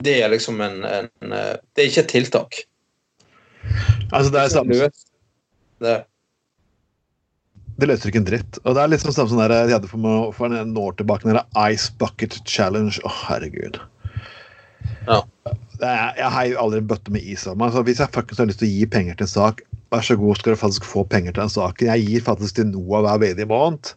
Det 0.05 0.15
er 0.23 0.31
liksom 0.33 0.61
en, 0.65 0.79
en, 0.87 1.09
Det 1.29 1.83
er 1.83 1.91
ikke 1.91 2.05
et 2.05 2.13
tiltak. 2.13 2.61
Altså, 4.13 4.31
det 4.33 4.41
er 4.41 4.53
samme 4.53 4.79
det. 5.85 5.97
Det 7.81 7.89
løser 7.91 8.11
ikke 8.11 8.21
en 8.23 8.29
dritt. 8.29 8.59
Og 8.63 8.77
det 8.77 8.85
er 8.85 9.03
sånn 9.03 9.17
samme 9.17 9.33
som 9.33 9.41
der, 9.43 9.55
jeg 9.67 9.75
hadde 9.75 9.91
for, 9.91 10.31
for 10.37 10.55
en 10.55 10.77
år 10.79 10.95
tilbake, 10.99 11.27
den 11.27 11.41
Ice 11.73 11.91
Bucket 11.99 12.39
Challenge. 12.47 13.01
Å, 13.03 13.11
herregud. 13.27 13.81
Ja. 15.09 15.21
Er, 15.83 16.15
jeg 16.21 16.31
heier 16.37 16.61
aldri 16.61 16.81
en 16.81 16.89
bøtte 16.91 17.13
med 17.15 17.27
is 17.27 17.49
av 17.51 17.59
meg. 17.61 17.75
Så 17.75 17.83
hvis 17.87 18.01
jeg 18.03 18.15
faktisk 18.15 18.41
har 18.41 18.49
lyst 18.51 18.63
til 18.63 18.71
å 18.71 18.77
gi 18.77 18.87
penger 18.95 19.19
til 19.19 19.27
en 19.27 19.35
sak, 19.35 19.65
vær 19.93 20.07
så 20.07 20.17
god, 20.21 20.39
skal 20.39 20.55
du 20.55 20.61
faktisk 20.63 20.87
få 20.87 21.05
penger 21.11 21.35
til 21.35 21.43
den 21.43 21.53
saken. 21.53 21.91
Jeg 21.91 22.07
gir 22.07 22.27
faktisk 22.31 22.61
til 22.61 22.71
Noah 22.71 23.05
hver 23.09 23.21
vedige 23.27 23.51
måned. 23.51 23.95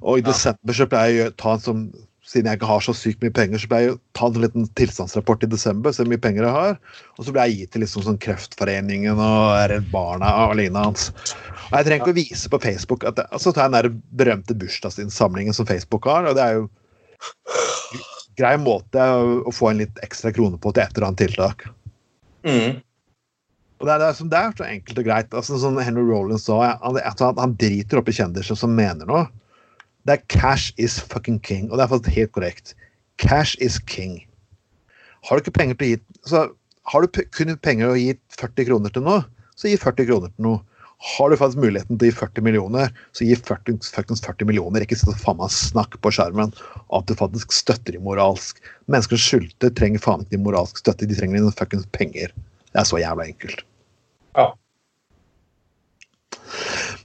Og 0.00 0.18
i 0.18 0.22
Ja. 0.22 0.30
desember 0.32 0.74
så 0.74 0.88
pleier 0.90 1.14
jeg 1.16 1.32
å 1.32 1.36
ta 1.36 1.52
en 1.54 1.64
sånn 1.64 1.84
siden 2.28 2.50
jeg 2.50 2.58
ikke 2.58 2.68
har 2.68 2.82
så 2.84 2.92
sykt 2.96 3.22
mye 3.24 3.32
penger, 3.32 3.60
så 3.62 3.70
ble 3.70 3.78
jeg 3.80 3.88
jo 3.88 3.98
tatt 4.18 4.34
en 4.36 4.42
liten 4.44 4.66
tilstandsrapport 4.76 5.46
i 5.46 5.50
desember, 5.50 5.94
se 5.94 6.02
hvor 6.02 6.10
mye 6.12 6.20
penger 6.20 6.44
jeg 6.44 6.56
har. 6.56 6.74
Og 7.16 7.24
så 7.24 7.32
ble 7.32 7.46
jeg 7.46 7.62
gitt 7.62 7.72
til 7.74 7.84
liksom 7.84 8.04
sånn 8.04 8.20
Kreftforeningen 8.20 9.22
og 9.24 9.54
Redd 9.72 9.86
Barna 9.92 10.32
og 10.44 10.58
lignende 10.60 10.90
hans. 10.90 11.08
Og 11.70 11.78
jeg 11.78 11.88
trenger 11.88 12.02
ikke 12.02 12.14
å 12.14 12.18
vise 12.18 12.52
på 12.52 12.60
Facebook 12.64 13.06
at 13.08 13.22
jeg, 13.22 13.40
Så 13.40 13.54
tar 13.54 13.68
jeg 13.68 13.72
den 13.72 13.78
der 13.78 14.20
berømte 14.20 14.58
bursdagsinnsamlingen 14.60 15.56
som 15.56 15.68
Facebook 15.68 16.08
har, 16.10 16.28
og 16.28 16.36
det 16.36 16.44
er 16.44 16.58
jo 16.60 16.68
grei 18.38 18.52
måte 18.60 19.02
å 19.02 19.54
få 19.54 19.72
en 19.72 19.80
litt 19.82 20.04
ekstra 20.04 20.30
krone 20.34 20.60
på 20.60 20.74
til 20.74 20.84
et 20.84 20.94
eller 20.94 21.08
annet 21.08 21.24
tiltak. 21.24 21.64
Mm. 22.44 22.78
Og 23.78 23.86
det 23.86 23.94
er, 23.94 24.02
det, 24.02 24.06
er, 24.10 24.30
det 24.30 24.38
er 24.38 24.54
så 24.58 24.68
enkelt 24.68 25.00
og 25.00 25.08
greit. 25.08 25.34
altså 25.34 25.58
Som 25.62 25.78
Henry 25.80 26.04
Rollins 26.04 26.44
sa, 26.48 26.60
han, 26.82 26.98
han 27.38 27.58
driter 27.58 28.00
opp 28.00 28.10
i 28.10 28.16
kjendiser 28.20 28.58
som 28.58 28.74
mener 28.74 29.08
noe. 29.08 29.28
Det 30.06 30.14
er 30.14 30.24
cash 30.32 30.72
is 30.78 31.00
fucking 31.00 31.40
king, 31.44 31.70
og 31.70 31.78
det 31.78 31.84
er 31.84 31.92
faktisk 31.92 32.16
helt 32.16 32.32
korrekt. 32.32 32.74
Cash 33.18 33.56
is 33.60 33.78
king. 33.78 34.20
Har 35.26 35.36
du 35.36 35.42
ikke 35.42 35.58
penger 35.58 35.78
til 35.78 35.86
å 35.86 35.90
gi 35.90 36.00
så 36.28 36.46
Har 36.88 37.04
du 37.04 37.20
kun 37.36 37.50
penger 37.60 37.90
å 37.92 37.98
gi 37.98 38.14
40 38.32 38.64
kroner 38.64 38.92
til 38.94 39.02
noe, 39.04 39.24
så 39.60 39.68
gi 39.68 39.76
40 39.76 40.06
kroner 40.08 40.30
til 40.32 40.46
noe. 40.46 40.62
Har 41.04 41.30
du 41.30 41.36
faktisk 41.38 41.60
muligheten 41.62 41.98
til 41.98 42.08
å 42.08 42.10
gi 42.10 42.16
40 42.16 42.44
millioner, 42.46 42.94
så 43.12 43.26
gi 43.26 43.36
40, 43.36 43.76
fuckings 43.94 44.22
40 44.24 44.48
millioner. 44.48 44.82
Ikke 44.82 44.96
sitt 44.98 45.20
faen 45.20 45.36
meg 45.38 45.52
snakk 45.52 45.98
på 46.02 46.10
skjermen 46.14 46.54
at 46.96 47.10
du 47.10 47.12
faktisk 47.18 47.52
støtter 47.54 47.94
dem 47.94 48.06
moralsk. 48.08 48.58
Mennesker 48.90 49.20
som 49.20 49.42
sulter, 49.42 49.74
trenger 49.78 50.02
faen 50.02 50.24
ikke 50.24 50.38
din 50.38 50.46
moralsk 50.46 50.80
støtte, 50.80 51.06
de 51.06 51.18
trenger 51.18 51.38
dine 51.38 51.52
fuckings 51.60 51.86
penger. 51.94 52.32
Det 52.72 52.80
er 52.82 52.88
så 52.88 53.02
jævla 53.02 53.28
enkelt. 53.28 53.62
Ja. 54.38 54.48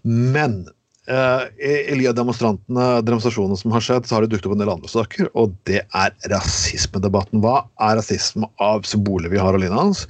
Men 0.04 0.64
eh, 1.08 1.44
i 1.92 1.98
ly 1.98 2.08
av 2.12 2.18
demonstrasjonene 2.18 3.58
som 3.60 3.76
har 3.76 3.84
skjedd, 3.84 4.08
så 4.08 4.18
har 4.18 4.26
det 4.26 4.34
dukket 4.34 4.50
opp 4.50 4.56
en 4.58 4.64
del 4.64 4.74
andre 4.74 4.92
saker, 4.92 5.30
og 5.40 5.56
det 5.70 5.84
er 5.84 6.16
rasismedebatten. 6.32 7.44
Hva 7.44 7.64
er 7.84 7.98
rasisme 8.00 8.50
av 8.64 8.88
symboler 8.90 9.34
vi 9.34 9.42
har 9.42 9.56
og 9.56 9.64
lignende 9.64 9.88
hans? 9.90 10.08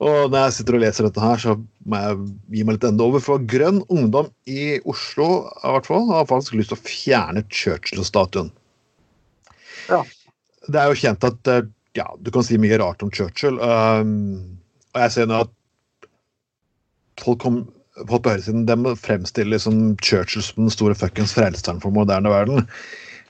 Og 0.00 0.30
når 0.32 0.46
jeg 0.46 0.54
sitter 0.56 0.78
og 0.78 0.82
leser 0.84 1.06
dette 1.06 1.20
her, 1.20 1.40
så 1.42 1.56
må 1.84 1.98
jeg 2.00 2.20
gi 2.56 2.62
meg 2.64 2.78
litt 2.78 2.86
enda 2.88 3.04
over. 3.04 3.20
For 3.20 3.42
Grønn 3.50 3.82
Ungdom 3.92 4.30
i 4.48 4.78
Oslo 4.88 5.26
i 5.60 5.74
hvert 5.74 5.90
fall, 5.90 6.06
har 6.08 6.30
faktisk 6.30 6.56
lyst 6.56 6.72
til 6.72 6.78
å 6.78 6.86
fjerne 6.86 7.44
Churchill-statuen. 7.52 8.48
Ja. 9.90 10.00
Det 10.70 10.80
er 10.80 10.88
jo 10.88 11.00
kjent 11.02 11.26
at 11.26 11.52
eh, 11.52 11.68
ja, 11.98 12.06
du 12.16 12.30
kan 12.32 12.46
si 12.46 12.56
mye 12.60 12.78
rart 12.80 13.02
om 13.04 13.10
Churchill. 13.12 13.58
Um, 13.60 14.60
og 14.94 15.04
jeg 15.04 15.14
ser 15.14 15.28
nå 15.28 15.42
at 15.44 15.52
folk, 17.20 17.40
kom, 17.42 17.60
folk 17.66 17.79
på 18.08 18.20
høyresiden 18.24 18.66
dem 18.68 18.88
fremstiller 18.98 19.56
liksom 19.56 19.96
Churchill 20.04 20.44
som 20.44 20.64
den 20.64 20.74
store 20.74 20.96
fuckings 20.98 21.34
frelseren 21.36 21.80
for 21.82 21.94
moderne 21.94 22.32
verden. 22.32 22.66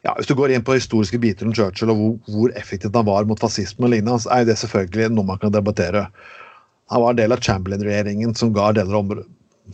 Ja, 0.07 0.15
Hvis 0.17 0.31
du 0.31 0.35
går 0.35 0.55
inn 0.55 0.65
på 0.65 0.79
historiske 0.79 1.21
biter 1.21 1.49
om 1.49 1.55
Churchill 1.57 1.93
og 1.93 1.99
hvor, 2.01 2.15
hvor 2.33 2.55
effektivt 2.57 2.97
han 2.97 3.09
var 3.09 3.27
mot 3.29 3.41
fascismen, 3.41 3.89
og 3.89 3.93
lignende, 3.95 4.21
så 4.25 4.33
er 4.39 4.47
det 4.49 4.57
selvfølgelig 4.61 5.11
noe 5.13 5.29
man 5.29 5.41
kan 5.43 5.53
debattere. 5.53 6.07
Han 6.91 7.05
var 7.05 7.13
en 7.13 7.21
del 7.21 7.35
av 7.37 7.43
Chamberlain-regjeringen 7.45 8.33
som 8.39 8.55
ga 8.57 8.71
deler 8.77 8.97
av, 8.97 9.13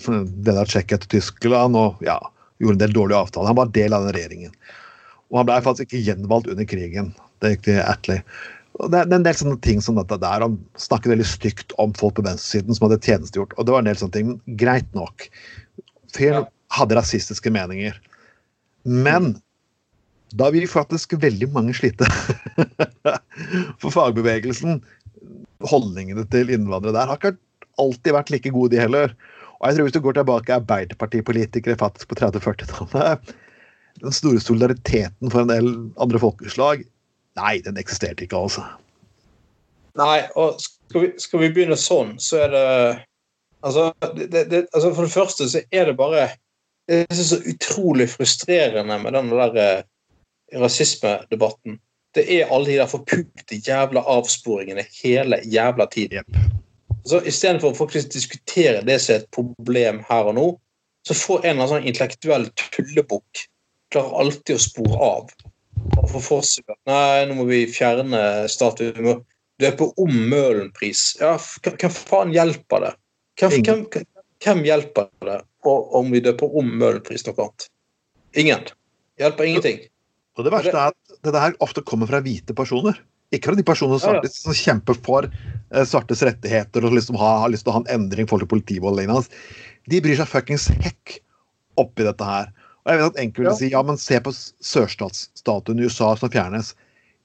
deler 0.49 0.73
Tsjekkia 0.73 0.99
til 1.05 1.19
Tyskland 1.19 1.79
og 1.79 2.03
ja, 2.05 2.19
gjorde 2.59 2.79
en 2.81 2.83
del 2.83 2.97
dårlige 2.97 3.23
avtaler. 3.23 3.53
Han 3.53 3.61
var 3.61 3.73
del 3.77 3.95
av 3.95 4.09
den 4.09 4.17
regjeringen. 4.19 4.59
Og 5.31 5.41
han 5.41 5.49
ble 5.49 5.63
faktisk 5.63 5.89
ikke 5.89 6.05
gjenvalgt 6.11 6.51
under 6.53 6.69
krigen. 6.69 7.15
Det 7.43 7.55
gikk 7.55 7.65
til 7.69 7.81
Attlee. 7.85 8.23
Det 8.77 8.99
er 8.99 9.15
en 9.17 9.25
del 9.25 9.37
sånne 9.39 9.57
ting 9.65 9.81
som 9.85 9.97
dette 9.97 10.19
der. 10.21 10.43
Han 10.45 10.59
snakket 10.81 11.15
veldig 11.15 11.27
stygt 11.29 11.73
om 11.81 11.95
folk 11.97 12.19
på 12.19 12.25
venstresiden 12.27 12.77
som 12.77 12.87
hadde 12.87 13.01
tjenestegjort. 13.05 13.55
Og 13.57 13.65
det 13.67 13.73
var 13.73 13.85
en 13.85 13.89
del 13.89 13.99
sånne 14.01 14.17
ting. 14.17 14.27
men 14.33 14.59
Greit 14.61 14.89
nok. 14.97 15.29
Fyren 16.17 16.43
Ja. 16.45 16.51
hadde 16.77 16.99
rasistiske 16.99 17.51
meninger. 17.51 17.97
Men 18.85 19.41
da 20.37 20.51
vil 20.51 20.67
faktisk 20.69 21.15
veldig 21.23 21.49
mange 21.55 21.73
slite. 21.75 22.05
For 23.81 23.91
fagbevegelsen, 23.95 24.83
holdningene 25.65 26.27
til 26.29 26.53
innvandrere 26.53 26.93
der, 26.93 27.07
har 27.07 27.17
ikke 27.21 27.37
alltid 27.81 28.13
vært 28.13 28.31
like 28.35 28.53
gode, 28.53 28.75
de 28.75 28.83
heller. 28.83 29.15
Og 29.57 29.69
jeg 29.69 29.77
tror 29.77 29.89
hvis 29.89 29.97
du 29.97 30.03
går 30.05 30.19
tilbake 30.19 30.57
Arbeiderpartipolitikere 30.59 31.79
faktisk 31.81 32.11
på 32.11 32.19
30-40-tallet 32.21 33.33
Den 34.03 34.13
store 34.13 34.41
solidariteten 34.43 35.33
for 35.33 35.41
en 35.47 35.49
del 35.49 35.71
andre 35.97 36.21
folkeslag 36.21 36.85
Nei, 37.37 37.59
den 37.65 37.77
eksisterte 37.81 38.25
ikke, 38.25 38.39
altså. 38.49 38.65
Nei, 39.97 40.23
og 40.37 40.61
skal 40.61 41.03
vi, 41.03 41.11
skal 41.21 41.43
vi 41.43 41.53
begynne 41.53 41.77
sånn, 41.81 42.17
så 42.23 42.47
er 42.47 42.55
det 42.55 42.65
Altså, 43.65 43.93
det, 44.15 44.51
det, 44.51 44.67
altså 44.75 44.93
For 44.95 45.07
det 45.07 45.13
første 45.13 45.47
så 45.51 45.63
er 45.73 45.89
det 45.89 45.97
bare 45.99 46.29
Det 46.87 47.07
er 47.11 47.15
så 47.19 47.39
utrolig 47.51 48.05
frustrerende 48.13 48.99
med 49.03 49.17
den 49.17 49.31
der 49.33 49.57
eh, 49.59 50.61
rasismedebatten. 50.61 51.81
Det 52.15 52.25
er 52.31 52.53
alle 52.53 52.67
de 52.67 52.77
der 52.79 52.87
forpupte 52.87 53.59
jævla 53.67 54.05
avsporingene 54.07 54.85
hele 55.03 55.41
jævla 55.45 55.89
tiden. 55.91 56.23
Yep. 56.23 56.37
Så 57.07 57.21
Istedenfor 57.27 57.75
å 57.75 57.79
faktisk 57.81 58.13
diskutere 58.15 58.85
det 58.87 59.01
som 59.03 59.17
er 59.17 59.25
et 59.25 59.35
problem 59.35 59.99
her 60.07 60.31
og 60.31 60.39
nå, 60.39 60.47
så 61.07 61.19
får 61.19 61.43
en 61.43 61.49
eller 61.49 61.57
annen 61.57 61.73
sånn 61.75 61.91
intellektuell 61.91 62.47
tullebukk 62.63 63.43
klarer 63.91 64.23
alltid 64.23 64.55
å 64.55 64.63
spore 64.63 65.03
av. 65.11 65.35
Og 65.95 66.09
få 66.11 66.21
for 66.23 66.47
seg 66.47 66.67
nei, 66.89 67.25
nå 67.29 67.37
må 67.39 67.47
vi 67.49 67.65
fjerne 67.71 68.21
statuen. 68.51 69.23
Du 69.57 69.65
er 69.65 69.77
på 69.79 69.89
om 70.03 70.13
Møhlenpris. 70.31 71.17
Ja, 71.23 71.37
hvem 71.65 71.93
faen 71.93 72.35
hjelper 72.35 72.85
det? 72.85 72.93
Hvem, 73.41 73.57
hvem, 73.65 74.07
hvem 74.45 74.63
hjelper 74.67 75.09
det 75.25 75.41
og- 75.65 75.95
om 75.97 76.11
vi 76.13 76.21
døper 76.21 76.53
om 76.61 76.69
Møhlenpris 76.81 77.27
noe 77.27 77.37
annet? 77.47 77.69
Ingen. 78.37 78.67
Hjelper 79.19 79.49
ingenting. 79.49 79.85
Og 80.37 80.45
det 80.45 80.53
verste 80.53 80.77
er 80.77 80.93
at 80.93 81.21
dette 81.25 81.41
her 81.41 81.55
ofte 81.65 81.83
kommer 81.83 82.07
fra 82.07 82.21
hvite 82.21 82.55
personer. 82.55 82.99
Ikke 83.33 83.51
fra 83.51 83.57
de 83.59 83.65
personene 83.67 83.99
som, 84.01 84.15
Ja, 84.15 84.21
ja. 84.23 84.29
som 84.29 84.53
kjemper 84.53 84.95
for 85.03 85.25
eh, 85.25 85.85
svartes 85.85 86.23
rettigheter 86.23 86.85
og 86.85 86.93
liksom 86.93 87.17
har, 87.17 87.41
har 87.41 87.49
lyst 87.51 87.65
til 87.65 87.73
å 87.73 87.79
ha 87.79 87.81
en 87.81 88.01
endring 88.01 88.27
i 88.27 88.29
forhold 88.29 88.47
til 88.47 88.55
politivold. 88.61 89.29
De 89.89 90.01
bryr 90.01 90.17
seg 90.17 90.29
fuckings 90.29 90.69
hekk 90.69 91.21
oppi 91.81 92.05
dette 92.07 92.25
her. 92.25 92.53
Og 92.87 92.93
jeg 92.93 93.01
vet 93.01 93.09
at 93.11 93.23
enkelte 93.23 93.51
Ja. 93.51 93.57
si 93.59 93.71
ja, 93.73 93.83
men 93.83 93.99
se 93.99 94.21
på 94.23 94.31
sørstatsstatuen 94.63 95.81
i 95.83 95.87
USA 95.91 96.15
som 96.17 96.31
fjernes. 96.31 96.75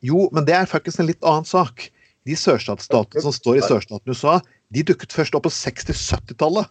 Jo, 0.02 0.28
men 0.34 0.46
det 0.46 0.56
er 0.58 0.66
faktisk 0.66 1.00
en 1.00 1.06
litt 1.12 1.22
annen 1.22 1.46
sak. 1.46 1.92
De 2.26 2.34
sørstatsstatene 2.34 3.22
som 3.22 3.34
står 3.34 3.60
i 3.60 3.66
sørstaten 3.66 4.10
USA, 4.10 4.42
de 4.74 4.84
dukket 4.84 5.14
først 5.14 5.36
opp 5.38 5.46
på 5.46 5.54
60-70-tallet. 5.54 6.70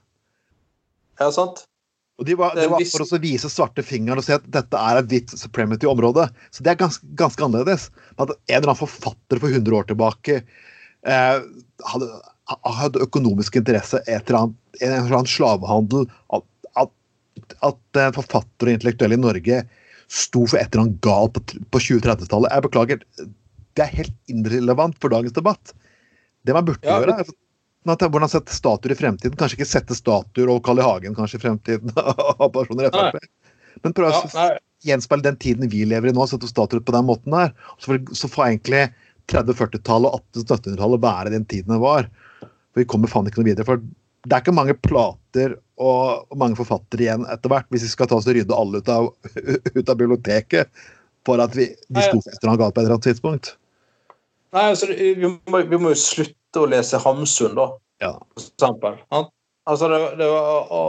Ja, 1.20 1.30
sant? 1.30 1.66
Og 2.20 2.26
de 2.26 2.34
var, 2.36 2.54
Det 2.54 2.66
er 2.66 2.72
var 2.74 2.82
for 2.84 3.16
å 3.16 3.20
vise 3.22 3.48
svarte 3.48 3.82
fingeren 3.86 4.20
og 4.20 4.26
si 4.26 4.34
at 4.34 4.44
dette 4.52 4.76
er 4.76 4.98
et 5.00 5.08
hvitt 5.08 5.32
supremacy-område. 5.32 6.26
Så 6.52 6.66
det 6.66 6.74
er 6.74 6.82
ganske, 6.82 7.06
ganske 7.16 7.46
annerledes. 7.46 7.88
At 8.18 8.28
en 8.28 8.36
eller 8.48 8.74
annen 8.74 8.82
forfatter 8.82 9.40
for 9.40 9.48
100 9.48 9.78
år 9.78 9.88
tilbake 9.88 10.42
eh, 10.42 11.38
hadde, 11.92 12.10
hadde 12.66 13.06
økonomisk 13.06 13.56
interesse 13.56 14.02
et 14.04 14.28
eller 14.28 14.42
annet, 14.42 14.58
en 14.82 14.92
eller 14.98 15.16
annen 15.22 15.32
slavehandel. 15.32 16.04
At, 17.66 17.80
en 17.98 18.16
forfatter 18.16 18.68
og 18.68 18.74
intellektuelle 18.74 19.18
i 19.18 19.20
Norge 19.20 19.60
sto 20.10 20.42
for 20.46 20.58
et 20.58 20.72
eller 20.72 20.86
annet 20.86 21.02
galt 21.04 21.36
på, 21.36 21.60
på 21.70 21.82
2030-tallet. 21.86 22.50
Jeg 22.50 22.66
beklager, 22.66 23.04
det 23.78 23.84
er 23.84 23.98
helt 24.00 24.32
irrelevant 24.32 24.98
for 25.02 25.12
dagens 25.12 25.36
debatt. 25.36 25.74
Det 26.46 26.56
man 26.56 26.66
burde 26.66 26.82
Ja, 26.86 26.98
gjøre, 27.02 27.20
er 27.20 27.92
at 27.94 28.02
hvordan 28.12 28.30
sette 28.32 28.54
statuer 28.54 28.94
i 28.94 28.98
fremtiden. 28.98 29.36
Kanskje 29.40 29.60
ikke 29.60 29.70
sette 29.70 29.96
statuer 29.96 30.50
og 30.52 30.64
Carl 30.66 30.82
I. 30.82 30.84
Hagen 30.84 31.16
kanskje 31.16 31.38
i 31.38 31.44
fremtiden 31.44 31.94
av 32.42 32.50
personer 32.54 32.88
i 32.88 32.92
Frp. 32.94 33.20
Men 33.84 33.94
prøv 33.96 34.10
å 34.10 34.18
ja, 34.34 34.48
gjenspeile 34.90 35.24
den 35.24 35.38
tiden 35.40 35.70
vi 35.72 35.84
lever 35.88 36.10
i 36.10 36.16
nå, 36.16 36.26
sette 36.28 36.50
statuer 36.50 36.82
på 36.84 36.94
den 36.96 37.06
måten 37.08 37.36
der. 37.36 37.54
Så 37.78 37.92
får, 37.92 38.02
så 38.18 38.28
får 38.32 38.46
egentlig 38.48 38.82
30-40-tallet 39.30 40.16
og 40.16 40.42
1800-tallet 40.42 41.04
være 41.04 41.34
den 41.36 41.46
tiden 41.48 41.76
det 41.76 41.80
var. 41.82 42.10
For 42.40 42.82
vi 42.82 42.88
kommer 42.90 43.10
faen 43.10 43.30
ikke 43.30 43.40
noe 43.40 43.50
videre. 43.52 43.68
For 43.68 43.82
det 44.26 44.36
er 44.36 44.42
ikke 44.42 44.54
mange 44.56 44.76
plater 44.76 45.56
og, 45.80 46.26
og 46.28 46.40
mange 46.40 46.58
forfattere 46.58 47.06
igjen 47.06 47.26
etter 47.32 47.52
hvert, 47.52 47.68
hvis 47.72 47.86
vi 47.86 47.92
skal 47.94 48.10
ta 48.10 48.18
oss 48.18 48.28
og 48.28 48.36
rydde 48.36 48.56
alle 48.56 48.82
ut 48.82 48.90
av, 48.92 49.08
ut 49.78 49.86
av 49.88 49.96
biblioteket 49.96 50.82
for 51.26 51.40
at 51.42 51.56
vi, 51.56 51.70
de 51.88 52.04
for 52.04 52.20
et 52.20 52.46
galt 52.48 52.74
på 52.74 52.80
et 52.80 52.84
eller 52.84 52.96
annet 52.96 53.08
tidspunkt. 53.08 53.54
nei 54.56 54.66
altså, 54.72 54.90
vi, 54.92 55.14
må, 55.24 55.62
vi 55.68 55.80
må 55.80 55.94
jo 55.94 56.00
slutte 56.00 56.62
å 56.62 56.68
lese 56.68 57.00
Hamsun, 57.00 57.56
da. 57.56 57.70
Ja. 58.00 58.14
for 58.34 58.44
eksempel. 58.44 59.00
Altså, 59.68 59.90
det, 59.92 60.00
det 60.20 60.28
var 60.32 60.72
å, 60.72 60.84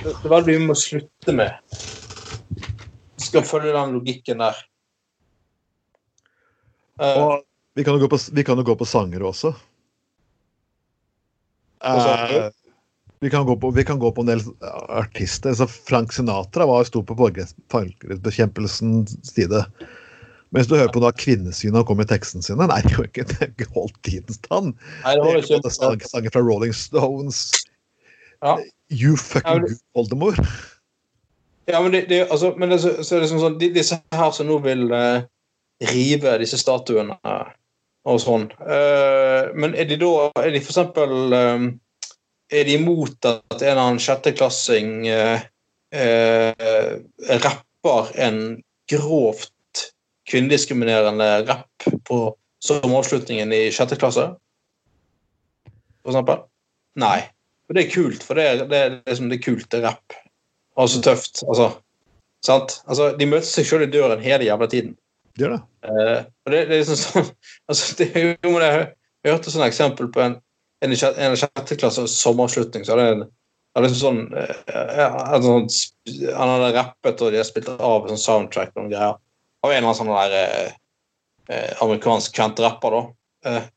det 0.00 0.30
var 0.30 0.46
det 0.46 0.56
vi 0.58 0.66
må 0.66 0.76
slutte 0.78 1.34
med. 1.34 1.54
Vi 1.70 3.26
Skal 3.26 3.46
følge 3.46 3.74
den 3.74 3.94
logikken 3.98 4.42
der. 4.42 4.58
Uh, 7.00 7.14
Og 7.14 7.32
vi 7.78 7.86
kan 7.86 7.96
jo 7.96 8.04
gå 8.04 8.10
på, 8.12 8.18
vi 8.36 8.44
kan 8.44 8.58
jo 8.60 8.66
gå 8.66 8.76
på 8.76 8.88
sanger 8.88 9.22
også. 9.30 9.54
Eh, 11.84 12.50
Vi 13.20 13.30
kan, 13.30 13.44
gå 13.46 13.56
på, 13.60 13.70
vi 13.76 13.84
kan 13.84 13.98
gå 14.00 14.10
på 14.16 14.20
en 14.24 14.26
del 14.30 14.40
artister. 14.88 15.54
så 15.54 15.66
Frank 15.68 16.12
Sinatra 16.12 16.66
var 16.66 16.84
sto 16.88 17.02
på 17.04 17.16
folkerettsbekjempelsens 17.18 19.16
side. 19.34 19.64
Mens 20.50 20.66
du 20.66 20.74
hører 20.74 20.90
på 20.92 21.02
da 21.04 21.12
kvinnesynet 21.12 21.84
kommet 21.86 22.08
i 22.08 22.14
teksten 22.16 22.42
sine, 22.42 22.66
det 22.66 22.78
er 22.80 22.94
jo 22.96 23.04
ikke 23.06 23.26
det 23.28 23.66
holdt 23.74 23.98
tidens 24.02 24.40
tann. 24.48 24.72
Ikke. 25.04 25.60
Er 25.60 26.08
Sanger 26.08 26.32
fra 26.32 26.40
Rolling 26.42 26.72
Stones. 26.74 27.50
Ja. 28.42 28.56
You 28.90 29.16
fucking 29.20 29.60
Ja, 29.60 29.66
men- 29.68 29.78
oldemor. 29.94 30.34
Ja, 31.68 31.78
men 31.84 31.92
det, 31.92 32.08
det, 32.08 32.24
altså, 32.32 32.54
men 32.58 32.68
det, 32.72 32.80
så, 32.82 32.96
så 33.04 33.14
er 33.14 33.20
det 33.20 33.26
liksom 33.28 33.40
sånn, 33.44 33.58
de, 33.60 33.68
disse 33.76 34.00
her 34.16 34.30
som 34.34 34.48
nå 34.48 34.56
vil 34.64 34.88
eh, 34.96 35.20
rive 35.92 36.32
disse 36.40 36.58
statuene 36.58 37.14
og 38.08 38.20
sånn 38.22 38.46
eh, 38.64 39.50
Men 39.52 39.74
er 39.76 39.88
de 39.90 39.98
da 40.00 40.30
Er 40.40 40.52
de 40.54 40.62
for 40.62 40.72
eksempel 40.72 41.34
eh, 41.36 41.64
Er 42.56 42.68
de 42.68 42.76
imot 42.78 43.28
at 43.28 43.56
en 43.58 43.66
eller 43.66 43.82
annen 43.82 44.02
sjetteklassing 44.02 45.04
eh, 45.10 45.42
rapper 47.44 48.12
en 48.22 48.38
grovt 48.90 49.84
kvinnediskriminerende 50.30 51.28
rapp 51.48 51.86
på 52.06 52.18
sommeravslutningen 52.62 53.52
i 53.54 53.60
sjette 53.74 53.98
klasse? 53.98 54.28
For 56.02 56.12
eksempel? 56.12 56.42
Nei. 56.98 57.20
For 57.66 57.78
det 57.78 57.84
er 57.84 57.92
kult, 57.94 58.26
for 58.26 58.38
det 58.38 58.46
er, 58.46 58.64
det 58.70 58.78
er 58.82 58.96
liksom 58.98 59.30
det 59.30 59.40
kulte 59.44 59.62
kult, 59.62 59.70
det 59.70 59.80
er 59.80 59.86
rapp. 59.88 60.18
Og 60.78 60.90
så 60.90 61.02
tøft. 61.04 61.42
Altså, 61.46 61.68
sant? 62.46 62.80
Altså, 62.86 63.12
de 63.18 63.28
møter 63.30 63.46
seg 63.46 63.68
sjøl 63.68 63.86
i 63.86 63.90
døren 63.92 64.22
hele 64.24 64.46
jævla 64.48 64.70
tiden. 64.70 64.96
Gjør 65.38 65.54
det. 65.54 65.60
Eh, 65.86 66.22
og 66.46 66.52
det, 66.52 66.62
det 66.68 66.76
er 66.76 66.82
liksom 66.82 66.98
sånn 67.00 67.28
altså, 67.70 67.90
det 67.98 68.08
er 68.10 68.24
jo, 68.26 68.54
men 68.54 68.64
jeg, 68.66 68.86
hørte 69.28 69.52
sånn 69.52 69.66
eksempel 69.66 70.08
på 70.12 70.24
en 70.24 70.38
en 70.80 70.94
en 70.96 71.34
i 71.34 71.36
sjette 71.36 71.76
klasse 71.76 72.06
sommeravslutning. 72.08 72.86
så 72.86 72.96
hadde 72.96 73.08
en 73.12 73.26
han 73.74 73.84
liksom 73.84 74.00
sånn, 74.00 74.20
sånn 75.44 75.66
Han 76.34 76.52
hadde 76.54 76.70
rappet, 76.74 77.20
og 77.20 77.30
de 77.30 77.38
hadde 77.38 77.46
spilt 77.46 77.68
av 77.70 78.06
en 78.06 78.14
sånn 78.14 78.24
soundtrack 78.24 78.72
og 78.74 78.80
noen 78.80 78.92
greier. 78.94 79.18
Av 79.60 79.70
en 79.70 79.76
eller 79.76 79.90
annen 79.90 79.98
sånn 79.98 80.10
der 80.10 80.36
eh, 80.38 80.72
eh, 81.52 81.82
amerikansk 81.84 82.34
kjent 82.34 82.62
rapper, 82.64 82.96
da. 82.96 83.02
Eh, 83.46 83.68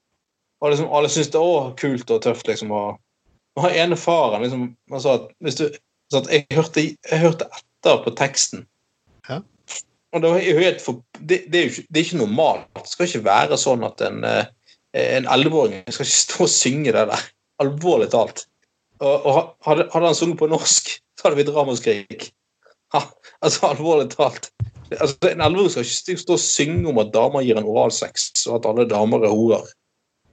og 0.64 0.72
liksom, 0.72 0.90
alle 0.96 1.12
syntes 1.12 1.34
det 1.36 1.44
var 1.44 1.74
kult 1.78 2.14
og 2.16 2.24
tøft, 2.26 2.50
liksom. 2.50 2.74
Og, 2.74 2.98
og 3.54 3.66
han 3.68 3.78
ene 3.84 4.00
faren 4.00 4.42
liksom, 4.46 4.66
han 4.96 5.04
sa 5.04 5.18
at 5.20 5.30
hvis 5.44 5.60
du 5.60 5.68
så 6.12 6.22
at 6.22 6.30
jeg, 6.30 6.46
hørte, 6.54 6.82
jeg 7.10 7.22
hørte 7.24 7.48
etter 7.50 8.02
på 8.04 8.14
teksten. 8.18 8.66
Ja. 9.30 9.40
Og 10.14 10.22
det, 10.22 10.30
er 10.46 10.76
for, 10.82 11.02
det, 11.18 11.44
det, 11.50 11.58
er 11.58 11.64
jo 11.64 11.72
ikke, 11.72 11.86
det 11.90 12.00
er 12.00 12.06
ikke 12.06 12.22
normalt. 12.22 12.68
Det 12.78 12.92
skal 12.92 13.08
ikke 13.08 13.26
være 13.26 13.58
sånn 13.58 13.86
at 13.88 14.02
en 14.06 14.20
eh, 14.30 14.50
elleveåring 14.94 15.88
skal 15.88 16.06
ikke 16.06 16.20
stå 16.20 16.44
og 16.46 16.52
synge 16.54 16.94
det 16.94 17.06
der. 17.10 17.24
Alvorlig 17.64 18.12
talt. 18.14 18.46
Og, 19.02 19.26
og 19.26 19.40
hadde, 19.66 19.88
hadde 19.94 20.12
han 20.12 20.18
sunget 20.18 20.38
på 20.42 20.50
norsk, 20.52 20.92
så 21.18 21.26
hadde 21.26 21.36
det 21.36 21.42
blitt 21.42 21.56
ramaskrik. 21.58 22.28
Altså, 22.94 23.72
alvorlig 23.72 24.12
talt. 24.14 24.52
Altså, 24.94 25.18
en 25.32 25.42
elleveåring 25.42 25.74
skal 25.74 26.14
ikke 26.14 26.26
stå 26.28 26.38
og 26.38 26.44
synge 26.44 26.92
om 26.94 27.02
at 27.02 27.14
damer 27.16 27.46
gir 27.46 27.58
en 27.58 27.72
oralsex, 27.74 28.30
og 28.46 28.60
at 28.60 28.70
alle 28.70 28.86
damer 28.92 29.26
er 29.26 29.34
horer. 29.34 29.66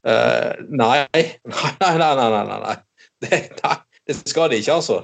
Uh, 0.05 0.61
nei. 0.83 1.07
Nei, 1.17 1.73
nei, 1.81 2.13
nei. 2.21 2.29
nei, 2.37 2.61
nei. 2.67 2.77
Det, 3.25 3.41
nei. 3.65 3.79
det 4.09 4.21
skal 4.21 4.53
de 4.53 4.61
ikke, 4.61 4.77
altså. 4.77 5.01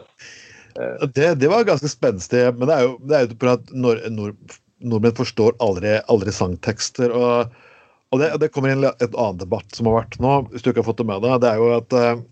Det, 1.17 1.33
det 1.41 1.49
var 1.49 1.65
ganske 1.65 1.89
spenstig, 1.89 2.45
men 2.59 2.69
det 2.69 2.77
er 2.77 2.85
jo, 2.85 2.95
det 3.09 3.17
er 3.17 3.25
jo 3.25 3.53
at 3.55 3.71
når, 3.73 4.03
nord, 4.13 4.57
nordmenn 4.85 5.17
forstår 5.17 5.57
aldri, 5.65 5.97
aldri 6.13 6.35
sangtekster. 6.35 7.15
og 7.15 7.55
og 8.15 8.21
det, 8.23 8.29
det 8.39 8.53
kommer 8.55 8.71
inn 8.71 8.85
et 8.87 9.15
annen 9.19 9.41
debatt 9.41 9.75
som 9.75 9.89
har 9.91 9.97
vært 10.05 10.17
nå, 10.23 10.37
hvis 10.53 10.63
du 10.63 10.71
ikke 10.71 10.79
har 10.79 10.87
fått 10.87 11.01
det 11.03 11.09
med 11.09 11.25
deg. 11.25 11.41
Det 11.43 11.49
er 11.51 11.59
jo 11.59 11.71
at 11.75 11.97
uh, 11.97 12.23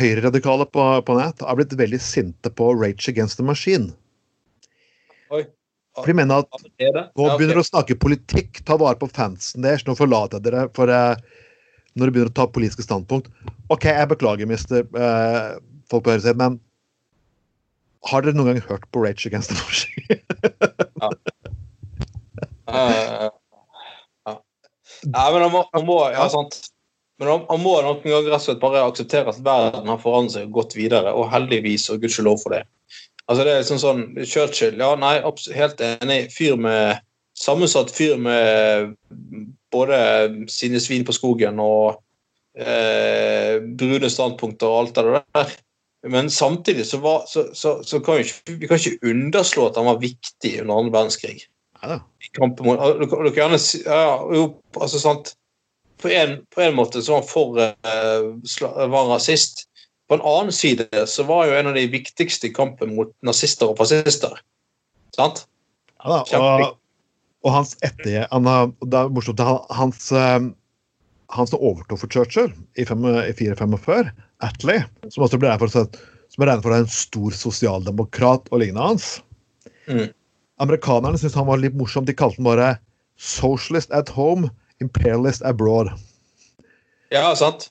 høyreradikale 0.00 0.66
på, 0.70 0.86
på 1.06 1.16
nett 1.18 1.44
har 1.46 1.58
blitt 1.58 1.76
veldig 1.78 2.00
sinte 2.02 2.50
på 2.54 2.72
Rage 2.74 3.10
Against 3.12 3.38
the 3.38 3.46
Machine. 3.46 3.92
Oi. 5.30 5.44
For 5.98 6.10
de 6.10 6.16
mener 6.16 6.42
at 6.44 6.66
nå 7.18 7.28
begynner 7.34 7.58
du 7.58 7.62
å 7.62 7.66
snakke 7.66 7.98
politikk, 8.02 8.62
ta 8.66 8.76
vare 8.80 8.98
på 8.98 9.10
fansen 9.10 9.66
deres, 9.66 9.82
nå 9.86 9.96
forlater 9.98 10.38
jeg 10.38 10.46
dere 10.46 10.66
for 10.76 10.90
eh, 10.94 11.18
når 11.98 12.06
du 12.06 12.14
begynner 12.14 12.30
å 12.30 12.36
ta 12.38 12.46
politiske 12.50 12.86
standpunkt. 12.86 13.26
OK, 13.74 13.88
jeg 13.90 14.10
beklager, 14.12 14.48
mister 14.48 14.86
eh, 14.86 15.58
folk 15.90 16.06
på 16.06 16.14
høyresiden, 16.14 16.38
men 16.38 16.60
har 18.10 18.22
dere 18.24 18.38
noen 18.38 18.54
gang 18.54 18.62
hørt 18.70 18.86
på 18.94 19.02
Rage 19.02 19.26
Against 19.28 19.52
the 19.52 19.58
Machine? 19.58 20.86
Eh, 22.70 23.28
ja. 24.26 24.34
Nei, 25.06 25.28
men 25.32 25.42
han 25.46 25.54
må, 25.54 25.64
han 25.74 25.86
må 25.88 25.98
Ja, 26.14 26.28
sant. 26.32 26.60
Men 27.20 27.28
han, 27.34 27.60
må 27.60 27.74
noen 27.84 28.00
ganger 28.00 28.30
rett 28.30 28.40
og 28.40 28.46
slett 28.46 28.62
bare 28.62 28.86
akseptere 28.88 29.28
at 29.28 29.40
verden 29.44 29.90
har 29.92 29.98
forandret 30.00 30.38
seg 30.38 30.52
gått 30.54 30.72
videre, 30.78 31.12
og 31.12 31.28
heldigvis, 31.28 31.90
og 31.92 32.00
gudskjelov 32.00 32.40
for 32.40 32.56
det. 32.56 32.62
Altså 33.26 33.44
det 33.44 33.52
er 33.52 33.60
liksom 33.60 33.80
sånn 33.82 34.02
Churchill, 34.24 34.80
ja, 34.80 34.94
nei, 34.98 35.18
helt 35.54 35.82
enig. 35.84 36.22
Fyr 36.32 36.56
med 36.58 37.02
Sammensatt 37.40 37.92
fyr 37.94 38.18
med 38.20 38.96
både 39.72 39.98
sine 40.50 40.80
svin 40.82 41.06
på 41.08 41.14
skogen 41.16 41.60
og 41.62 42.00
eh, 42.58 43.56
brune 43.80 44.10
standpunkter 44.12 44.68
og 44.68 44.80
alt 44.82 44.98
det 44.98 45.22
der. 45.36 45.54
Men 46.10 46.28
samtidig 46.32 46.84
så, 46.88 47.00
var, 47.00 47.24
så, 47.28 47.46
så, 47.56 47.78
så 47.84 48.00
kan 48.04 48.18
vi 48.18 48.26
ikke, 48.26 48.56
vi 48.60 48.68
kan 48.68 48.80
ikke 48.80 49.10
underslå 49.12 49.68
at 49.68 49.78
han 49.80 49.88
var 49.88 50.02
viktig 50.02 50.52
under 50.62 50.74
annen 50.74 50.92
verdenskrig 50.92 51.46
Neida. 51.80 52.00
I 52.30 52.38
kampen 52.38 52.66
mot 52.66 52.80
Du 53.00 53.06
du 53.06 53.30
kan 53.30 53.42
gjerne 53.42 53.58
si 53.62 53.82
ja, 53.84 54.20
jo, 54.34 54.46
altså 54.78 55.00
sant 55.02 55.34
på 56.00 56.08
en, 56.08 56.38
på 56.54 56.62
en 56.64 56.76
måte 56.78 57.02
så 57.02 57.12
var 57.12 57.20
han 57.20 57.28
for 57.28 57.58
eh, 57.60 58.86
var 58.88 59.10
rasist. 59.10 59.66
På 60.08 60.16
en 60.16 60.22
annen 60.24 60.52
side 60.52 60.88
så 61.06 61.26
var 61.28 61.46
jo 61.46 61.58
en 61.58 61.68
av 61.70 61.76
de 61.76 61.86
viktigste 61.92 62.48
i 62.48 62.54
kampen 62.56 62.94
mot 62.96 63.12
nazister 63.26 63.68
og 63.70 63.76
fascister. 63.78 64.40
Sant? 65.14 65.44
Ja, 66.00 66.22
da, 66.24 66.38
og, 66.40 66.78
og 67.44 67.52
hans 67.52 67.76
etter... 67.84 68.24
Han, 68.32 68.48
det 68.80 68.96
er 68.96 69.12
morsomt, 69.12 69.42
han, 69.44 69.60
hans, 69.76 70.08
eh, 70.16 70.48
han 71.36 71.50
som 71.50 71.60
overtok 71.60 72.00
for 72.00 72.10
Churchill 72.16 72.48
i, 72.80 72.86
fem- 72.88 73.04
i 73.04 73.34
445, 73.36 74.10
Attlee, 74.48 74.86
som 75.12 75.26
også 75.26 75.38
ble 75.38 75.52
regnet 75.52 75.68
for, 75.68 76.00
som 76.32 76.46
regnet 76.48 76.64
for 76.64 76.78
en 76.78 76.88
stor 76.90 77.36
sosialdemokrat 77.44 78.48
og 78.50 78.64
lignende 78.64 78.94
hans 78.94 79.18
Mm. 79.90 80.12
Amerikanerne 80.60 81.18
syntes 81.18 81.38
han 81.38 81.48
var 81.48 81.60
litt 81.62 81.76
morsom. 81.78 82.04
De 82.06 82.14
kalte 82.16 82.40
han 82.40 82.48
bare 82.48 82.70
'socialist 83.20 83.90
at 83.96 84.08
home, 84.12 84.50
imperialist 84.80 85.42
abroad'. 85.42 85.92
Ja, 87.10 87.34
sant? 87.36 87.70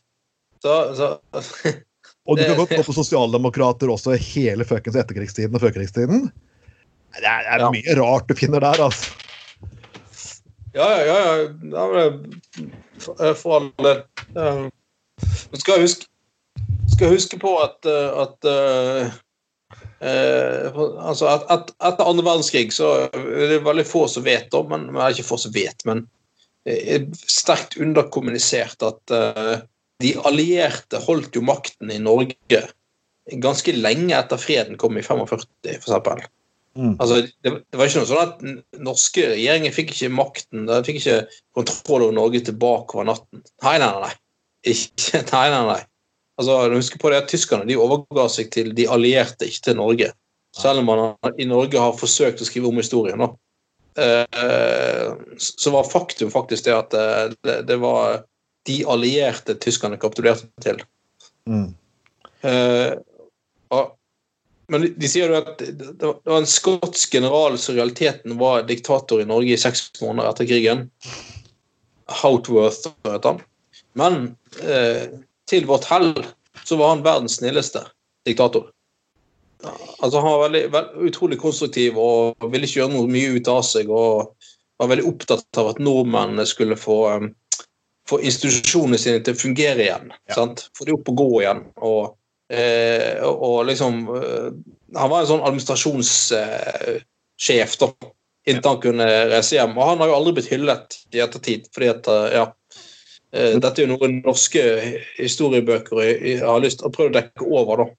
Så, 0.62 0.74
så 0.96 1.20
Og 2.30 2.38
du 2.38 2.44
kan 2.46 2.58
godt 2.60 2.70
gå 2.76 2.84
på 2.86 2.94
sosialdemokrater 2.94 3.90
også 3.90 4.14
hele 4.20 4.66
fuckings 4.68 4.98
etterkrigstiden 5.00 5.56
og 5.56 5.64
førkrigstiden. 5.64 6.28
Det 7.18 7.26
er, 7.26 7.42
det 7.42 7.54
er 7.56 7.64
Ja. 7.64 7.70
mye 7.74 7.96
rart 7.98 8.28
du 8.30 8.36
finner 8.38 8.62
der, 8.62 8.78
altså. 8.86 9.10
Ja, 10.76 10.90
ja, 11.02 11.16
ja. 11.26 11.48
ja 11.74 12.12
for, 13.00 13.16
eh, 13.26 13.34
for 13.34 13.56
all 13.56 13.72
del. 13.82 14.04
Eh, 14.38 14.70
Men 15.52 15.60
skal 15.60 15.82
huske, 15.82 16.06
skal 16.94 17.10
huske 17.10 17.40
på 17.42 17.56
at, 17.64 17.86
eh, 17.90 18.22
at 18.22 18.46
eh, 20.02 20.80
altså 20.80 21.30
at, 21.32 21.46
at 21.52 21.74
Etter 21.92 22.08
andre 22.08 22.26
verdenskrig 22.26 22.70
så 22.76 22.92
er 23.10 23.54
det 23.54 23.62
veldig 23.66 23.86
få 23.88 24.06
som 24.12 24.26
vet 24.26 24.54
om, 24.58 24.70
men 24.72 24.90
men 24.94 25.14
ikke 25.14 25.28
få 25.28 25.40
som 25.42 25.54
vet, 25.56 25.86
men 25.90 26.06
det 26.68 26.80
er 26.94 27.06
sterkt 27.24 27.78
underkommunisert 27.80 28.84
at 28.84 29.14
uh, 29.16 29.62
de 30.04 30.12
allierte 30.28 31.00
holdt 31.06 31.38
jo 31.38 31.42
makten 31.46 31.90
i 31.94 32.02
Norge 32.04 32.66
ganske 33.38 33.74
lenge 33.76 34.18
etter 34.18 34.42
freden 34.42 34.78
kom 34.80 34.98
i 34.98 35.04
45, 35.06 35.46
f.eks. 35.78 36.28
Mm. 36.78 36.96
Altså, 37.02 37.22
det, 37.44 37.52
det 37.70 37.80
var 37.80 37.90
ikke 37.90 38.02
noe 38.02 38.10
sånn 38.10 38.24
at 38.24 38.82
norske 38.86 39.26
regjeringer 39.34 39.76
fikk 39.76 39.94
ikke 39.94 40.12
makten, 40.14 40.68
de 40.70 40.80
fikk 40.88 41.02
ikke 41.02 41.20
kontroll 41.58 42.08
over 42.08 42.16
Norge 42.16 42.44
tilbake 42.48 42.98
over 42.98 43.10
natten. 43.10 43.44
Nei, 43.66 43.76
nei, 43.82 43.90
nei. 44.06 44.14
Ikke, 44.74 45.24
nei, 45.34 45.46
nei, 45.54 45.64
nei. 45.74 45.80
Altså, 46.40 46.56
Husk 46.72 46.96
på 47.02 47.12
det 47.12 47.20
at 47.24 47.30
Tyskerne 47.32 47.68
de 47.68 47.78
overga 47.80 48.30
seg 48.32 48.52
til 48.54 48.72
de 48.76 48.88
allierte, 48.88 49.48
ikke 49.50 49.66
til 49.68 49.80
Norge. 49.80 50.12
Selv 50.56 50.82
om 50.82 50.88
man 50.90 51.36
i 51.38 51.48
Norge 51.50 51.82
har 51.82 51.98
forsøkt 52.00 52.42
å 52.42 52.48
skrive 52.48 52.72
om 52.72 52.80
historien. 52.80 53.20
da. 53.20 53.30
Eh, 54.00 55.12
så 55.38 55.74
var 55.76 55.90
faktum 55.90 56.32
faktisk 56.32 56.66
det 56.70 56.76
at 56.78 56.96
eh, 56.96 57.36
det, 57.44 57.58
det 57.68 57.78
var 57.82 58.24
de 58.70 58.80
allierte 58.88 59.58
tyskerne 59.60 60.00
kapitulerte 60.00 60.48
til. 60.64 60.82
Mm. 61.50 61.74
Eh, 62.48 62.96
men 64.70 64.86
de, 64.86 64.92
de 65.02 65.10
sier 65.10 65.32
jo 65.32 65.40
at 65.40 65.60
det, 65.60 65.94
det 65.98 66.08
var 66.08 66.40
en 66.40 66.50
skotsk 66.50 67.14
general 67.14 67.58
som 67.58 67.74
i 67.74 67.80
realiteten 67.80 68.38
var 68.40 68.68
diktator 68.70 69.22
i 69.22 69.28
Norge 69.28 69.56
i 69.56 69.60
seks 69.60 69.88
måneder 70.02 70.30
etter 70.30 70.50
krigen. 70.50 70.86
Houtworth 72.22 72.92
heter 73.08 73.34
han. 73.34 73.42
Men 73.98 74.20
eh, 74.62 75.10
til 75.50 75.66
vårt 75.70 75.88
hell 75.90 76.14
så 76.64 76.78
var 76.80 76.94
han 76.94 77.06
verdens 77.06 77.40
snilleste 77.40 77.84
diktator. 78.28 78.70
Altså 80.00 80.22
Han 80.22 80.32
var 80.32 80.44
veldig, 80.46 80.62
veld, 80.72 80.92
utrolig 81.10 81.40
konstruktiv 81.42 81.98
og 82.00 82.52
ville 82.52 82.68
ikke 82.68 82.84
gjøre 82.84 82.94
noe 82.94 83.10
mye 83.12 83.34
ut 83.36 83.50
av 83.52 83.64
seg. 83.68 83.92
Og 83.92 84.32
var 84.80 84.92
veldig 84.94 85.10
opptatt 85.10 85.60
av 85.60 85.74
at 85.74 85.82
nordmennene 85.84 86.46
skulle 86.48 86.78
få, 86.80 87.00
um, 87.12 87.34
få 88.08 88.22
institusjonene 88.24 89.00
sine 89.02 89.20
til 89.26 89.36
å 89.36 89.42
fungere 89.42 89.84
igjen. 89.84 90.14
Ja. 90.30 90.38
sant? 90.38 90.70
Få 90.78 90.88
de 90.88 90.96
opp 90.96 91.12
og 91.12 91.20
gå 91.20 91.30
igjen. 91.42 91.66
Og 91.84 92.16
Eh, 92.50 93.22
og 93.22 93.68
liksom 93.70 94.08
eh, 94.18 94.50
Han 94.98 95.12
var 95.12 95.22
en 95.22 95.28
sånn 95.30 95.44
administrasjonssjef, 95.46 97.76
da. 97.78 97.88
Inntil 98.50 98.72
han 98.72 98.80
kunne 98.82 99.06
reise 99.30 99.54
hjem. 99.60 99.78
Og 99.78 99.86
han 99.86 100.02
har 100.02 100.10
jo 100.10 100.16
aldri 100.18 100.34
blitt 100.40 100.50
hyllet 100.50 100.98
i 101.14 101.22
ettertid, 101.22 101.70
fordi 101.76 101.88
at 101.92 102.10
ja, 102.34 102.50
dette 103.32 103.76
er 103.78 103.86
jo 103.86 103.96
noe 103.96 104.12
norske 104.20 104.62
historiebøker 105.20 106.00
jeg 106.02 106.40
har 106.42 106.62
lyst 106.64 106.82
til 106.82 106.90
å 106.90 106.94
prøve 106.94 107.12
å 107.12 107.18
dekke 107.20 107.46
over, 107.46 107.84
da. 107.84 107.90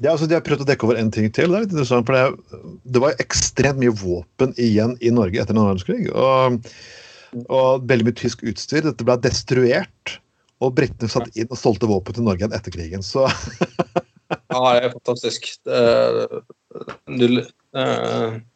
Ja, 0.00 0.12
altså, 0.12 0.28
de 0.28 0.36
har 0.36 0.44
prøvd 0.44 0.64
å 0.64 0.68
dekke 0.68 0.86
over 0.86 0.98
en 1.00 1.10
ting 1.12 1.28
til. 1.34 1.50
Det 1.50 1.58
er 1.58 1.64
litt 1.66 1.74
interessant, 1.74 2.08
for 2.08 2.16
det, 2.16 2.62
det 2.88 3.02
var 3.02 3.18
ekstremt 3.22 3.80
mye 3.80 3.92
våpen 3.92 4.54
igjen 4.60 4.96
i 5.04 5.12
Norge 5.14 5.40
etter 5.42 5.56
annen 5.56 5.72
verdenskrig. 5.72 6.08
Og, 6.12 6.70
og 7.46 7.88
veldig 7.90 8.08
mye 8.08 8.18
tysk 8.18 8.44
utstyr. 8.48 8.84
Dette 8.86 9.06
ble 9.06 9.18
destruert. 9.24 10.18
Og 10.64 10.72
britene 10.74 11.10
satt 11.10 11.36
inn 11.38 11.50
og 11.52 11.60
solgte 11.60 11.86
våpen 11.86 12.16
til 12.16 12.24
Norge 12.26 12.42
igjen 12.42 12.56
etter 12.56 12.74
krigen. 12.74 13.04
Så 13.06 13.28
Ja, 14.28 14.60
det 14.74 14.88
er 14.88 14.94
fantastisk. 14.96 15.46
Det, 15.64 17.44
det, 17.76 17.84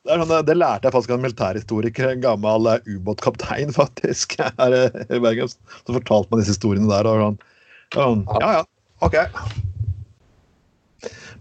det, 0.08 0.16
sånn, 0.22 0.32
det, 0.48 0.56
lærte 0.56 0.88
jeg 0.88 0.94
faktisk 0.94 1.12
av 1.12 1.18
en 1.18 1.26
militærhistoriker, 1.26 2.08
en 2.08 2.24
gammel 2.24 2.70
uh, 2.70 2.78
ubåtkaptein, 2.88 3.74
faktisk, 3.80 4.38
her 4.40 4.78
i 4.78 5.20
Bergen. 5.20 5.52
Så 5.52 5.98
fortalte 5.98 6.32
man 6.32 6.42
disse 6.42 6.56
historiene 6.56 6.90
der. 6.90 7.08
og 7.10 7.38
sånn, 7.94 8.24
Ja, 8.40 8.56
ja, 8.60 8.64
OK. 9.04 9.18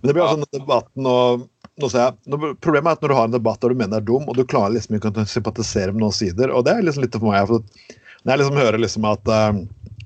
Men 0.02 0.10
det 0.10 0.14
blir 0.18 0.26
altså 0.26 0.48
ja. 0.48 0.58
debatten 0.58 1.08
og 1.08 1.48
nå 1.82 1.90
ser 1.90 2.08
jeg, 2.08 2.50
Problemet 2.62 2.90
er 2.90 2.98
at 2.98 3.04
når 3.04 3.12
du 3.12 3.16
har 3.16 3.28
en 3.30 3.36
debatt 3.36 3.62
der 3.62 3.74
du 3.74 3.80
mener 3.80 4.02
er 4.02 4.06
dum, 4.06 4.26
og 4.30 4.38
du 4.38 4.44
klarer 4.46 4.74
liksom 4.76 4.98
ikke 4.98 5.12
å 5.14 5.26
sympatisere 5.30 5.94
med 5.94 6.04
noen 6.04 6.16
sider, 6.16 6.52
og 6.54 6.66
det 6.68 6.76
er 6.76 6.86
liksom 6.86 7.06
litt 7.06 7.16
for 7.16 7.32
meg. 7.32 7.48
for 7.50 7.64
Når 8.26 8.34
jeg 8.34 8.42
liksom 8.42 8.60
hører 8.60 8.82
liksom 8.82 9.08
at 9.10 9.32
uh, 9.32 9.62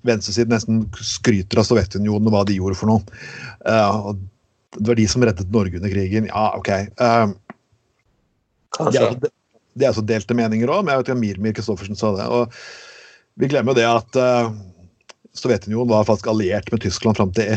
venstresiden 0.06 0.54
nesten 0.54 0.84
skryter 1.02 1.62
av 1.62 1.68
Sovjetunionen 1.68 2.30
og 2.30 2.36
hva 2.36 2.44
de 2.48 2.60
gjorde 2.60 2.78
for 2.80 2.92
noe. 2.92 3.24
Uh, 3.66 4.14
det 4.78 4.92
var 4.92 5.00
de 5.00 5.08
som 5.10 5.24
reddet 5.26 5.52
Norge 5.52 5.80
under 5.80 5.92
krigen. 5.92 6.30
Ja, 6.30 6.46
OK. 6.60 6.72
Uh, 7.00 7.34
altså, 8.80 9.32
det 9.76 9.88
er 9.88 9.96
så 9.96 10.04
delte 10.08 10.38
meninger 10.38 10.72
òg, 10.72 10.84
men 10.84 10.94
jeg 10.94 11.02
vet 11.02 11.10
ikke 11.10 11.18
om 11.18 11.24
Mirmir 11.24 11.56
Kristoffersen 11.58 12.00
sa 12.00 12.14
det. 12.16 12.28
og 12.28 12.54
Vi 13.42 13.50
glemmer 13.52 13.74
jo 13.74 13.80
det 13.80 13.88
at 13.90 14.20
uh, 14.20 14.54
Sovjetunionen 15.36 15.92
var 15.92 16.08
faktisk 16.08 16.30
alliert 16.32 16.72
med 16.72 16.84
Tyskland 16.86 17.20
fram 17.20 17.34
til 17.36 17.50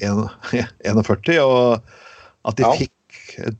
1941, 0.00 1.40
og 1.44 2.48
at 2.48 2.56
de 2.56 2.64
ja. 2.64 2.70
fikk 2.80 3.50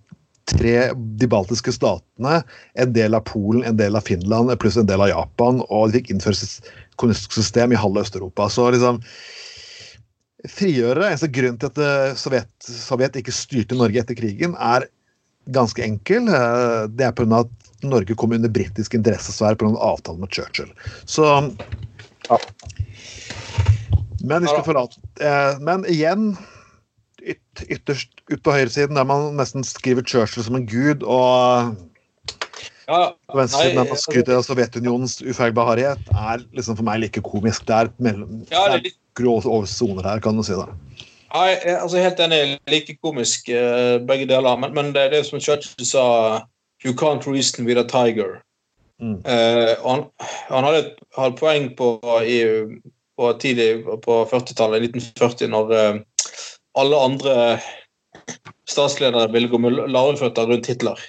tre, 0.50 0.76
de 1.20 1.28
baltiske 1.30 1.74
statene, 1.74 2.40
en 2.80 2.94
del 2.94 3.16
av 3.16 3.26
Polen, 3.28 3.64
en 3.68 3.78
del 3.78 3.98
av 3.98 4.06
Finland 4.08 4.52
pluss 4.60 4.78
en 4.80 4.88
del 4.88 5.04
av 5.04 5.12
Japan, 5.12 5.60
og 5.68 5.90
de 5.90 6.00
fikk 6.00 6.14
innført 6.14 6.40
et 6.42 6.72
kommunistisk 7.00 7.36
system 7.38 7.74
i 7.74 7.80
halve 7.80 8.02
Øst-Europa. 8.04 8.48
Så 8.52 8.70
liksom 8.74 9.02
frigjørere, 10.48 11.10
eneste 11.10 11.28
grunn 11.32 11.58
til 11.60 11.68
at 11.68 11.82
eh, 11.84 12.14
Sovjet, 12.16 12.50
Sovjet, 12.64 13.18
ikke 13.20 13.34
styrte 13.34 13.76
Norge 13.76 14.00
etter 14.00 14.16
krigen, 14.16 14.56
er 14.56 14.88
ganske 15.54 15.84
enkel. 15.84 16.28
Eh, 16.28 16.84
det 16.94 17.08
er 17.08 17.16
pga. 17.16 17.42
at 17.44 17.84
Norge 17.86 18.14
kom 18.18 18.32
under 18.36 18.52
britisk 18.52 18.94
interessesfære 18.94 19.58
pga. 19.60 19.74
avtalen 19.78 20.20
med 20.20 20.32
Churchill. 20.32 20.72
Så 21.06 21.26
ja. 22.28 22.38
Men, 24.20 24.44
forlate, 24.64 25.00
eh, 25.20 25.58
men 25.64 25.84
igjen 25.88 26.34
yt, 27.24 27.62
ytterst 27.68 28.20
ut 28.30 28.42
på 28.44 28.52
høyresiden, 28.52 28.98
der 28.98 29.06
man 29.08 29.36
nesten 29.38 29.64
skriver 29.66 30.04
Churchill 30.04 30.44
som 30.44 30.58
en 30.58 30.66
gud, 30.68 31.02
og 31.02 31.72
ja, 32.90 33.12
på 33.30 33.38
venstresiden 33.38 33.76
der 33.76 33.84
man 33.84 33.94
altså- 33.94 34.10
skryter 34.10 34.36
av 34.36 34.44
Sovjetunionens 34.44 35.20
ufeilbarhet, 35.22 36.00
er 36.12 36.44
liksom 36.56 36.76
for 36.76 36.84
meg 36.84 37.00
like 37.00 37.22
komisk. 37.24 37.66
Det 37.66 37.76
er, 37.76 37.92
mellom, 37.98 38.44
ja, 38.50 38.66
det 38.68 38.78
er 38.78 38.86
litt 38.90 39.00
grå 39.16 39.40
soner 39.66 40.02
her, 40.04 40.20
kan 40.20 40.36
du 40.36 40.42
si 40.42 40.52
det. 40.52 40.68
Ja, 41.30 41.42
jeg 41.46 41.58
er 41.62 41.76
altså 41.78 42.02
helt 42.02 42.20
enig. 42.20 42.58
Like 42.70 42.96
komisk 43.02 43.48
uh, 43.48 43.98
begge 44.06 44.26
deler. 44.26 44.56
Men, 44.58 44.74
men, 44.74 44.94
det 44.94 45.02
er 45.02 45.12
det 45.14 45.26
som 45.28 45.40
Churchill 45.40 45.86
sa 45.86 46.06
You 46.84 46.94
can't 46.96 47.26
reason 47.26 47.66
with 47.66 47.78
a 47.78 47.84
tiger. 47.84 48.40
Mm. 49.00 49.20
Uh, 49.24 49.76
han, 49.84 50.06
han, 50.48 50.64
hadde 50.64 50.94
hadde 51.16 51.36
poeng 51.36 51.68
på, 51.76 51.90
i, 52.24 52.40
på 53.16 53.32
tidlig 53.40 53.84
på 54.04 54.16
40-tallet, 54.32 54.88
1940, 54.88 55.52
når 55.52 55.74
uh, 55.76 56.00
alle 56.80 57.04
andre 57.04 57.36
statsledere 58.68 59.30
ville 59.32 59.48
gå 59.48 59.58
med 59.58 59.78
larveføtter 59.92 60.48
rundt 60.48 60.66
Hitler. 60.72 61.00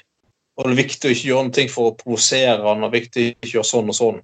Og 0.58 0.68
det 0.68 0.74
er 0.76 0.84
viktig 0.84 1.08
å 1.10 1.16
ikke 1.16 1.30
gjøre 1.30 1.48
noe 1.48 1.68
for 1.72 1.90
å 1.90 1.98
provosere 1.98 2.62
han, 2.68 2.84
og 2.86 2.94
viktig 2.94 3.26
å 3.26 3.34
ikke 3.40 3.56
gjøre 3.56 3.72
sånn 3.72 3.92
og 3.94 3.98
sånn. 3.98 4.22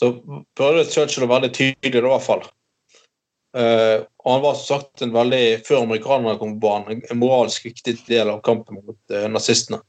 Så 0.00 0.12
prøvde 0.56 0.88
Churchill 0.88 1.26
å 1.26 1.30
være 1.32 1.48
litt 1.48 1.58
tydelig, 1.58 1.96
i 1.96 2.04
hvert 2.06 2.26
fall. 2.26 2.44
Uh, 3.56 4.06
og 4.22 4.28
han 4.30 4.42
var 4.44 4.58
som 4.58 4.78
sagt 4.78 5.02
en 5.02 5.14
veldig, 5.14 5.44
før 5.66 5.84
amerikanerne 5.84 6.38
kom 6.38 6.52
på 6.54 6.68
banen, 6.68 7.00
en 7.10 7.18
moralsk 7.18 7.64
viktig 7.66 7.96
del 8.06 8.30
av 8.30 8.42
kampen 8.46 8.78
mot 8.78 9.14
uh, 9.14 9.26
nazistene. 9.32 9.80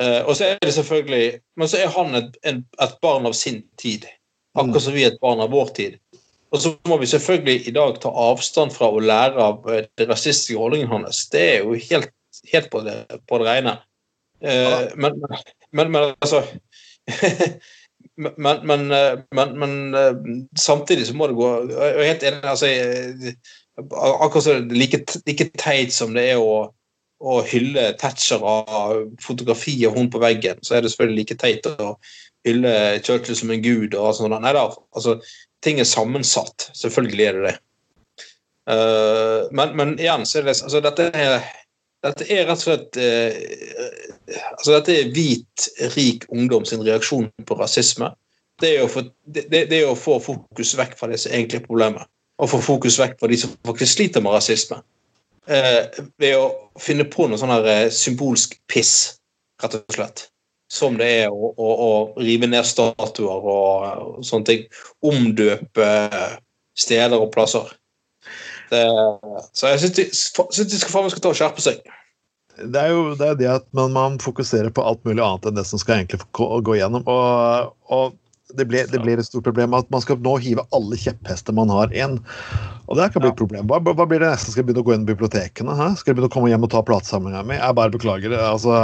Uh, 0.00 0.20
og 0.26 0.34
så 0.36 0.46
er 0.46 0.58
det 0.64 0.72
selvfølgelig 0.72 1.24
Men 1.60 1.68
så 1.68 1.82
er 1.84 1.90
han 1.92 2.16
et, 2.16 2.36
en, 2.48 2.62
et 2.80 2.94
barn 3.04 3.28
av 3.28 3.36
sin 3.36 3.62
tid. 3.80 4.06
Akkurat 4.56 4.84
som 4.84 4.96
vi 4.96 5.04
er 5.06 5.12
et 5.12 5.22
barn 5.22 5.40
av 5.40 5.52
vår 5.52 5.72
tid. 5.76 5.98
Og 6.52 6.60
så 6.60 6.74
må 6.88 6.98
vi 7.00 7.08
selvfølgelig 7.08 7.68
i 7.68 7.72
dag 7.72 7.96
ta 8.00 8.10
avstand 8.12 8.74
fra 8.74 8.90
å 8.92 9.00
lære 9.00 9.40
av 9.40 9.68
det 9.68 10.08
rasistiske 10.08 10.58
holdningen 10.60 10.90
hans. 10.92 11.24
Det 11.32 11.44
er 11.54 11.62
jo 11.64 11.78
helt, 11.88 12.12
helt 12.52 12.68
på, 12.72 12.82
det, 12.84 12.96
på 13.28 13.40
det 13.40 13.48
rene. 13.48 13.78
Eh, 14.44 14.82
men, 14.94 15.22
men, 15.70 15.92
men, 15.92 16.14
altså 16.20 16.42
men, 18.20 18.66
men, 18.66 18.86
men, 19.32 19.58
men, 19.58 20.48
samtidig 20.58 21.06
så 21.08 21.16
må 21.16 21.30
det 21.30 21.36
gå 21.38 21.48
Jeg 21.70 21.90
er 21.90 22.10
helt 22.10 22.26
enig. 22.28 22.44
altså 22.44 22.68
Akkurat 23.80 24.44
så 24.44 24.58
like, 24.68 25.00
like 25.26 25.48
teit 25.56 25.94
som 25.96 26.12
det 26.16 26.26
er 26.34 26.42
å, 26.42 26.66
å 27.22 27.38
hylle 27.48 27.92
Thatcher 28.00 28.44
av 28.44 28.98
fotografi 29.22 29.78
av 29.88 29.96
hun 29.96 30.10
på 30.12 30.20
veggen, 30.20 30.60
så 30.60 30.76
er 30.76 30.84
det 30.84 30.92
selvfølgelig 30.92 31.22
like 31.22 31.38
teit 31.40 31.68
å 31.70 31.94
hylle 32.44 32.74
Churchill 33.00 33.38
som 33.38 33.54
en 33.54 33.64
gud. 33.64 33.96
og 33.96 34.12
sånn. 34.18 34.36
Nei 34.44 34.52
da, 34.56 34.66
altså 34.92 35.16
ting 35.64 35.80
er 35.80 35.88
sammensatt. 35.88 36.70
Selvfølgelig 36.76 37.28
er 37.28 37.38
det 37.38 37.44
det. 37.48 37.56
Uh, 38.62 39.48
men, 39.50 39.96
igjen 39.98 40.26
så 40.28 40.38
er 40.38 40.46
det 40.46 40.54
altså 40.54 40.82
dette 40.84 41.08
er, 41.18 41.40
dette 42.02 42.26
er 42.26 42.46
rett 42.48 42.58
og 42.58 42.64
slett 42.64 42.98
eh, 43.00 43.36
altså 44.52 44.74
Dette 44.74 44.96
er 44.96 45.12
hvit, 45.14 45.68
rik 45.96 46.26
ungdom 46.32 46.66
sin 46.68 46.82
reaksjon 46.84 47.28
på 47.46 47.58
rasisme. 47.58 48.10
Det 48.62 48.76
er, 48.78 48.88
få, 48.90 49.04
det, 49.26 49.46
det 49.50 49.66
er, 49.78 49.90
å 49.90 49.98
få, 49.98 50.18
fokus 50.22 50.74
vekk 50.78 50.96
fra 50.98 51.10
det 51.10 51.20
som 51.22 51.34
egentlig 51.34 51.62
er 51.62 51.66
problemet. 51.66 52.10
Og 52.42 52.50
få 52.50 52.62
fokus 52.64 52.98
vekk 53.00 53.18
fra 53.20 53.30
de 53.30 53.38
som 53.38 53.54
faktisk 53.66 53.96
sliter 53.96 54.24
med 54.24 54.34
rasisme. 54.34 54.80
Eh, 55.50 56.02
ved 56.22 56.38
å 56.38 56.46
finne 56.80 57.06
på 57.10 57.26
noe 57.28 57.40
sånn 57.40 57.54
her 57.54 57.90
symbolsk 57.94 58.58
piss, 58.70 59.16
rett 59.62 59.78
og 59.78 59.96
slett 59.98 60.28
som 60.72 60.96
det 60.96 61.08
er 61.24 61.32
å, 61.32 61.52
å, 61.52 61.68
å 61.68 62.20
rive 62.22 62.48
ned 62.48 62.64
statuer 62.64 63.44
og, 63.44 63.84
og, 63.84 64.20
sånne 64.24 64.48
ting. 64.48 64.62
Omdøpe 65.04 65.88
steder 66.78 67.20
og 67.20 67.32
plasser. 67.34 67.68
Det, 68.72 68.84
så 69.52 69.72
jeg 69.72 69.82
syns 69.82 69.98
de, 69.98 70.06
de, 70.08 70.80
skal 70.80 70.94
faen 70.94 71.12
skal 71.12 71.24
ta 71.24 71.32
og 71.32 71.38
skjerpe 71.38 71.64
seg. 71.64 71.82
Det 72.62 72.78
er 72.78 72.92
jo 72.92 73.12
det, 73.16 73.26
er 73.26 73.38
det 73.40 73.48
at 73.48 73.66
man, 73.76 73.92
man, 73.92 74.18
fokuserer 74.20 74.72
på 74.72 74.84
alt 74.84 75.00
mulig 75.08 75.22
annet 75.24 75.48
enn 75.48 75.56
det 75.56 75.64
som 75.68 75.80
skal 75.80 76.00
egentlig 76.00 76.20
gå, 76.36 76.48
gå 76.64 76.76
gjennom. 76.78 77.04
Og, 77.08 77.72
og 77.92 78.16
det, 78.56 78.66
blir, 78.68 78.88
det, 78.92 79.00
blir, 79.04 79.20
et 79.20 79.28
stort 79.28 79.46
problem 79.48 79.76
at 79.76 79.88
man 79.92 80.04
skal 80.04 80.20
nå 80.24 80.36
hive 80.44 80.64
alle 80.76 80.98
kjepphester 81.00 81.56
man 81.56 81.72
har, 81.72 81.92
inn. 81.96 82.18
Og 82.88 83.00
det 83.00 83.08
kan 83.12 83.24
bli 83.24 83.32
et 83.32 83.40
problem. 83.40 83.68
Hva, 83.70 83.80
hva, 83.84 84.06
blir 84.08 84.20
det 84.24 84.32
neste? 84.34 84.52
Skal 84.52 84.62
jeg 84.62 84.70
begynne 84.70 84.84
å 84.84 84.88
gå 84.88 84.96
inn 84.96 85.06
i 85.06 85.12
bibliotekene? 85.12 85.76
Hæ? 85.78 85.92
Skal 86.00 86.12
jeg 86.12 86.20
begynne 86.20 86.32
å 86.32 86.36
komme 86.36 86.52
hjem 86.52 86.68
og 86.68 86.72
ta 86.74 86.84
platesamlinga 86.84 87.44
mi? 87.48 87.56
Jeg 87.60 87.78
bare 87.78 87.94
beklager. 87.94 88.36
altså 88.40 88.76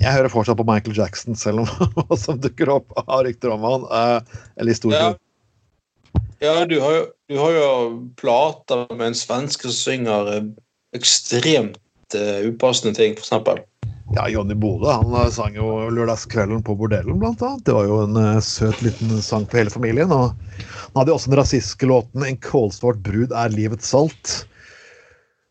jeg 0.00 0.14
hører 0.14 0.32
fortsatt 0.32 0.56
på 0.56 0.64
Michael 0.68 0.96
Jackson, 0.96 1.36
selv 1.36 1.64
om 1.64 1.88
hva 1.96 2.16
som 2.18 2.38
dukker 2.40 2.72
opp 2.72 2.94
av 3.02 3.24
rykter 3.26 3.52
om 3.52 3.64
han. 3.66 3.88
Uh, 3.90 4.44
eller 4.56 4.72
historier. 4.72 5.12
Ja, 5.12 5.29
ja 6.40 6.66
du, 6.66 6.80
har 6.80 6.94
jo, 6.94 7.06
du, 7.28 7.38
har 7.38 7.56
jo, 7.56 7.70
plater 8.20 8.86
med 8.94 9.10
en 9.10 9.18
svenske 9.18 9.68
som 9.68 9.76
synger 9.76 10.32
eh, 10.34 10.46
ekstremt 10.96 11.78
uh, 12.16 12.40
upassende 12.48 12.94
ting, 12.96 13.18
f.eks. 13.18 13.66
Ja, 14.16 14.24
Jonny 14.26 14.56
Bode 14.58 14.90
han 14.90 15.12
sang 15.30 15.54
jo 15.54 15.86
'Lørdagskvelden 15.94 16.64
på 16.66 16.74
bordellen', 16.74 17.20
blant 17.22 17.38
annet. 17.46 17.62
Det 17.68 17.76
var 17.76 17.86
jo 17.86 18.00
en 18.08 18.18
uh, 18.18 18.40
søt 18.42 18.82
liten 18.82 19.22
sang 19.22 19.46
for 19.46 19.62
hele 19.62 19.70
familien. 19.70 20.10
Og 20.10 20.34
han 20.34 20.98
hadde 20.98 21.12
jo 21.12 21.18
også 21.20 21.30
den 21.30 21.38
rasistiske 21.38 21.86
låten 21.86 22.26
'En 22.26 22.40
kålsvart 22.42 22.98
brud 23.06 23.30
er 23.30 23.54
livets 23.54 23.94
salt'. 23.94 24.42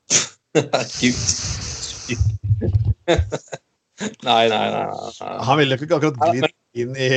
Nei, 4.23 4.47
nei, 4.47 4.67
nei. 4.71 4.85
nei. 4.87 5.31
Han 5.43 5.57
ville 5.59 5.75
ikke 5.75 5.97
akkurat 5.97 6.19
glidd 6.19 6.45
inn 6.79 6.93
i, 6.95 7.09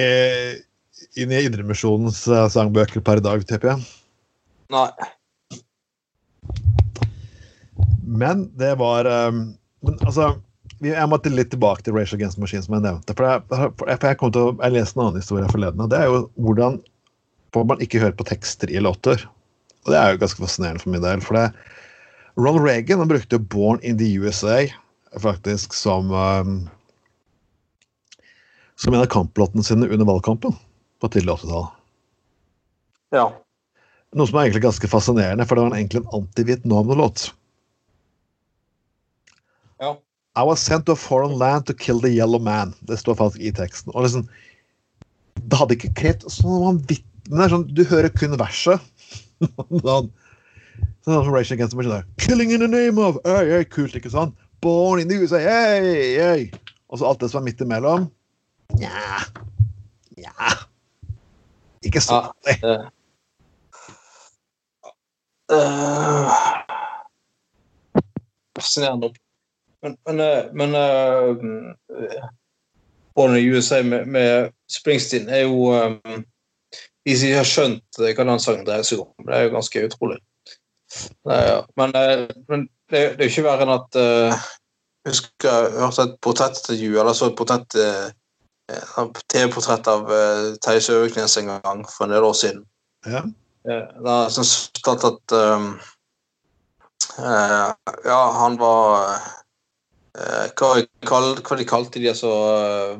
inn 1.19 1.33
i 1.33 1.43
Indremisjonens 1.47 2.25
eh, 2.29 2.47
sangbøker 2.53 3.03
per 3.05 3.21
dag, 3.25 3.45
tipper 3.49 3.75
jeg. 3.75 3.85
Nei. 4.73 4.89
Men 8.03 8.47
det 8.61 8.75
var 8.81 9.07
um, 9.09 9.45
men, 9.85 9.99
altså, 10.07 10.33
Jeg 10.83 11.09
måtte 11.09 11.31
litt 11.33 11.53
tilbake 11.53 11.85
til 11.85 11.95
Rachel 11.97 12.19
Against 12.19 12.41
Machine, 12.43 12.65
som 12.65 12.75
jeg 12.77 12.85
nevnte. 12.87 13.15
For 13.17 13.29
jeg, 13.29 13.45
for 13.79 13.93
jeg, 13.93 14.19
kom 14.21 14.33
til 14.35 14.49
å, 14.49 14.57
jeg 14.59 14.75
leste 14.75 14.99
en 14.99 15.05
annen 15.07 15.21
historie 15.21 15.53
forleden. 15.53 15.85
og 15.85 15.93
Det 15.93 16.01
er 16.01 16.11
jo 16.11 16.25
hvordan 16.43 16.81
man 17.69 17.85
ikke 17.85 18.01
hører 18.03 18.17
på 18.17 18.27
tekster 18.27 18.73
i 18.73 18.81
låter. 18.83 19.23
Og 19.85 19.93
det 19.93 20.01
er 20.01 20.13
jo 20.13 20.23
ganske 20.23 20.43
fascinerende 20.43 20.83
for 20.83 20.95
min 20.95 21.05
del. 21.05 21.23
For 21.23 21.39
det, 21.39 21.47
Ronald 22.41 22.65
Reagan 22.65 23.03
han 23.03 23.13
brukte 23.13 23.39
'Born 23.39 23.79
in 23.85 23.99
the 24.01 24.09
USA' 24.19 24.73
faktisk 25.21 25.75
som 25.77 26.11
um, 26.11 26.69
som 28.81 28.95
en 28.95 29.05
av 29.05 29.11
kamplåtene 29.13 29.63
sine 29.63 29.87
under 29.87 30.09
valgkampen 30.09 30.57
på 31.03 31.11
tidlig 31.13 31.35
80-tall. 31.43 31.69
Ja. 33.13 33.27
Noe 34.17 34.29
som 34.29 34.39
er 34.39 34.47
egentlig 34.47 34.65
ganske 34.65 34.91
fascinerende, 34.93 35.47
for 35.49 35.59
det 35.59 35.67
var 35.67 35.77
egentlig 35.77 36.03
en 36.03 36.13
anti-Vietnam-låt. 36.21 37.29
ja. 39.83 39.97
I 40.35 40.43
was 40.49 40.63
sent 40.65 40.87
to 40.87 40.93
a 40.93 40.97
foreign 40.97 41.37
land 41.37 41.67
to 41.67 41.75
kill 41.75 42.01
the 42.01 42.09
yellow 42.09 42.41
man. 42.41 42.73
Det 42.89 42.97
står 42.97 43.19
faktisk 43.19 43.43
i 43.43 43.53
teksten. 43.53 43.93
Og 43.93 44.07
liksom, 44.07 44.29
Det 45.35 45.59
hadde 45.59 45.75
ikke 45.77 45.95
krevd 45.97 46.25
sånn 46.31 46.63
vanvittig 46.63 47.05
men 47.31 47.39
det 47.39 47.45
er 47.45 47.53
sånn, 47.55 47.69
Du 47.75 47.85
hører 47.87 48.11
kun 48.15 48.35
verset. 48.41 48.83
sånn, 49.87 50.11
sånn 51.07 51.23
som 51.27 51.31
Rage 51.35 51.55
Against 51.55 51.75
the 51.75 51.79
Machine. 51.79 52.01
der, 52.01 52.09
Killing 52.23 52.53
in 52.55 52.65
the 52.65 52.71
name 52.71 52.99
of 52.99 53.21
hey, 53.25 53.51
hey, 53.51 53.65
Kult, 53.65 53.95
ikke 53.99 54.11
sant? 54.13 54.35
Born 54.63 55.03
in 55.03 55.09
the 55.11 55.21
USA, 55.23 55.41
hey, 55.43 56.19
hey. 56.19 56.51
Og 56.91 57.01
så 57.01 57.09
alt 57.09 57.23
det 57.23 57.31
som 57.33 57.43
er 57.43 57.51
midt 57.51 57.63
imellom. 57.63 58.11
Nja 58.79 59.23
Nja 60.19 60.53
Ikke 61.83 62.01
så 62.01 62.21
Ja. 62.47 62.79
Eh, 65.51 65.59
eh, 65.59 66.31
Fascinerende. 68.57 69.13
Men, 69.83 69.97
men, 70.07 70.21
eh, 70.21 70.45
men 70.55 70.75
uh, 70.75 72.29
Born 73.15 73.37
in 73.37 73.55
USA 73.55 73.83
med, 73.83 74.07
med 74.07 74.53
Springsteen 74.71 75.29
er 75.29 75.43
jo 75.43 75.73
um, 75.73 76.25
De 77.07 77.17
som 77.19 77.27
ikke 77.29 77.41
har 77.41 77.49
skjønt 77.49 77.99
eh, 77.99 78.15
hva 78.15 78.25
den 78.29 78.41
sangen 78.41 78.67
dreier 78.67 78.87
seg 78.87 79.03
om. 79.03 79.11
Det 79.27 79.35
er 79.35 79.49
jo 79.49 79.55
ganske 79.57 79.87
utrolig. 79.89 80.21
Ja. 81.27 81.65
Men, 81.77 81.97
uh, 81.97 82.29
men 82.49 82.69
det, 82.93 83.17
det 83.19 83.25
er 83.25 83.27
jo 83.27 83.33
ikke 83.33 83.49
verre 83.49 83.67
enn 83.67 83.75
at 83.75 83.99
uh, 83.99 84.51
husker 85.09 85.49
jeg 85.49 85.73
hørte 85.81 86.07
et 86.07 86.19
portrettintervju, 86.23 86.93
eller 87.01 87.17
så 87.17 87.31
et 87.31 87.39
portrett 87.39 87.79
eh, 87.79 88.05
eh, 88.07 88.19
TV-portrett 89.33 89.89
av 89.91 90.11
uh, 90.11 90.55
Terje 90.63 90.85
Søviknes 90.89 91.37
en 91.41 91.53
gang 91.53 91.85
for 91.89 92.07
en 92.07 92.15
del 92.15 92.27
år 92.27 92.37
siden. 92.39 92.65
Ja. 93.07 93.23
Eh, 93.69 93.87
Da 94.03 94.17
syns 94.31 94.71
jeg 94.75 94.99
at 95.07 95.35
um, 95.39 95.69
eh, 97.19 97.69
Ja, 98.07 98.21
han 98.41 98.59
var 98.59 99.19
eh, 100.19 100.49
hva, 100.59 100.71
hva 101.07 101.59
de 101.59 101.67
kalte 101.69 102.03
de 102.03 102.11
uh, 102.11 102.99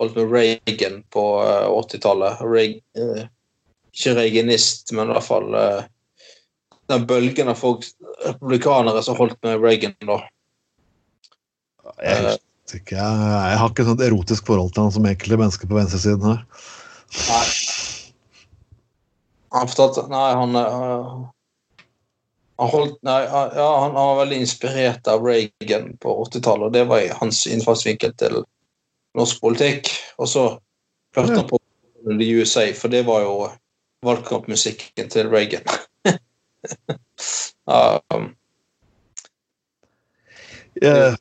holdt 0.00 0.16
med 0.18 0.30
Reagan 0.32 1.02
på 1.14 1.24
eh, 1.42 1.66
80-tallet? 1.70 2.42
Reag, 2.42 2.78
eh, 2.98 3.26
ikke 3.94 4.14
reaganist, 4.18 4.92
men 4.92 5.10
i 5.10 5.16
hvert 5.16 5.26
fall 5.26 5.54
eh, 5.58 5.82
den 6.92 7.06
bølgen 7.08 7.50
av 7.52 7.58
folk, 7.60 7.86
republikanere 8.24 9.02
som 9.02 9.18
holdt 9.18 9.38
med 9.46 9.62
Reagan 9.62 9.94
da. 10.04 10.20
Jeg 12.02 12.38
vet 12.74 12.82
ikke. 12.82 12.96
Jeg, 12.98 13.28
jeg 13.50 13.60
har 13.60 13.70
ikke 13.70 13.86
sånt 13.88 14.02
erotisk 14.04 14.48
forhold 14.48 14.72
til 14.74 14.84
han 14.84 14.94
som 14.94 15.06
enkelte 15.08 15.38
mennesker 15.40 15.70
på 15.70 15.78
venstresiden 15.78 16.26
her. 16.30 16.42
Nei. 17.28 17.46
Han 19.54 19.70
fortalte 19.70 20.08
Nei, 20.10 20.28
han 20.34 20.58
eh, 20.58 21.14
han 22.54 22.70
holdt, 22.70 23.00
nei, 23.02 23.20
ja, 23.26 23.68
han, 23.82 23.96
han 23.96 24.08
var 24.12 24.20
veldig 24.20 24.36
inspirert 24.44 25.08
av 25.10 25.24
Reagan 25.26 25.96
på 26.02 26.12
80-tallet, 26.22 26.68
og 26.68 26.76
det 26.76 26.84
var 26.86 27.16
hans 27.18 27.40
innfallsvinkel 27.50 28.14
til 28.20 28.44
norsk 29.18 29.40
politikk. 29.42 29.90
Og 30.22 30.30
så 30.30 30.44
hørte 31.18 31.40
han 31.40 31.48
på 31.50 31.58
The 32.06 32.30
USA, 32.38 32.68
for 32.78 32.94
det 32.94 33.02
var 33.08 33.24
jo 33.26 33.34
valgkampmusikken 34.06 35.10
til 35.10 35.30
Reagan. 35.34 35.66
ja, 37.70 37.82
um, 38.14 38.30
Eh, 40.82 41.14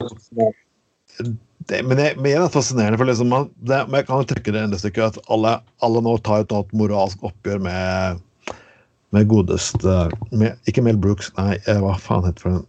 det, 1.20 1.80
men, 1.88 2.00
jeg, 2.02 2.18
men 2.20 2.30
igjen 2.32 2.44
er 2.46 2.52
fascinerende, 2.52 3.00
for 3.00 3.08
liksom, 3.08 3.30
man, 3.32 3.50
det, 3.64 3.80
men 3.88 4.02
jeg 4.02 4.08
kan 4.10 4.22
jo 4.24 4.30
trekke 4.34 4.54
det 4.56 4.64
enda 4.66 4.80
stykket 4.82 5.14
at 5.14 5.32
alle, 5.32 5.56
alle 5.86 6.02
nå 6.04 6.18
tar 6.26 6.44
et 6.44 6.54
annet 6.56 6.74
moralsk 6.76 7.24
oppgjør 7.30 7.62
med 7.64 8.22
med 9.14 9.28
godeste 9.30 9.94
med, 10.34 10.58
Ikke 10.66 10.82
Mel 10.82 10.98
Brooks, 10.98 11.30
nei, 11.38 11.60
eh, 11.70 11.78
hva 11.84 11.94
faen 12.02 12.26
heter 12.26 12.50
den? 12.50 12.64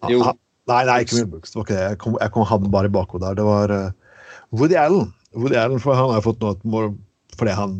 Ah, 0.00 0.32
Nei, 0.70 0.82
nei, 0.86 0.98
ikke 1.04 1.18
Mel 1.18 1.30
Brooks. 1.34 1.52
Det 1.52 1.58
var 1.58 1.64
ikke 1.66 1.76
det. 1.76 1.86
Jeg 1.90 1.98
kom, 2.00 2.16
jeg 2.20 2.32
kom 2.34 2.46
hadde 2.48 2.70
bare 2.72 2.88
i 2.88 2.92
bakhodet 2.94 3.24
der. 3.26 3.38
Det 3.40 3.46
var 3.46 3.72
uh, 3.74 4.18
Woody 4.56 4.76
Allen. 4.78 5.08
Woody 5.36 5.58
Allen, 5.58 5.80
for 5.82 5.98
Han 5.98 6.12
har 6.14 6.24
fått 6.24 6.40
noe 6.44 6.56
mor- 6.64 6.92
fordi 7.38 7.54
han 7.56 7.74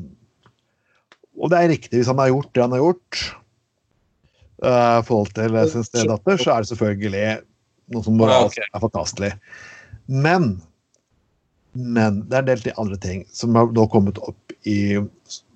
Og 1.41 1.51
det 1.53 1.59
er 1.59 1.71
riktig, 1.73 1.97
hvis 1.99 2.09
han 2.11 2.21
har 2.21 2.31
gjort 2.31 2.51
det 2.55 2.63
han 2.63 2.75
har 2.77 2.83
gjort 2.83 3.21
uh, 4.65 5.01
forhold 5.09 5.33
til 5.37 5.57
sin 5.73 5.87
stedatter, 5.87 6.41
så 6.41 6.53
er 6.55 6.65
det 6.65 6.71
selvfølgelig 6.73 7.25
noe 7.95 8.05
som 8.05 8.19
moralsk 8.21 8.61
er 8.61 8.83
forkastelig. 8.83 9.31
Men 10.11 10.59
men 11.73 12.25
det 12.27 12.35
er 12.35 12.43
en 12.43 12.49
del 12.49 12.63
til 12.65 12.79
andre 12.83 12.99
ting 12.99 13.23
som 13.35 13.55
har 13.55 13.71
nå 13.75 13.85
kommet 13.93 14.19
opp 14.19 14.55
i 14.67 14.99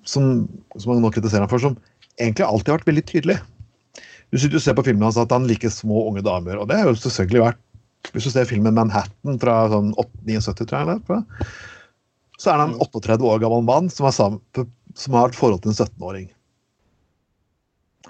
Som, 0.05 0.45
som 0.77 0.93
man 0.93 1.01
nå 1.01 1.09
kritiserer 1.11 1.43
ham 1.43 1.49
for, 1.49 1.59
som 1.59 1.75
egentlig 2.21 2.45
alltid 2.45 2.69
har 2.71 2.77
vært 2.77 2.89
veldig 2.91 3.03
tydelig. 3.09 3.35
Du 4.29 4.37
sitter 4.37 4.59
og 4.59 4.63
ser 4.63 4.75
på 4.77 4.83
filmen 4.85 5.07
hans 5.07 5.17
at 5.17 5.33
han 5.33 5.47
liker 5.49 5.71
små, 5.73 6.03
unge 6.11 6.21
damer, 6.25 6.59
og 6.61 6.69
det 6.69 6.77
har 6.77 6.91
jo 6.91 6.99
selvfølgelig 6.99 7.41
vært 7.41 7.61
Hvis 8.13 8.27
du 8.27 8.29
ser 8.29 8.45
filmen 8.45 8.75
'Manhattan' 8.77 9.39
fra 9.41 9.55
sånn 9.71 9.87
79, 9.97 10.67
tror 10.69 10.83
jeg, 10.85 11.47
så 12.37 12.51
er 12.51 12.59
det 12.59 12.65
en 12.67 12.75
38 12.85 13.25
år 13.25 13.39
gammel 13.41 13.63
mann 13.65 13.89
som, 13.89 14.05
sammen, 14.13 14.67
som 14.93 15.17
har 15.17 15.31
et 15.31 15.39
forhold 15.39 15.63
til 15.63 15.71
en 15.71 15.79
17-åring. 15.87 16.27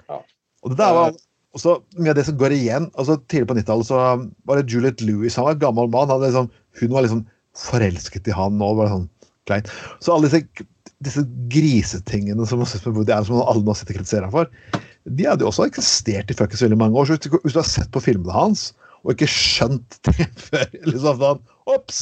Ja. 0.04 0.20
Og 0.62 0.74
det 0.74 0.78
der 0.82 0.98
var 0.98 1.16
også 1.56 1.78
mye 1.96 2.12
av 2.12 2.18
det 2.18 2.26
som 2.28 2.38
går 2.40 2.54
igjen. 2.56 2.90
altså 3.00 3.18
Tidlig 3.30 3.48
på 3.50 3.56
90-tallet 3.58 3.88
så 3.88 4.00
var 4.48 4.60
det 4.60 4.72
Juliette 4.72 5.06
Lewis. 5.06 5.38
Han 5.38 5.48
var 5.48 5.56
en 5.56 5.64
gammel 5.64 5.90
mann. 5.92 6.12
Liksom, 6.22 6.50
hun 6.80 6.94
var 6.94 7.06
liksom 7.06 7.24
forelsket 7.56 8.28
i 8.28 8.36
han 8.36 8.60
og 8.64 8.80
var 8.80 8.92
sånn 8.92 9.06
klein. 9.48 9.68
Så 10.04 10.14
alle 10.14 10.28
disse, 10.28 10.66
disse 11.04 11.24
grisetingene 11.52 12.46
som, 12.48 12.62
det 12.62 13.14
er, 13.14 13.24
som 13.28 13.40
alle 13.40 13.64
nå 13.64 13.76
sitter 13.76 13.96
og 13.96 14.02
kritiserer 14.02 14.28
ham 14.28 14.34
for, 14.34 14.82
de 15.06 15.28
hadde 15.28 15.46
jo 15.46 15.50
også 15.52 15.68
eksistert 15.68 16.32
i 16.32 16.36
fuckings 16.36 16.64
veldig 16.64 16.80
mange 16.80 16.98
år. 16.98 17.08
Så 17.08 17.16
hvis 17.16 17.54
du, 17.54 17.60
har 17.60 17.68
sett 17.68 17.92
på 17.94 18.02
filmene 18.04 18.34
hans 18.34 18.70
og 19.06 19.14
ikke 19.14 19.30
skjønt 19.30 20.00
det 20.08 20.28
før 20.40 20.66
liksom 20.88 21.22
sånn 21.22 21.44
Ops! 21.70 22.00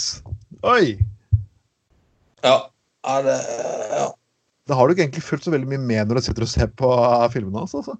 Oi! 0.68 0.96
ja, 2.44 2.58
Er 3.08 3.24
det, 3.24 3.38
ja. 3.92 4.08
Da 4.68 4.76
har 4.76 4.88
du 4.88 4.94
ikke 4.94 5.04
egentlig 5.04 5.24
fulgt 5.24 5.44
så 5.44 5.52
veldig 5.52 5.68
mye 5.68 5.80
med 5.80 6.08
når 6.08 6.18
du 6.18 6.26
sitter 6.26 6.44
og 6.46 6.50
ser 6.52 6.70
på 6.80 6.88
uh, 6.88 7.24
filmene 7.32 7.60
hans. 7.60 7.74
altså. 7.76 7.96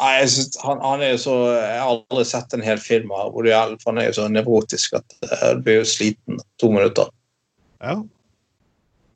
Nei, 0.00 0.28
synes, 0.28 0.56
han, 0.64 0.80
han 0.80 1.02
er 1.04 1.12
jo 1.12 1.20
så 1.20 1.36
Jeg 1.52 1.80
har 1.82 1.90
aldri 1.92 2.24
sett 2.28 2.54
en 2.56 2.64
hel 2.64 2.80
film 2.80 3.10
av 3.12 3.34
Woody 3.34 3.52
for 3.82 3.92
han 3.92 4.00
er 4.00 4.08
jo 4.08 4.16
så 4.16 4.28
nevrotisk 4.32 4.96
at 4.96 5.16
eh, 5.28 5.50
du 5.58 5.64
blir 5.66 5.80
jo 5.82 5.88
sliten 5.88 6.40
to 6.60 6.70
minutter. 6.72 7.10
Ja. 7.84 7.98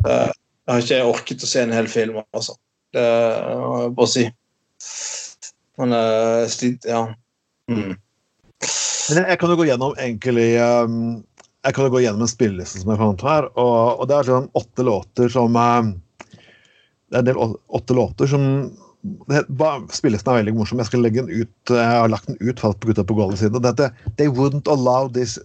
Eh, 0.04 0.30
Jeg 0.64 0.72
har 0.72 0.84
ikke 0.84 1.00
orket 1.08 1.44
å 1.44 1.48
se 1.48 1.64
en 1.64 1.74
hel 1.76 1.88
film, 1.92 2.20
altså. 2.36 2.56
Det 2.94 3.04
må 3.60 3.80
jeg 3.82 3.94
bare 3.96 4.12
si. 4.12 4.24
Men 5.80 5.96
uh, 5.96 6.44
slit, 6.48 6.86
ja. 6.88 7.02
Mm. 7.68 7.96
Men 7.96 9.18
jeg, 9.24 9.38
kan 9.40 9.52
jo 9.52 9.58
gå 9.58 9.66
gjennom 9.68 9.96
egentlig 10.00 10.46
um, 10.60 10.96
Jeg 11.64 11.76
kan 11.76 11.86
jo 11.88 11.92
gå 11.92 12.02
gjennom 12.04 12.24
en 12.24 12.30
spilleliste 12.30 12.80
som 12.80 12.92
jeg 12.92 13.00
fant 13.00 13.24
her, 13.24 13.48
og, 13.60 14.00
og 14.00 14.08
det 14.08 14.16
er 14.16 14.28
sånn 14.28 14.48
åtte 14.56 14.84
låter 14.84 15.32
som 15.32 15.56
Det 15.56 17.16
er 17.16 17.22
en 17.22 17.28
del 17.28 17.40
åtte 17.40 17.96
låter 17.96 18.30
som 18.30 18.44
Spillelisten 19.92 20.32
er 20.32 20.40
veldig 20.40 20.54
morsom. 20.56 20.80
Jeg 20.80 20.88
skal 20.88 21.02
legge 21.04 21.24
den 21.24 21.42
ut 21.44 21.72
Jeg 21.72 21.88
har 21.90 22.08
lagt 22.08 22.30
den 22.30 22.38
ut 22.40 22.60
for 22.60 22.76
Gutta 22.80 23.04
på 23.04 23.16
gulvet 23.18 23.42
og 23.50 23.62
Dette, 23.64 23.90
They 24.16 24.30
wouldn't 24.32 24.70
allow 24.70 25.08
this 25.12 25.38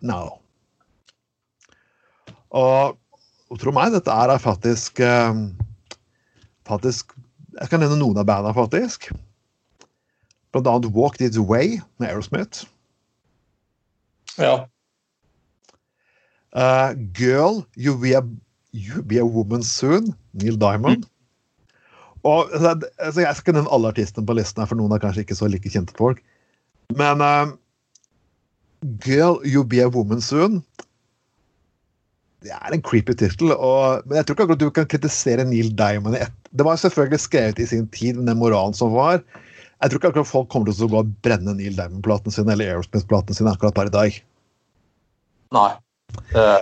now. 0.00 0.38
Og, 2.52 2.98
og 3.50 3.58
tro 3.58 3.72
meg, 3.74 3.94
dette 3.94 4.12
er 4.12 4.38
faktisk 4.38 5.00
um, 5.02 5.48
Faktisk 6.68 7.14
Jeg 7.58 7.72
kan 7.72 7.82
nevne 7.82 7.98
noen 7.98 8.20
av 8.20 8.28
bandene, 8.28 8.54
faktisk. 8.56 9.10
Blant 10.52 10.68
annet 10.68 10.92
Walk 10.94 11.18
This 11.18 11.38
Way 11.40 11.80
med 11.98 12.08
Aerosmith. 12.08 12.66
Ja. 14.38 14.66
Uh, 16.52 16.94
Girl, 17.12 17.64
you 17.76 17.96
be, 17.96 18.14
a, 18.16 18.22
you 18.72 19.02
be 19.02 19.18
a 19.18 19.24
Woman 19.24 19.62
Soon, 19.62 20.14
Neil 20.32 20.56
Diamond. 20.56 21.04
Og 22.28 22.52
altså, 22.54 23.20
Jeg 23.24 23.36
skal 23.38 23.56
nevne 23.56 23.72
alle 23.74 23.90
artistene 23.90 24.26
på 24.26 24.36
listen, 24.38 24.62
her, 24.62 24.70
for 24.70 24.78
noen 24.78 24.94
er 24.94 25.02
kanskje 25.02 25.24
ikke 25.24 25.38
så 25.38 25.48
like 25.50 25.72
kjente 25.72 25.94
folk. 25.98 26.22
Men 26.98 27.22
uh, 27.24 27.52
Girl, 29.02 29.40
you 29.46 29.64
be 29.64 29.80
a 29.82 29.88
Woman 29.88 30.20
Soon 30.20 30.60
Det 32.42 32.50
er 32.50 32.74
en 32.74 32.82
creepy 32.82 33.14
tittel. 33.14 33.54
Men 33.54 34.18
jeg 34.18 34.26
tror 34.26 34.36
ikke 34.36 34.46
akkurat 34.48 34.62
du 34.62 34.70
kan 34.74 34.90
kritisere 34.90 35.46
Neil 35.46 35.70
Diamond. 35.78 36.18
i 36.18 36.24
ett. 36.26 36.34
Det 36.50 36.66
var 36.66 36.76
selvfølgelig 36.76 37.22
skrevet 37.22 37.62
i 37.62 37.66
sin 37.70 37.86
tid, 37.94 38.16
med 38.18 38.26
den 38.30 38.40
moralen 38.42 38.74
som 38.74 38.92
var. 38.94 39.22
Jeg 39.82 39.90
tror 39.90 39.98
ikke 39.98 40.10
akkurat 40.12 40.30
folk 40.30 40.48
kommer 40.50 40.70
til 40.70 40.86
å 40.86 40.90
gå 40.90 40.98
og 41.02 41.12
brenne 41.26 41.54
Neil 41.58 41.74
Diamond-platene 41.78 42.34
sine 42.34 42.54
eller 42.54 42.74
Aerosmith-platene 42.74 43.38
sine 43.38 43.54
akkurat 43.54 43.74
per 43.78 43.90
i 43.90 43.94
dag. 43.94 44.18
Nei. 45.54 45.70
Eh, 46.38 46.60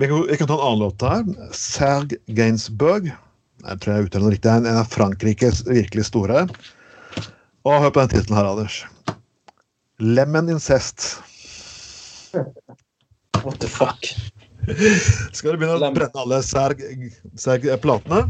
Vi 0.00 0.08
kan, 0.08 0.22
vi 0.30 0.36
kan 0.40 0.48
ta 0.48 0.54
en 0.56 0.64
annen 0.64 0.80
låt 0.80 1.02
her. 1.04 1.24
Serge 1.52 2.16
Gainsbourg, 2.32 3.10
Jeg 3.60 3.80
tror 3.80 3.92
jeg 3.94 4.08
uttaler 4.08 4.26
det 4.30 4.36
riktig. 4.38 4.52
En 4.56 4.68
av 4.72 4.88
Frankrikes 4.88 5.64
virkelig 5.68 6.06
store. 6.08 6.46
Og 7.68 7.82
hør 7.84 7.92
på 7.92 8.02
den 8.04 8.12
tittelen 8.14 8.38
her, 8.38 8.48
Anders. 8.48 8.76
Lemon 10.00 10.48
incest. 10.48 11.18
What 13.44 13.60
the 13.60 13.68
fuck? 13.68 14.08
Skal 15.36 15.54
du 15.54 15.60
begynne 15.60 15.76
å 15.76 15.92
brenne 15.92 16.22
alle 16.22 16.40
Serg-platene? 16.44 18.22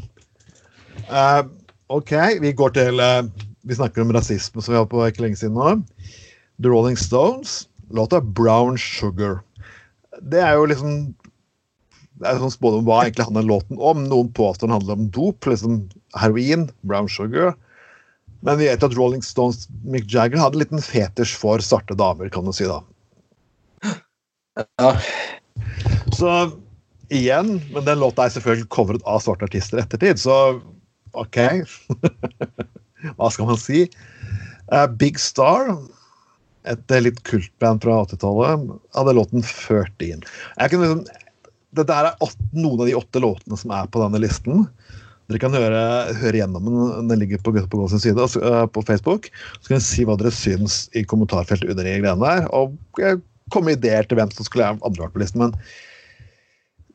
Uh, 1.11 1.43
OK, 1.91 2.13
vi 2.43 2.53
går 2.55 2.75
til 2.77 3.03
uh, 3.03 3.27
Vi 3.67 3.77
snakker 3.79 4.03
om 4.03 4.13
rasisme, 4.15 4.63
som 4.63 4.75
vi 4.75 4.79
har 4.79 4.89
på 4.91 5.03
ikke 5.07 5.25
lenge 5.27 5.39
siden 5.41 5.59
nå. 5.59 5.77
The 6.63 6.71
Rolling 6.71 6.99
Stones. 6.99 7.69
Låta 7.91 8.21
'Brown 8.21 8.79
Sugar'. 8.79 9.41
Det 10.23 10.39
er 10.43 10.55
jo 10.59 10.69
liksom 10.71 11.15
det 12.21 12.29
er 12.29 12.41
sånn 12.43 12.53
spådom 12.53 12.85
hva 12.85 13.03
egentlig 13.07 13.27
handler 13.31 13.49
låten 13.49 13.81
om. 13.81 14.05
Noen 14.11 14.31
påstår 14.37 14.69
den 14.69 14.77
handler 14.77 14.99
om 14.99 15.11
dop, 15.15 15.47
liksom 15.49 15.83
heroin, 16.21 16.67
brown 16.85 17.09
sugar. 17.09 17.55
Men 18.45 18.61
vi 18.61 18.69
vet 18.69 18.85
at 18.85 18.97
Rolling 18.97 19.23
Stones 19.25 19.67
Mick 19.85 20.09
Jagger 20.13 20.41
hadde 20.41 20.59
en 20.59 20.65
liten 20.65 20.85
fetisj 20.85 21.33
for 21.41 21.65
svarte 21.65 21.97
damer, 21.97 22.29
kan 22.33 22.45
du 22.45 22.53
si 22.57 22.69
da. 22.69 22.83
Ja. 24.81 24.91
Så 26.17 26.35
igjen, 27.13 27.57
men 27.73 27.87
den 27.89 28.01
låta 28.01 28.27
er 28.27 28.35
selvfølgelig 28.35 28.69
covret 28.73 29.07
av 29.09 29.23
svarte 29.25 29.49
artister 29.49 29.81
i 29.81 29.85
ettertid, 29.85 30.21
så 30.21 30.61
OK. 31.17 31.41
Hva 33.17 33.31
skal 33.33 33.49
man 33.49 33.61
si? 33.61 33.87
Uh, 34.71 34.87
Big 35.01 35.17
Star, 35.21 35.73
et 36.69 36.97
litt 37.01 37.25
kultband 37.29 37.81
fra 37.85 38.03
80-tallet, 38.05 38.69
hadde 38.97 39.17
låten 39.17 39.45
'13'. 39.45 40.29
Jeg 40.29 40.73
kunne 40.73 40.85
liksom 40.85 41.05
dette 41.77 41.95
er 41.95 42.11
åtte, 42.19 42.49
noen 42.57 42.81
av 42.83 42.89
de 42.89 42.97
åtte 42.99 43.23
låtene 43.23 43.59
som 43.59 43.73
er 43.75 43.87
på 43.91 44.03
denne 44.03 44.21
listen. 44.23 44.65
Dere 45.31 45.39
kan 45.43 45.55
høre, 45.55 45.83
høre 46.19 46.41
gjennom 46.41 46.67
den. 46.67 47.09
Den 47.13 47.21
ligger 47.23 47.39
på 47.39 47.55
på 47.55 47.79
Gås 47.79 47.95
side 48.03 48.19
uh, 48.19 48.67
på 48.67 48.83
Facebook. 48.83 49.31
Så 49.61 49.69
kan 49.69 49.77
dere 49.79 49.87
si 49.87 50.07
hva 50.07 50.17
dere 50.19 50.35
syns 50.35 50.89
i 50.99 51.05
kommentarfeltet 51.07 51.71
under 51.71 51.87
de 51.87 51.95
greiene 52.03 52.25
der. 52.25 52.49
Og 52.51 52.75
komme 53.55 53.77
ideer 53.77 54.07
til 54.07 54.19
hvem 54.19 54.33
som 54.35 54.47
skulle 54.47 54.67
ha 54.67 54.75
andre 54.75 55.05
vært 55.05 55.15
på 55.15 55.23
listen. 55.23 55.45
Men 55.45 55.55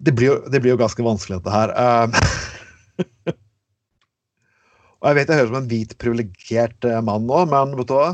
det 0.04 0.12
blir, 0.18 0.34
jo, 0.34 0.38
det 0.52 0.60
blir 0.60 0.76
jo 0.76 0.82
ganske 0.84 1.08
vanskelig, 1.08 1.40
dette 1.40 1.56
her. 1.56 1.72
Uh, 1.72 2.08
og 5.00 5.08
jeg 5.08 5.20
vet 5.22 5.32
jeg 5.32 5.40
høres 5.40 5.54
som 5.54 5.62
en 5.62 5.72
hvit, 5.72 5.96
privilegert 6.04 6.92
mann 7.08 7.30
nå, 7.30 7.46
men 7.54 7.78
vet 7.80 7.88
du 7.88 7.96
hva? 7.96 8.10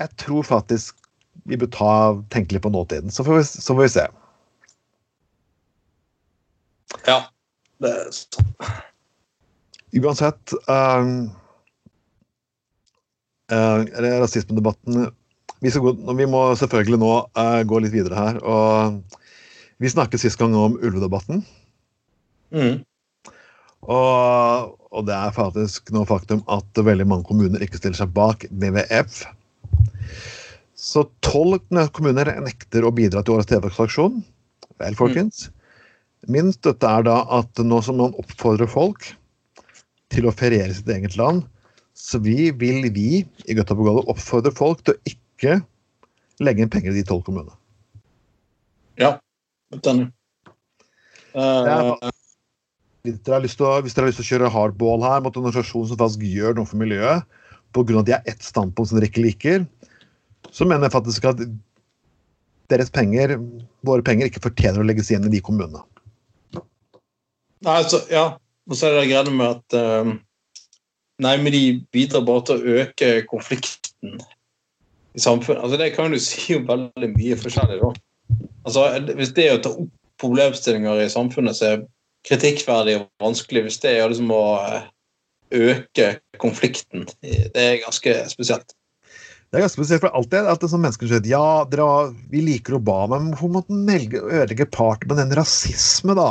Jeg 0.00 0.16
tror 0.18 0.42
faktisk 0.48 0.98
vi 1.46 1.56
bør 1.60 1.70
ta, 1.72 1.92
tenke 2.34 2.56
litt 2.56 2.66
på 2.66 2.74
nåtiden. 2.74 3.14
Så 3.14 3.22
får 3.26 3.38
vi, 3.38 3.44
så 3.46 3.70
får 3.70 3.84
vi 3.86 3.92
se. 3.94 4.10
Ja, 7.10 7.20
det 7.82 7.90
er 7.90 8.10
sånn. 8.14 8.50
Uansett 10.00 10.52
um, 10.70 11.14
uh, 13.50 13.80
Rasismedebatten 14.22 15.08
vi, 15.60 15.72
gå, 15.74 15.92
vi, 16.16 16.26
må 16.30 16.44
selvfølgelig 16.56 17.00
nå 17.02 17.10
uh, 17.36 17.62
gå 17.68 17.80
litt 17.82 17.92
videre 17.92 18.16
her. 18.16 18.38
og 18.46 19.18
Vi 19.82 19.90
snakket 19.92 20.22
sist 20.22 20.38
gang 20.40 20.54
om 20.56 20.78
ulvedebatten. 20.78 21.42
Mm. 22.54 22.80
Og, 23.90 24.72
og, 24.90 25.02
det 25.08 25.16
er 25.16 25.36
faktisk 25.36 25.92
noe 25.94 26.08
faktum 26.08 26.42
at 26.52 26.80
veldig 26.80 27.06
mange 27.08 27.28
kommuner 27.28 27.62
ikke 27.64 27.80
stiller 27.80 27.98
seg 27.98 28.14
bak 28.16 28.46
WWF. 28.48 29.22
Så 30.80 31.04
tolv 31.24 31.60
kommuner 31.92 32.32
nekter 32.40 32.86
å 32.86 32.94
bidra 32.94 33.24
til 33.24 33.36
årets 33.36 33.50
TV-aksjon. 33.50 34.22
Vel, 34.80 34.96
folkens. 34.96 35.48
Mm. 35.48 35.59
Min 36.28 36.52
støtte 36.52 36.88
er 36.88 37.06
da 37.06 37.22
at 37.38 37.62
nå 37.64 37.80
som 37.84 37.96
man 38.00 38.16
oppfordrer 38.20 38.68
folk 38.68 39.06
til 40.12 40.26
å 40.26 40.34
feriere 40.34 40.74
sitt 40.74 40.90
eget 40.92 41.16
land, 41.16 41.46
så 41.96 42.20
vi 42.22 42.50
vil 42.50 42.88
vi 42.92 43.22
i 43.22 43.56
Gollet 43.56 44.08
oppfordre 44.10 44.52
folk 44.52 44.82
til 44.84 44.96
å 44.96 45.12
ikke 45.12 45.60
legge 46.44 46.64
inn 46.64 46.72
penger 46.72 46.92
i 46.92 47.00
de 47.00 47.06
tolv 47.06 47.24
kommunene. 47.26 47.56
Ja, 49.00 49.16
enig. 49.76 50.10
Uh, 51.30 51.94
hvis, 53.06 53.20
dere 53.24 53.40
hvis 53.44 53.56
dere 53.56 53.78
har 53.78 54.10
lyst 54.10 54.18
til 54.18 54.26
å 54.26 54.30
kjøre 54.32 54.52
hardball 54.52 55.04
her 55.06 55.22
mot 55.24 55.36
en 55.36 55.46
organisasjon 55.46 55.88
som 55.88 56.00
faktisk 56.00 56.24
gjør 56.26 56.58
noe 56.58 56.68
for 56.68 56.80
miljøet, 56.80 57.24
pga. 57.72 58.00
at 58.00 58.08
de 58.08 58.16
har 58.16 58.28
ett 58.28 58.44
standpunkt 58.44 58.90
som 58.90 58.98
dere 58.98 59.08
ikke 59.08 59.24
liker, 59.24 59.64
så 60.50 60.66
mener 60.66 60.88
jeg 60.88 60.96
faktisk 60.96 61.28
at 61.30 61.44
deres 62.70 62.90
penger, 62.92 63.36
våre 63.86 64.04
penger, 64.06 64.28
ikke 64.28 64.42
fortjener 64.48 64.82
å 64.82 64.86
legges 64.86 65.10
igjen 65.10 65.26
i 65.28 65.32
de 65.32 65.42
kommunene. 65.44 65.82
Nei, 67.66 67.76
altså, 67.76 68.00
ja. 68.10 68.26
Og 68.70 68.76
så 68.78 68.88
er 68.88 69.00
det 69.00 69.08
greia 69.10 69.32
med 69.34 69.46
at 69.46 69.78
um, 70.06 70.18
Nei, 71.20 71.34
men 71.36 71.52
de 71.52 71.64
bidrar 71.92 72.24
bare 72.24 72.44
til 72.48 72.60
å 72.60 72.76
øke 72.80 73.08
konflikten 73.28 74.20
i 75.12 75.20
samfunnet. 75.20 75.60
Altså, 75.62 75.76
Det 75.76 75.92
kan 75.92 76.12
du 76.12 76.20
si 76.22 76.54
jo 76.54 76.62
veldig 76.68 77.10
mye 77.16 77.38
forskjellig, 77.40 77.80
da. 77.82 77.90
Altså, 78.64 78.86
Hvis 79.18 79.34
det 79.36 79.48
er 79.48 79.58
å 79.58 79.64
ta 79.64 79.74
opp 79.74 79.96
problemstillinger 80.20 81.00
i 81.00 81.12
samfunnet 81.12 81.56
som 81.56 81.74
er 81.74 81.84
kritikkverdig 82.28 82.98
og 83.00 83.06
vanskelig, 83.22 83.62
hvis 83.66 83.78
det 83.80 83.94
er 83.96 84.10
liksom 84.12 84.32
å 84.36 84.42
eh, 84.60 84.82
øke 85.56 86.10
konflikten, 86.40 87.06
det 87.22 87.62
er 87.62 87.80
ganske 87.84 88.16
spesielt. 88.28 88.74
Det 89.50 89.58
er 89.58 89.64
ganske 89.64 89.80
spesielt, 89.80 90.04
for 90.04 90.14
alltid 90.14 90.46
at 90.46 90.62
det 90.62 90.68
som 90.70 90.78
mennesker 90.84 91.08
sier 91.10 91.24
ja, 91.26 91.46
dere, 91.66 91.84
vi 92.30 92.38
liker 92.46 92.76
Obama, 92.76 93.16
men 93.18 93.32
hvorfor 93.32 93.50
måtte 93.56 93.74
han 93.74 94.12
ødelegge 94.20 94.68
party 94.70 95.08
med 95.10 95.18
den 95.18 95.34
rasisme, 95.34 96.14
da? 96.14 96.28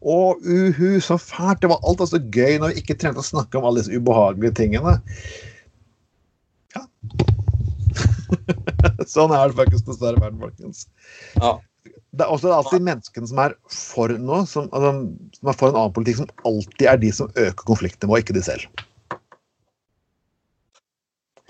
Å, 0.00 0.16
uhu, 0.40 0.96
så 1.04 1.18
fælt. 1.20 1.60
Det 1.60 1.68
var 1.68 1.84
alt 1.84 2.04
så 2.08 2.22
gøy 2.32 2.56
når 2.62 2.72
vi 2.72 2.80
ikke 2.80 2.96
trengte 2.96 3.20
å 3.20 3.28
snakke 3.28 3.60
om 3.60 3.68
alle 3.68 3.82
disse 3.82 3.92
ubehagelige 3.92 4.56
tingene. 4.62 4.94
Ja. 6.72 6.86
sånn 9.18 9.36
er 9.36 9.52
det 9.52 9.60
faktisk 9.60 9.92
dessverre 9.92 10.24
verden, 10.24 10.40
folkens. 10.40 10.86
Ja. 11.36 11.58
Det 12.16 12.24
er 12.24 12.32
også 12.32 12.56
alltid 12.56 12.88
menneskene 12.88 13.28
som 13.28 13.44
er 13.44 13.58
for 13.68 14.16
noe, 14.16 14.46
som, 14.48 14.72
altså, 14.72 14.96
som 15.36 15.52
er 15.52 15.60
for 15.60 15.68
en 15.68 15.82
annen 15.82 15.98
politikk, 16.00 16.22
som 16.22 16.48
alltid 16.48 16.88
er 16.88 17.04
de 17.04 17.12
som 17.20 17.28
øker 17.36 17.68
konfliktnivået, 17.68 18.24
ikke 18.24 18.40
de 18.40 18.48
selv. 18.48 18.84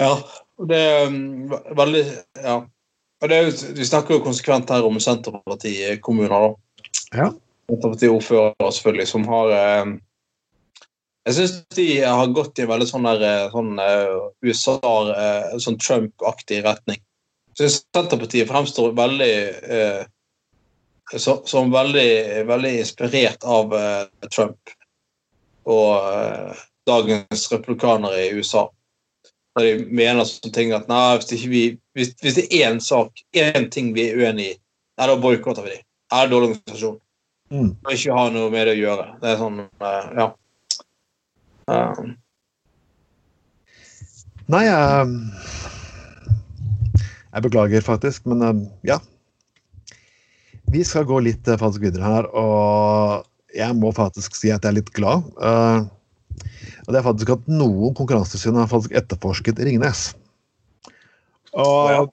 Ja, 0.02 0.16
det 0.68 0.78
er 0.78 1.06
um, 1.10 1.50
veldig 1.76 2.04
Ja. 2.42 2.62
Og 3.22 3.30
det 3.30 3.36
er, 3.38 3.52
vi 3.78 3.86
snakker 3.86 4.16
jo 4.16 4.24
konsekvent 4.24 4.70
her 4.74 4.82
om 4.82 4.96
Senterparti-kommuner, 4.98 6.32
da. 6.32 6.88
Ja. 7.14 7.28
Senterparti-ordførere, 7.70 8.70
selvfølgelig, 8.74 9.06
som 9.06 9.28
har 9.30 9.52
eh, 9.54 9.92
Jeg 11.28 11.36
syns 11.36 11.52
de 11.78 11.86
har 12.02 12.34
gått 12.34 12.58
i 12.58 12.64
en 12.64 12.72
veldig 12.72 12.88
sånn, 12.90 13.06
der, 13.06 13.22
eh, 13.28 13.52
sånn 13.54 13.78
uh, 13.78 14.24
USA, 14.42 14.74
uh, 14.82 15.54
sånn 15.62 15.78
Trump-aktig 15.78 16.64
retning. 16.66 16.98
Så 17.54 17.70
Senterpartiet 17.70 18.50
fremstår 18.50 18.90
veldig 18.98 19.32
eh, 19.78 20.02
så, 21.14 21.38
som 21.46 21.70
veldig, 21.70 22.42
veldig 22.48 22.76
inspirert 22.80 23.44
av 23.44 23.74
Trump 24.32 24.70
og 25.68 26.56
dagens 26.88 27.50
republikanere 27.52 28.24
i 28.24 28.30
USA 28.40 28.64
når 29.56 29.66
de 29.66 29.86
mener 29.92 30.24
sånne 30.28 30.52
ting 30.54 30.72
at 30.76 30.88
nei, 30.88 31.18
hvis, 31.20 31.46
vi, 31.50 31.62
hvis, 31.96 32.12
hvis 32.24 32.38
det 32.38 32.46
er 32.48 32.70
én 32.70 32.80
sak, 32.80 33.24
én 33.36 33.68
ting 33.72 33.92
vi 33.96 34.08
er 34.08 34.20
uenig 34.20 34.48
i, 34.54 34.58
nei, 34.98 35.08
da 35.08 35.16
boikotter 35.20 35.66
vi 35.66 35.74
de. 35.74 35.80
Det 35.82 36.18
er 36.18 36.28
en 36.28 36.32
dårlig 36.32 36.50
organisasjon. 36.52 36.98
Mm. 37.52 37.70
Og 37.84 37.92
ikke 37.92 38.16
ha 38.16 38.26
noe 38.32 38.48
med 38.52 38.66
det 38.68 38.76
å 38.78 38.80
gjøre. 38.80 39.06
Det 39.20 39.32
er 39.32 39.40
sånn 39.40 39.60
uh, 39.68 40.04
Ja. 40.16 40.28
Um. 41.72 42.14
Nei, 44.50 44.64
jeg 44.66 45.12
Jeg 47.32 47.44
beklager 47.46 47.84
faktisk, 47.84 48.26
men 48.28 48.44
uh, 48.44 48.64
ja. 48.88 48.98
Vi 50.72 50.84
skal 50.88 51.04
gå 51.08 51.20
litt 51.24 51.44
faktisk 51.44 51.84
videre 51.84 52.08
her, 52.08 52.28
og 52.32 53.28
jeg 53.52 53.76
må 53.76 53.92
faktisk 53.92 54.36
si 54.36 54.48
at 54.52 54.64
jeg 54.64 54.72
er 54.72 54.78
litt 54.80 54.92
glad. 54.96 55.28
Uh, 55.36 55.84
og 56.86 56.90
det 56.90 56.98
er 56.98 57.06
faktisk 57.06 57.30
at 57.36 57.46
noen 57.50 57.94
konkurransetilsyn 57.98 58.58
har 58.58 58.70
faktisk 58.70 58.96
etterforsket 58.98 59.60
Ringnes. 59.62 60.10
Og, 61.52 62.10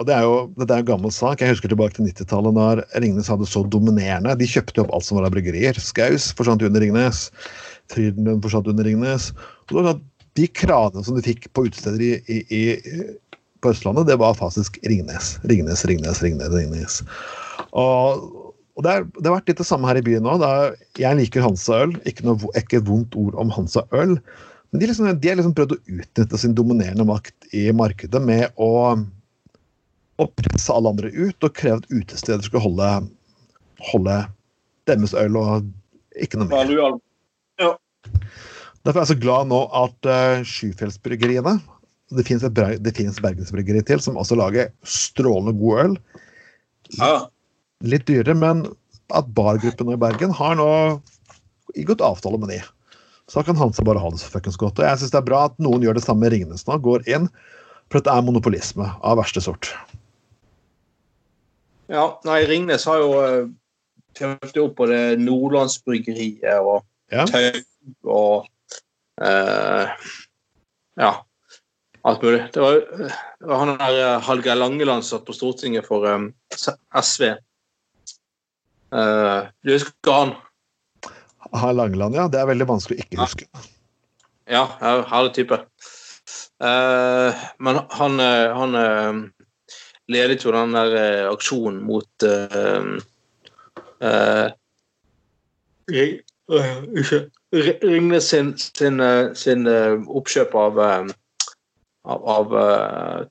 og 0.00 0.08
det 0.08 0.14
er 0.16 0.26
jo 0.26 0.36
dette 0.58 0.74
er 0.74 0.82
en 0.82 0.88
gammel 0.90 1.12
sak. 1.14 1.40
Jeg 1.40 1.54
husker 1.54 1.72
tilbake 1.72 1.96
til 1.96 2.08
90-tallet, 2.10 2.56
da 2.58 3.00
Ringnes 3.00 3.30
hadde 3.30 3.48
så 3.48 3.64
dominerende. 3.72 4.34
De 4.38 4.48
kjøpte 4.48 4.84
opp 4.84 4.92
alt 4.92 5.06
som 5.06 5.18
var 5.18 5.28
av 5.28 5.36
bryggerier. 5.36 5.78
Skaus 5.80 6.30
forsvant 6.36 6.64
under 6.66 6.84
Ringnes. 6.84 7.28
Frydenlund 7.92 8.44
forsvant 8.44 8.68
under 8.72 8.88
Ringnes. 8.88 9.30
Og 9.70 9.80
det 9.80 9.98
de 10.38 10.46
kranene 10.48 11.04
som 11.04 11.16
de 11.16 11.24
fikk 11.24 11.50
på 11.52 11.66
utesteder 11.66 12.00
i, 12.00 12.12
i, 12.24 12.38
i, 12.56 13.40
på 13.60 13.72
Østlandet, 13.72 14.08
det 14.08 14.16
var 14.20 14.36
faktisk 14.38 14.78
Ringnes. 14.88 15.34
Ringnes, 15.48 15.84
Ringnes, 15.88 16.22
Ringnes. 16.24 16.54
Ringnes. 16.56 17.00
Og 17.76 18.24
og 18.72 18.84
det, 18.86 18.92
er, 18.92 19.04
det, 19.18 19.26
har 19.26 19.36
vært 19.36 19.50
litt 19.50 19.60
det 19.60 19.68
samme 19.68 19.88
her 19.90 19.98
i 20.00 20.04
byen 20.04 20.24
nå. 20.24 20.36
Jeg 20.96 21.18
liker 21.18 21.44
Hansa 21.44 21.82
øl. 21.84 21.92
Ikke, 22.08 22.24
noe, 22.24 22.52
ikke 22.56 22.80
vondt 22.86 23.16
ord 23.20 23.36
om 23.40 23.52
Hansa 23.52 23.84
øl. 23.92 24.14
Men 24.72 24.80
de, 24.80 24.88
liksom, 24.88 25.10
de 25.20 25.28
har 25.28 25.36
liksom 25.36 25.52
prøvd 25.56 25.74
å 25.76 25.80
utnytte 25.98 26.40
sin 26.40 26.54
dominerende 26.56 27.04
makt 27.04 27.50
i 27.52 27.66
markedet 27.76 28.22
med 28.24 28.46
å, 28.56 28.96
å 30.16 30.28
presse 30.40 30.72
alle 30.72 30.94
andre 30.94 31.10
ut 31.12 31.44
og 31.44 31.52
kreve 31.58 31.82
at 31.82 31.90
utesteder 31.92 32.46
skulle 32.46 32.64
holde, 32.64 32.88
holde 33.92 34.16
deres 34.88 35.12
øl 35.20 35.36
og 35.36 35.68
ikke 36.24 36.40
noe 36.40 36.48
mer. 36.48 36.96
Ja. 37.60 37.74
Derfor 38.82 39.02
er 39.02 39.04
jeg 39.04 39.12
så 39.12 39.18
glad 39.20 39.52
nå 39.52 39.60
at 39.76 40.08
uh, 40.08 40.40
Skyfjellsbryggeriene 40.48 41.52
Det 42.16 42.24
finnes 42.26 43.20
bergensbryggeri 43.22 43.84
til 43.86 44.00
som 44.02 44.16
også 44.20 44.40
lager 44.40 44.72
strålende 44.88 45.54
god 45.60 45.84
øl. 45.84 45.94
Ja. 46.96 47.12
Litt 47.82 48.06
dyrere, 48.06 48.34
men 48.38 48.66
at 49.12 49.28
bargruppen 49.36 49.90
i 49.92 49.98
Bergen 50.00 50.32
har 50.36 50.54
nå 50.58 50.68
inngått 51.74 52.04
avtale 52.04 52.38
med 52.40 52.52
de. 52.54 52.60
Så 53.30 53.40
da 53.40 53.46
kan 53.46 53.58
Hansa 53.58 53.84
bare 53.86 54.00
ha 54.02 54.10
det 54.12 54.20
så 54.20 54.30
fuckings 54.32 54.58
godt. 54.60 54.78
Og 54.78 54.86
jeg 54.86 55.00
syns 55.00 55.14
det 55.14 55.20
er 55.22 55.26
bra 55.26 55.46
at 55.48 55.58
noen 55.62 55.82
gjør 55.84 55.98
det 55.98 56.04
samme 56.04 56.24
med 56.26 56.34
Ringnes 56.34 56.66
nå. 56.68 56.76
Går 56.84 57.06
inn. 57.10 57.28
For 57.90 58.00
dette 58.00 58.14
er 58.14 58.24
monopolisme 58.24 58.86
av 59.04 59.18
verste 59.20 59.42
sort. 59.44 59.72
ja. 61.92 62.06
Nei, 62.24 62.42
Ringnes 62.48 62.86
har 62.88 63.02
jo 63.02 63.10
uh, 63.20 63.50
kjøpt 64.16 64.58
opp 64.62 64.78
på 64.78 64.88
det 64.90 65.02
Nordlandsbryggeriet 65.22 66.58
og 66.60 66.82
Ja. 67.12 67.26
Tau 67.28 68.08
og 68.08 68.46
eh, 69.20 69.90
Ja, 70.96 71.10
alt 72.08 72.22
mulig. 72.22 72.46
Det 72.54 72.62
var, 72.62 72.78
det 72.80 73.50
var 73.50 73.60
han 73.60 73.74
der 73.76 73.98
eh, 74.00 74.22
Hallgeir 74.24 74.56
Langeland 74.56 75.04
satt 75.04 75.26
på 75.26 75.36
Stortinget 75.36 75.84
for 75.88 76.06
um, 76.08 76.30
SV. 76.56 77.34
Eh, 78.92 79.44
du 79.64 79.72
husker 79.72 80.12
han? 80.12 80.34
Har 81.52 81.72
Langeland, 81.72 82.16
ja. 82.16 82.28
Det 82.28 82.40
er 82.40 82.48
veldig 82.50 82.68
vanskelig 82.68 82.98
å 83.00 83.04
ikke 83.06 83.22
huske. 83.22 83.48
Ja, 84.50 84.66
jeg 84.80 85.06
herlig 85.08 85.34
type. 85.36 85.58
Uh, 86.62 87.34
men 87.58 87.80
han, 87.90 88.20
eh, 88.22 88.52
han 88.54 88.76
uh, 88.78 89.48
ledet 90.12 90.44
jo 90.44 90.52
den 90.54 90.76
der 90.76 90.92
uh, 90.94 91.32
aksjonen 91.32 91.80
mot 91.82 92.26
eh, 92.26 92.84
eh, 94.06 94.52
øh, 95.90 97.24
Ringnes 97.82 98.30
sin, 98.30 98.54
sin, 98.58 99.00
eh, 99.00 99.34
sin 99.34 99.66
oppkjøp 100.08 100.54
av, 100.56 100.78
av, 102.04 102.22
av 102.36 102.54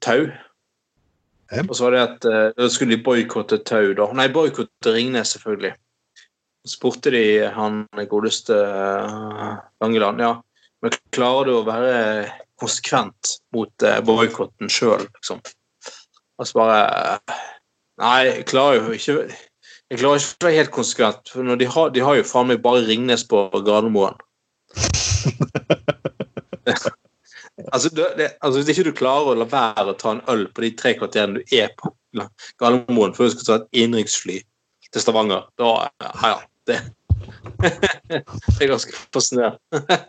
tau. 0.03 0.27
Og 1.51 1.75
så 1.75 1.83
var 1.83 1.95
det 1.95 2.01
at 2.01 2.25
eh, 2.29 2.51
da 2.55 2.67
skulle 2.71 2.95
de 2.95 3.03
boikotte 3.03 3.57
tau, 3.67 3.91
da. 3.97 4.05
Nei, 4.15 4.29
boikotte 4.31 4.93
Ringnes, 4.95 5.33
selvfølgelig. 5.35 5.73
Så 6.63 6.77
spurte 6.77 7.11
de 7.11 7.23
han 7.55 7.83
godeste 8.09 8.53
uh, 8.53 9.57
Langeland 9.81 10.21
ja, 10.21 10.35
men 10.85 10.93
klarer 11.15 11.49
du 11.49 11.55
å 11.55 11.63
være 11.65 11.95
konsekvent 12.61 13.31
mot 13.55 13.87
uh, 13.87 13.97
boikotten 14.05 14.69
sjøl, 14.69 15.07
liksom? 15.09 15.41
Og 16.37 16.47
så 16.47 16.59
bare 16.59 16.77
Nei, 18.01 18.19
jeg 18.29 18.45
klarer 18.49 18.77
jo 18.77 18.95
ikke 18.95 19.15
Jeg 19.25 19.99
klarer 19.99 20.21
ikke 20.21 20.37
å 20.37 20.45
være 20.45 20.59
helt 20.59 20.75
konsekvent. 20.77 21.33
For 21.33 21.57
de, 21.57 21.71
har, 21.75 21.91
de 21.97 22.05
har 22.05 22.21
jo 22.21 22.29
faen 22.29 22.53
meg 22.53 22.63
bare 22.63 22.85
Ringnes 22.87 23.25
på 23.27 23.47
Gardermoen. 23.57 24.21
altså, 27.71 27.89
du, 27.93 28.03
det, 28.17 28.31
altså, 28.41 28.59
Hvis 28.59 28.71
ikke 28.73 28.89
du 28.89 28.97
klarer 28.97 29.33
å 29.33 29.39
la 29.41 29.47
være 29.49 29.91
å 29.91 29.97
ta 29.99 30.15
en 30.15 30.23
øl 30.31 30.47
på 30.53 30.65
de 30.65 30.71
tre 30.79 30.95
kvarterene 30.99 31.41
du 31.41 31.55
er 31.57 31.73
på 31.79 31.93
Gardermoen 32.59 33.13
før 33.15 33.29
du 33.29 33.35
skal 33.35 33.47
ta 33.47 33.59
et 33.61 33.83
innenriksfly 33.83 34.39
til 34.91 35.03
Stavanger, 35.03 35.47
da 35.61 35.75
Ja, 36.03 36.33
ja. 36.33 36.39
Det, 36.69 36.75
det 38.11 38.59
er 38.61 38.69
ganske 38.69 38.93
fascinerende. 39.13 39.57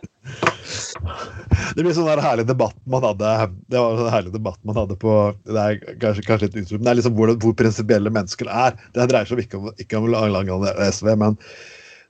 Det 1.73 1.81
blir 1.81 1.93
sånn 1.95 2.07
der 2.07 2.21
herlig 2.21 2.45
debatt 2.47 2.75
man 2.89 3.03
hadde 3.05 3.29
Det 3.71 3.79
var 3.79 3.97
sånn 3.97 4.11
herlig 4.13 4.33
debatt 4.33 4.59
man 4.67 4.77
hadde 4.77 4.97
på 5.01 5.13
Det 5.47 5.63
er 5.63 5.79
kanskje, 6.01 6.25
kanskje 6.27 6.47
litt 6.47 6.57
utro, 6.61 6.77
men 6.77 6.85
det 6.85 6.91
er 6.91 6.99
liksom 6.99 7.15
hvor, 7.17 7.31
hvor 7.41 7.55
prinsipielle 7.57 8.13
mennesker 8.13 8.49
er. 8.49 8.77
Det 8.93 9.07
dreier 9.09 9.29
seg 9.29 9.41
ikke 9.43 9.59
om, 9.59 9.71
ikke 9.81 9.99
om 9.99 10.09
Langeland 10.13 10.67
SV, 10.85 11.13
men 11.19 11.37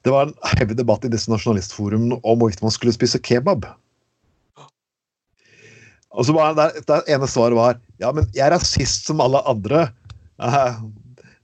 det 0.04 0.12
var 0.12 0.28
en 0.28 0.36
heavy 0.58 0.76
debatt 0.76 1.06
i 1.08 1.12
disse 1.12 1.32
nasjonalistforumene 1.32 2.20
om 2.20 2.40
hvorvidt 2.42 2.64
man 2.64 2.74
skulle 2.76 2.96
spise 2.96 3.22
kebab. 3.24 3.70
Og 6.14 6.28
så 6.28 6.36
var 6.36 6.58
det, 6.58 6.84
det 6.88 7.00
ene 7.10 7.30
svaret 7.30 7.58
var 7.58 7.80
ja, 8.02 8.12
men 8.14 8.28
jeg 8.36 8.46
er 8.46 8.54
rasist 8.54 9.08
som 9.10 9.22
alle 9.24 9.42
andre. 9.50 9.88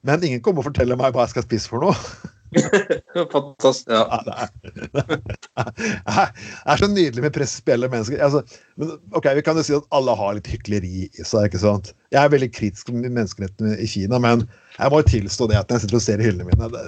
Men 0.06 0.24
ingen 0.24 0.44
kommer 0.46 0.64
og 0.64 0.70
forteller 0.70 1.00
meg 1.00 1.16
hva 1.16 1.26
jeg 1.26 1.36
skal 1.36 1.48
spise 1.48 1.72
for 1.72 1.86
noe. 1.86 1.96
Fantastisk. 3.34 3.90
Ja. 3.90 4.06
Ja, 4.10 4.20
det, 4.26 4.34
er, 4.34 4.48
det 5.76 6.26
er 6.74 6.82
så 6.82 6.90
nydelig 6.90 7.26
med 7.26 7.36
prinsipielle 7.36 7.90
mennesker. 7.92 8.22
Altså, 8.26 8.42
men, 8.82 8.96
ok, 9.18 9.30
Vi 9.38 9.46
kan 9.46 9.60
jo 9.60 9.66
si 9.66 9.76
at 9.78 9.86
alle 9.96 10.16
har 10.18 10.38
litt 10.38 10.50
hykleri 10.50 11.06
i 11.08 11.26
seg. 11.26 11.50
ikke 11.50 11.62
sant? 11.62 11.94
Jeg 12.14 12.22
er 12.24 12.34
veldig 12.34 12.52
kritisk 12.56 12.90
til 12.90 13.02
menneskerettene 13.06 13.78
i 13.78 13.90
Kina, 13.90 14.22
men 14.22 14.48
jeg 14.78 14.94
må 14.94 15.04
jo 15.04 15.12
tilstå 15.12 15.50
det 15.52 15.60
at 15.62 15.70
når 15.70 15.80
jeg 15.80 15.86
sitter 15.86 16.02
og 16.02 16.06
ser 16.08 16.24
i 16.24 16.30
hyllene 16.30 16.50
mine 16.50 16.72
det, 16.74 16.86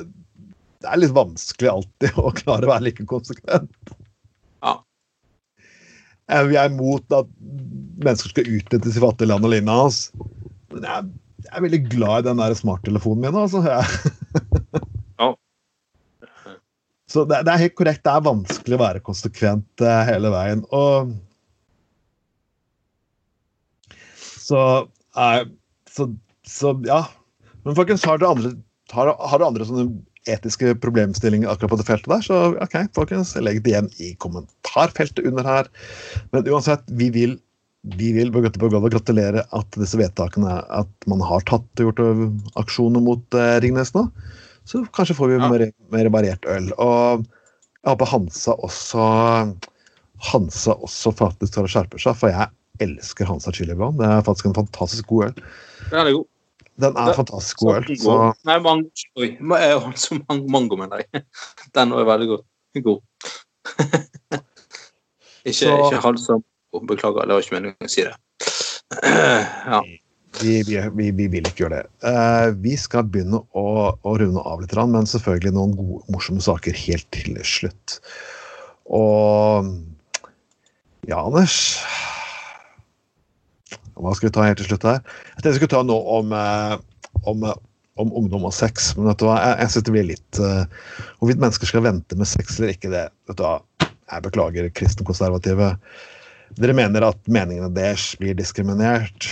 det 0.82 0.90
er 0.90 1.02
litt 1.04 1.14
vanskelig 1.14 1.70
alltid 1.76 2.22
å 2.26 2.34
klare 2.42 2.68
å 2.68 2.74
være 2.74 2.88
like 2.90 3.06
konsekvent. 3.10 3.96
Eh, 6.32 6.46
Vi 6.50 6.58
er 6.60 6.72
imot 6.72 7.16
at 7.16 7.30
mennesker 8.02 8.32
skal 8.34 8.54
utnyttes 8.58 8.98
i 8.98 9.04
fattige 9.04 9.30
land 9.30 9.46
og 9.46 9.54
lignende. 9.54 9.90
Altså. 9.90 10.30
Men 10.72 10.88
jeg, 10.88 11.10
jeg 11.46 11.54
er 11.58 11.66
veldig 11.68 11.82
glad 11.92 12.24
i 12.24 12.28
den 12.30 12.42
der 12.42 12.56
smarttelefonen 12.58 13.26
min. 13.28 13.42
altså. 13.44 13.64
Jeg, 13.68 13.84
Ja. 15.22 15.34
Så 17.12 17.26
det, 17.28 17.42
det 17.46 17.52
er 17.52 17.66
helt 17.66 17.76
korrekt, 17.76 18.06
det 18.06 18.14
er 18.14 18.24
vanskelig 18.24 18.78
å 18.78 18.82
være 18.82 19.04
konsekvent 19.04 19.84
eh, 19.84 20.04
hele 20.08 20.32
veien. 20.32 20.64
Og 20.72 21.12
så, 24.42 24.62
eh, 25.20 25.42
så, 25.92 26.08
så 26.48 26.72
ja. 26.88 27.04
Men 27.66 27.76
folkens, 27.78 28.06
har 28.08 28.22
dere 28.22 28.32
andre, 28.34 28.54
har, 28.96 29.12
har 29.20 29.38
dere 29.42 29.52
andre 29.52 29.68
sånne 29.68 29.90
etiske 30.30 30.76
problemstillinger 30.84 31.50
akkurat 31.50 31.74
på 31.74 31.80
det 31.82 31.88
feltet 31.88 32.12
der, 32.12 32.26
så 32.26 32.42
OK, 32.62 32.76
folkens, 32.98 33.34
legg 33.42 33.64
det 33.64 33.74
igjen 33.74 33.90
i 34.04 34.12
kommentarfeltet 34.22 35.26
under 35.26 35.48
her. 35.48 35.72
Men 36.32 36.46
uansett, 36.50 36.84
vi 36.88 37.10
vil 37.14 37.40
vi 37.98 38.12
vil 38.14 38.30
på 38.30 38.44
Gøteborg 38.44 38.92
gratulere 38.94 39.42
at 39.58 39.78
disse 39.80 39.98
vedtakene 39.98 40.60
at 40.70 40.90
man 41.10 41.24
har 41.26 41.42
tatt 41.50 41.82
og 41.82 41.88
gjort 41.88 42.02
aksjoner 42.62 43.02
mot 43.02 43.38
eh, 43.38 43.56
Ringnes 43.64 43.94
nå. 43.96 44.04
Så 44.70 44.84
kanskje 44.94 45.16
får 45.18 45.32
vi 45.32 45.40
Ja. 45.40 45.50
mer, 45.50 45.64
mer 45.90 46.10
variert 46.14 46.46
øl. 46.46 46.70
Og 46.78 47.26
jeg 47.26 47.90
håper 47.90 48.06
Hansa 48.12 48.54
også 48.62 49.06
Hansa 50.22 50.76
også 50.78 51.14
faktisk 51.18 51.56
tar 51.56 51.66
og 51.66 51.74
skjerper 51.74 51.98
seg, 52.04 52.16
for 52.20 52.30
jeg 52.30 52.52
elsker 52.86 53.26
Hansa 53.26 53.52
Chili 53.52 53.74
Det 53.74 54.06
er 54.06 54.22
faktisk 54.22 54.46
en 54.46 54.54
fantastisk 54.62 55.08
god 55.08 55.32
øl. 55.32 55.34
det 55.90 55.98
er 55.98 56.14
god. 56.14 56.28
Den 56.80 56.96
er 56.98 57.14
fantastisk 57.14 57.58
god 57.60 57.76
øl. 57.76 57.88
Mango. 57.90 57.96
Så 58.04 58.48
Nei, 58.48 58.60
mango. 58.64 58.90
Oi. 59.20 59.30
ma- 59.42 59.60
eh, 59.62 59.90
så 59.96 60.16
mang- 60.30 60.46
Mango, 60.50 60.76
mener 60.80 61.04
jeg. 61.04 61.24
Den 61.76 61.92
er 61.92 62.06
veldig 62.08 62.28
god. 62.32 62.46
god. 62.84 63.02
ikke, 65.46 65.54
Så- 65.54 65.76
ikke 65.92 66.02
halsom. 66.06 66.44
Beklager, 66.88 67.26
det 67.28 67.36
var 67.36 67.42
ikke 67.44 67.58
meningen 67.58 67.84
å 67.84 67.90
si 67.92 68.06
det. 68.08 68.16
Ja. 69.72 69.82
vi, 70.40 70.62
vi, 70.64 70.78
vi, 70.96 71.10
vi 71.16 71.26
vil 71.28 71.46
ikke 71.48 71.66
gjøre 71.66 71.82
det. 71.82 71.90
Uh, 72.04 72.52
vi 72.64 72.78
skal 72.80 73.04
begynne 73.12 73.42
å, 73.56 73.66
å 73.92 74.14
runde 74.20 74.40
av 74.48 74.62
litt, 74.64 74.74
men 74.88 75.08
selvfølgelig 75.08 75.52
noen 75.56 75.76
gode, 75.76 76.00
morsomme 76.12 76.42
saker 76.44 76.76
helt 76.86 77.08
til 77.12 77.36
slutt. 77.44 77.98
Og 78.88 79.68
ja, 81.08 81.20
Anders 81.20 81.58
Hva 84.02 84.14
skal 84.18 84.30
vi 84.30 84.36
ta 84.36 84.46
helt 84.48 84.62
til 84.62 84.72
slutt 84.72 84.88
her? 84.90 85.02
Jeg 85.02 85.36
tenkte 85.36 85.52
vi 85.52 85.60
skulle 85.60 85.76
ta 85.76 85.84
noe 85.86 86.16
om, 86.20 86.32
eh, 86.34 86.76
om, 87.30 87.44
eh, 87.46 87.60
om 88.02 88.14
ungdom 88.22 88.48
og 88.50 88.56
sex. 88.56 88.92
Men 88.98 89.12
vet 89.12 89.22
du 89.22 89.28
hva, 89.28 89.38
jeg, 89.44 89.60
jeg 89.62 89.74
synes 89.74 89.88
det 89.88 89.96
blir 89.96 90.08
litt 90.10 90.42
uh, 90.42 90.64
Hvorvidt 91.20 91.44
mennesker 91.44 91.70
skal 91.70 91.86
vente 91.86 92.18
med 92.18 92.30
sex 92.30 92.58
eller 92.58 92.74
ikke, 92.74 92.92
det 92.94 93.06
vet 93.30 93.38
du 93.38 93.46
hva, 93.46 93.60
Jeg 93.84 94.26
beklager, 94.26 94.70
kristenkonservative. 94.76 95.74
Dere 96.60 96.76
mener 96.76 97.06
at 97.08 97.20
meningene 97.32 97.70
deres 97.72 98.10
blir 98.20 98.36
diskriminert. 98.36 99.28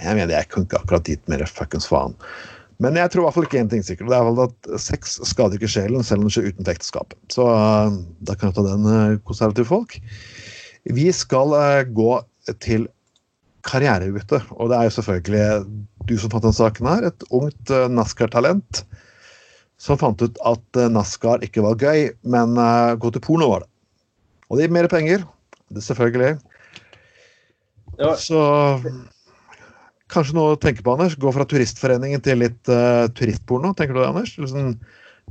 Jeg 0.00 0.16
mener 0.16 0.32
jeg 0.32 0.48
kunne 0.52 0.68
ikke 0.68 0.80
akkurat 0.80 1.10
gitt 1.10 1.26
mer 1.28 1.44
fuckings 1.48 1.88
faen. 1.90 2.14
Men 2.82 2.96
jeg 2.98 3.10
tror 3.12 3.22
i 3.22 3.24
hvert 3.26 3.36
fall 3.36 3.46
ikke 3.46 3.60
én 3.60 3.68
ting 3.70 3.84
sikkert. 3.84 4.08
Det 4.10 4.16
er 4.16 4.24
vel 4.26 4.40
at 4.46 4.70
sex 4.82 5.18
skader 5.28 5.58
ikke 5.58 5.70
sjelen, 5.70 6.06
selv 6.06 6.22
om 6.22 6.30
det 6.30 6.34
skjer 6.34 6.48
uten 6.50 6.70
ekteskap. 6.72 7.12
Så 7.32 7.44
da 8.24 8.34
kan 8.34 8.50
jeg 8.50 8.56
ta 8.56 8.64
den, 8.66 9.20
konservative 9.28 9.68
folk. 9.68 9.98
Vi 10.88 11.06
skal 11.14 11.54
gå 11.94 12.10
til 12.64 12.88
karrierebytte, 13.64 14.42
og 14.54 14.70
det 14.70 14.76
er 14.78 14.88
jo 14.88 14.94
selvfølgelig 14.98 15.44
du 16.08 16.14
som 16.20 16.32
fant 16.32 16.44
den 16.44 16.56
saken 16.56 16.88
her. 16.90 17.06
Et 17.10 17.26
ungt 17.34 17.72
uh, 17.72 17.86
NASCAR-talent 17.92 18.82
som 19.80 19.98
fant 20.00 20.20
ut 20.22 20.36
at 20.46 20.78
uh, 20.80 20.88
NASCAR 20.92 21.42
ikke 21.46 21.64
var 21.64 21.78
gøy, 21.80 22.10
men 22.28 22.58
uh, 22.60 22.92
gå 23.00 23.10
til 23.16 23.24
porno 23.24 23.48
var 23.54 23.64
det. 23.64 23.70
Og 24.50 24.58
det 24.60 24.66
gir 24.68 24.74
mer 24.76 24.88
penger. 24.92 25.24
Det 25.72 25.80
er 25.80 25.86
selvfølgelig. 25.88 26.34
Ja. 27.98 28.12
Så 28.20 28.38
kanskje 30.12 30.36
noe 30.36 30.54
å 30.54 30.60
tenke 30.60 30.84
på, 30.84 30.92
Anders. 30.94 31.16
Gå 31.18 31.32
fra 31.34 31.46
turistforeningen 31.48 32.22
til 32.24 32.42
litt 32.44 32.70
uh, 32.70 33.06
turistporno. 33.16 33.72
Tenker 33.78 33.96
du 33.96 34.02
det, 34.02 34.08
Anders? 34.12 34.34
Liksom, 34.38 34.74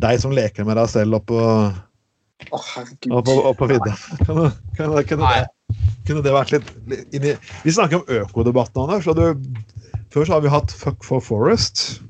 deg 0.03 0.21
som 0.23 0.33
leker 0.35 0.65
med 0.67 0.79
deg 0.81 0.89
selv 0.91 1.19
oppå 1.21 1.39
Å, 1.43 2.59
herregud. 2.73 3.13
opp, 3.13 3.29
opp 3.53 3.59
på 3.61 3.69
vidda. 3.71 3.93
Kan, 4.25 4.41
du- 4.41 4.63
kan, 4.75 4.89
du- 4.97 5.27
det, 5.29 5.43
kunne 6.07 6.23
det 6.25 6.33
vært 6.35 6.53
litt, 6.55 6.71
litt 6.91 7.15
inni 7.15 7.35
Vi 7.63 7.75
snakker 7.75 8.01
om 8.01 8.23
økodebatten, 8.23 8.81
Anders. 8.83 9.07
Og 9.11 9.17
du, 9.19 9.69
før 10.13 10.27
så 10.27 10.37
har 10.37 10.43
vi 10.45 10.51
hatt 10.53 10.73
Fuck 10.75 11.05
for 11.07 11.23
Forest. 11.23 12.01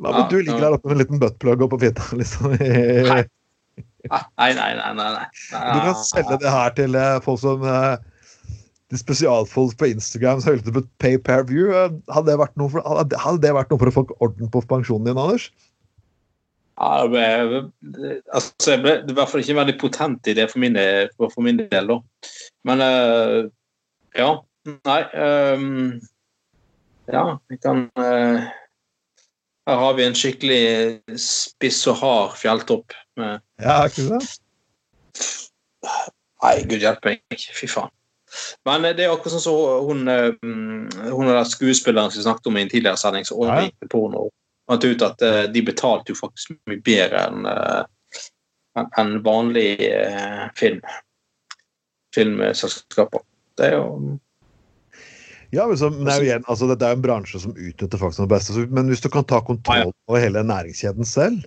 Hva 0.00 0.12
Ja, 0.12 0.26
du 0.28 0.36
ligger 0.40 0.60
der 0.60 0.76
oppe 0.76 0.90
med 0.90 0.98
en 0.98 1.02
liten 1.04 1.22
buttplug 1.22 1.64
oppå 1.66 1.80
fitta? 1.80 2.04
Liksom. 2.20 2.56
Nei. 2.60 3.22
Nei, 4.06 4.50
nei, 4.54 4.72
nei. 4.78 4.90
nei, 4.94 5.08
nei. 5.16 5.24
Du 5.50 5.80
kan 5.82 5.96
selge 6.06 6.36
det 6.42 6.52
her 6.52 6.76
til 6.76 6.94
eh, 6.94 7.16
folk 7.24 7.40
som 7.42 7.64
eh, 7.66 7.96
de 8.92 9.00
spesialfolk 9.00 9.74
på 9.80 9.88
Instagram 9.90 10.42
som 10.42 10.52
hører 10.52 10.76
på 10.76 10.84
pay 11.02 11.16
per 11.18 11.46
view. 11.48 11.72
Eh, 11.74 11.96
Hadde 12.12 12.30
det, 12.30 12.36
vært 12.38 12.54
noe 12.60 12.70
for, 12.70 12.84
hadde 12.86 13.40
det 13.42 13.54
vært 13.56 13.72
noe 13.72 13.82
for 13.82 13.90
å 13.90 13.96
få 13.96 14.04
orden 14.22 14.52
på 14.52 14.62
pensjonen 14.70 15.08
din, 15.08 15.18
Anders? 15.18 15.48
Ja, 16.76 16.88
det 17.02 17.10
ble, 17.12 18.10
altså, 18.36 18.52
jeg 18.68 18.82
ble 18.84 18.92
det 19.00 19.08
ble 19.08 19.14
i 19.14 19.18
hvert 19.22 19.30
fall 19.32 19.42
ikke 19.42 19.54
en 19.54 19.60
veldig 19.62 19.76
potent 19.80 20.28
idé 20.28 20.44
for 20.50 20.60
min, 20.60 20.76
for 21.16 21.44
min 21.44 21.62
del, 21.62 21.88
da. 21.88 21.96
Men 22.68 22.84
uh, 22.84 23.48
ja. 24.16 24.34
Nei 24.66 25.00
Um, 25.14 26.00
Ja, 27.06 27.38
vi 27.46 27.56
kan 27.62 27.84
uh, 27.94 28.42
Her 29.66 29.76
har 29.78 29.92
vi 29.94 30.02
en 30.04 30.16
skikkelig 30.18 31.18
spiss 31.22 31.84
og 31.86 32.00
hard 32.02 32.34
fjelltopp. 32.40 32.96
Med, 33.16 33.40
Ja, 33.62 33.84
ikke 33.86 34.08
sant? 34.08 34.40
nei, 36.42 36.56
gud 36.68 36.82
hjelpe 36.82 37.14
meg. 37.14 37.46
Fy 37.56 37.70
faen. 37.70 37.94
Men 38.66 38.84
det 38.98 39.06
er 39.06 39.14
akkurat 39.14 39.36
sånn 39.36 39.44
som 39.46 39.86
hun, 39.86 40.02
hun, 40.42 40.90
hun 41.14 41.30
er 41.30 41.46
skuespilleren 41.48 42.10
som 42.12 42.20
vi 42.20 42.26
snakket 42.26 42.50
om 42.50 42.58
i 42.58 42.66
en 42.66 42.72
tidligere 42.74 43.00
sending, 43.00 43.24
som 43.26 43.38
overgikk 43.40 43.78
til 43.80 43.90
porno. 43.94 44.26
Fant 44.66 44.84
ut 44.84 45.02
at 45.06 45.22
eh, 45.22 45.42
de 45.52 45.62
betalte 45.62 46.12
jo 46.12 46.18
faktisk 46.18 46.56
mye 46.66 46.80
bedre 46.86 47.22
enn 47.28 47.46
eh, 47.50 47.84
enn 49.00 49.18
vanlig 49.24 49.78
eh, 49.86 50.46
film. 50.58 50.82
Filmselskaper. 52.14 53.22
Det 53.56 53.70
er 53.70 53.78
jo 53.78 54.18
Ja, 55.54 55.64
men, 55.68 55.78
så, 55.78 55.88
men 55.90 56.04
det, 56.04 56.12
er 56.12 56.20
jo 56.20 56.26
igjen, 56.26 56.44
altså, 56.50 56.68
det 56.74 56.84
er 56.84 56.96
en 56.96 57.04
bransje 57.04 57.40
som 57.40 57.54
utnytter 57.54 58.00
folk 58.00 58.16
som 58.16 58.26
det 58.26 58.34
beste. 58.34 58.66
Men 58.74 58.90
hvis 58.90 59.04
du 59.04 59.08
kan 59.12 59.24
ta 59.24 59.40
kontroll 59.44 59.94
over 60.08 60.20
hele 60.20 60.42
næringskjeden 60.44 61.06
selv, 61.08 61.46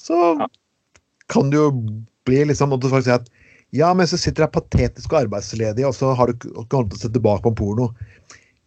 så 0.00 0.48
kan 1.30 1.52
det 1.52 1.60
jo 1.60 1.68
bli 2.26 2.40
liksom 2.48 2.72
at 2.74 2.82
du 2.82 2.88
faktisk 2.90 3.10
sier 3.10 3.20
at 3.20 3.30
ja, 3.74 3.88
men 3.96 4.06
så 4.06 4.18
sitter 4.20 4.44
jeg 4.44 4.54
patetisk 4.54 5.12
og 5.12 5.24
arbeidsledig, 5.24 5.82
og 5.86 5.94
så 5.96 6.12
har 6.14 6.30
du 6.30 6.36
ikke 6.36 6.76
holdt 6.76 6.92
til 6.94 6.98
å 6.98 7.02
se 7.02 7.10
tilbake 7.10 7.42
på 7.42 7.50
en 7.50 7.56
porno. 7.58 7.88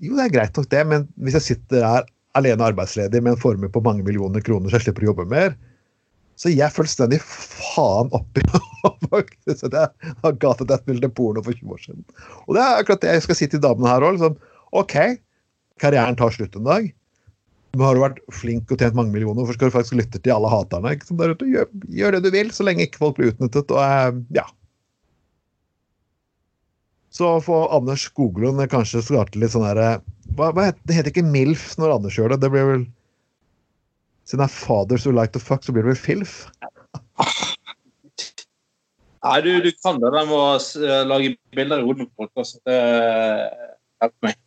Jo, 0.04 0.18
det 0.18 0.26
er 0.26 0.34
greit 0.34 0.58
nok 0.60 0.68
det, 0.70 0.82
men 0.88 1.06
hvis 1.24 1.38
jeg 1.40 1.46
sitter 1.46 1.86
her 1.88 2.08
alene 2.38 2.70
arbeidsledig 2.70 3.22
med 3.24 3.36
en 3.36 3.42
formue 3.42 3.72
på 3.74 3.84
mange 3.86 4.06
millioner 4.06 4.44
kroner 4.46 4.70
så 4.70 4.80
jeg 4.80 4.88
slipper 4.88 5.08
å 5.08 5.12
jobbe 5.12 5.28
mer, 5.32 5.56
så 6.38 6.52
jeg 6.54 6.74
fullstendig 6.74 7.18
faen 7.26 8.12
oppi 8.14 8.44
at 9.18 9.74
jeg 9.74 10.14
har 10.22 10.36
ga 10.42 10.52
til 10.54 10.68
bildet 10.70 10.86
bilde 10.86 11.10
porno 11.18 11.42
for 11.42 11.58
20 11.58 11.74
år 11.74 11.82
siden. 11.82 12.04
Og 12.46 12.58
det 12.58 12.62
er 12.62 12.82
akkurat 12.82 13.02
det 13.02 13.16
jeg 13.16 13.26
skal 13.26 13.40
si 13.40 13.48
til 13.50 13.64
damene 13.64 13.90
her 13.90 14.06
òg. 14.06 14.20
Liksom, 14.20 14.38
OK, 14.78 14.96
karrieren 15.82 16.18
tar 16.20 16.36
slutt 16.36 16.58
en 16.60 16.68
dag. 16.68 16.92
Men 17.74 17.86
har 17.88 17.98
du 17.98 18.04
vært 18.04 18.22
flink 18.34 18.70
og 18.74 18.82
tjent 18.82 18.96
mange 18.98 19.14
millioner, 19.14 19.42
hvorfor 19.42 19.58
skal 19.58 19.72
du 19.72 19.76
faktisk 19.76 19.98
lytte 19.98 20.22
til 20.22 20.36
alle 20.36 20.52
haterne? 20.52 20.94
Sant, 21.06 21.18
der 21.22 21.34
ute? 21.34 21.50
Gjør, 21.50 21.68
gjør 22.00 22.16
det 22.16 22.22
du 22.26 22.30
vil, 22.34 22.54
så 22.54 22.66
lenge 22.68 22.86
ikke 22.86 23.02
folk 23.02 23.18
blir 23.18 23.34
utnyttet. 23.34 23.74
Og 23.74 23.82
eh, 23.82 24.22
ja. 24.38 24.46
Så 27.18 27.34
får 27.42 27.72
Anders 27.74 28.06
Skoglund 28.06 28.62
kanskje 28.70 29.02
starte 29.06 29.42
litt 29.42 29.56
sånn 29.56 29.66
herre 29.66 29.98
hva, 30.38 30.52
hva 30.54 30.70
heter, 30.70 30.82
Det 30.88 30.98
heter 30.98 31.14
ikke 31.14 31.26
MILF 31.28 31.66
når 31.82 31.98
Anders 31.98 32.18
gjør 32.20 32.34
det. 32.34 32.42
Det 32.46 32.54
blir 32.54 32.72
vel 32.72 32.86
Siden 34.28 34.42
det 34.44 34.50
er 34.50 34.58
fathers 34.60 35.06
who 35.08 35.14
like 35.16 35.32
to 35.32 35.40
fuck, 35.40 35.64
så 35.64 35.72
blir 35.72 35.86
det 35.86 35.94
vel 35.94 36.02
FILF? 36.02 36.34
Nei, 39.24 39.38
du, 39.44 39.52
du 39.64 39.70
kan 39.80 40.02
det 40.02 40.12
der 40.12 40.28
med 40.28 40.36
å 40.36 41.04
lage 41.08 41.32
bilder 41.56 41.80
i 41.80 41.88
hodet 41.88 42.10
på 42.10 42.26
folk. 42.26 42.34
Altså. 42.44 42.60
Det 42.68 42.78
hjelper 44.04 44.28
meg. 44.28 44.42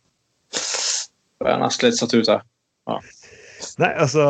Jeg 1.41 1.49
er 1.49 1.63
nesten 1.63 1.89
litt 1.89 1.97
satt 1.97 2.13
ut 2.13 2.29
her. 2.29 2.45
Nei, 3.81 3.89
altså 3.89 4.27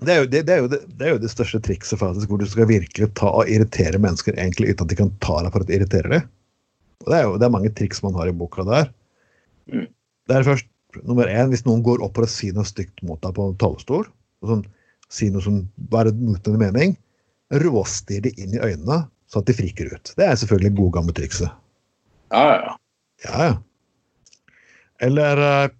det 0.00 0.14
er, 0.14 0.22
jo, 0.22 0.28
det, 0.32 0.40
det, 0.48 0.54
er 0.54 0.68
det, 0.72 0.78
det 0.96 1.06
er 1.06 1.10
jo 1.12 1.20
det 1.20 1.28
største 1.28 1.58
trikset, 1.60 1.98
faktisk, 2.00 2.30
hvor 2.30 2.40
du 2.40 2.46
skal 2.48 2.70
virkelig 2.70 3.10
ta 3.20 3.28
og 3.36 3.50
irritere 3.52 4.00
mennesker 4.00 4.38
egentlig 4.38 4.72
uten 4.72 4.86
at 4.86 4.92
de 4.92 4.96
kan 4.96 5.10
ta 5.20 5.42
deg 5.44 5.52
for 5.52 5.66
at 5.66 5.72
irritere 5.74 6.08
irriterer 6.08 6.14
dem. 6.14 6.30
Og 7.04 7.10
det 7.10 7.18
er 7.18 7.26
jo 7.26 7.34
det 7.40 7.46
er 7.46 7.52
mange 7.52 7.72
triks 7.76 8.00
man 8.04 8.16
har 8.16 8.30
i 8.30 8.36
boka 8.36 8.64
der. 8.68 8.88
Mm. 9.70 9.86
Det 10.28 10.36
er 10.36 10.46
først 10.46 10.68
nummer 11.06 11.30
én 11.30 11.50
hvis 11.52 11.64
noen 11.66 11.84
går 11.86 12.02
opp 12.04 12.18
for 12.18 12.26
å 12.26 12.30
si 12.30 12.50
noe 12.54 12.66
stygt 12.68 13.02
mot 13.06 13.20
deg 13.22 13.34
på 13.36 13.46
en 13.46 13.56
talerstol, 13.60 14.08
sånn, 14.46 14.64
si 15.10 15.30
noe 15.30 15.42
som 15.44 15.62
bare 15.92 16.12
din 16.14 16.60
mening, 16.60 16.96
råstir 17.62 18.22
de 18.26 18.34
inn 18.38 18.54
i 18.54 18.62
øynene 18.62 19.04
så 19.30 19.40
at 19.40 19.46
de 19.46 19.54
friker 19.54 19.90
ut. 19.94 20.12
Det 20.18 20.26
er 20.26 20.38
selvfølgelig 20.38 20.76
gode 20.78 20.94
gamle 20.98 21.14
trikset. 21.14 21.50
Ja, 22.34 22.42
ja, 22.46 22.56
ja. 22.66 22.74
Ja. 23.26 23.50
Eller 25.06 25.42
eh, 25.44 25.70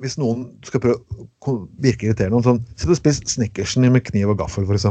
hvis 0.00 0.16
noen 0.20 0.46
skal 0.66 0.82
prøve 0.84 1.26
å 1.48 1.56
virke 1.82 2.08
irriterende, 2.08 2.42
sånn 2.44 2.62
Sitt 2.74 2.90
og 2.92 2.98
spis 2.98 3.22
Snickersen 3.30 3.88
med 3.88 4.04
kniv 4.08 4.32
og 4.34 4.40
gaffel, 4.42 4.68
f.eks. 4.68 4.86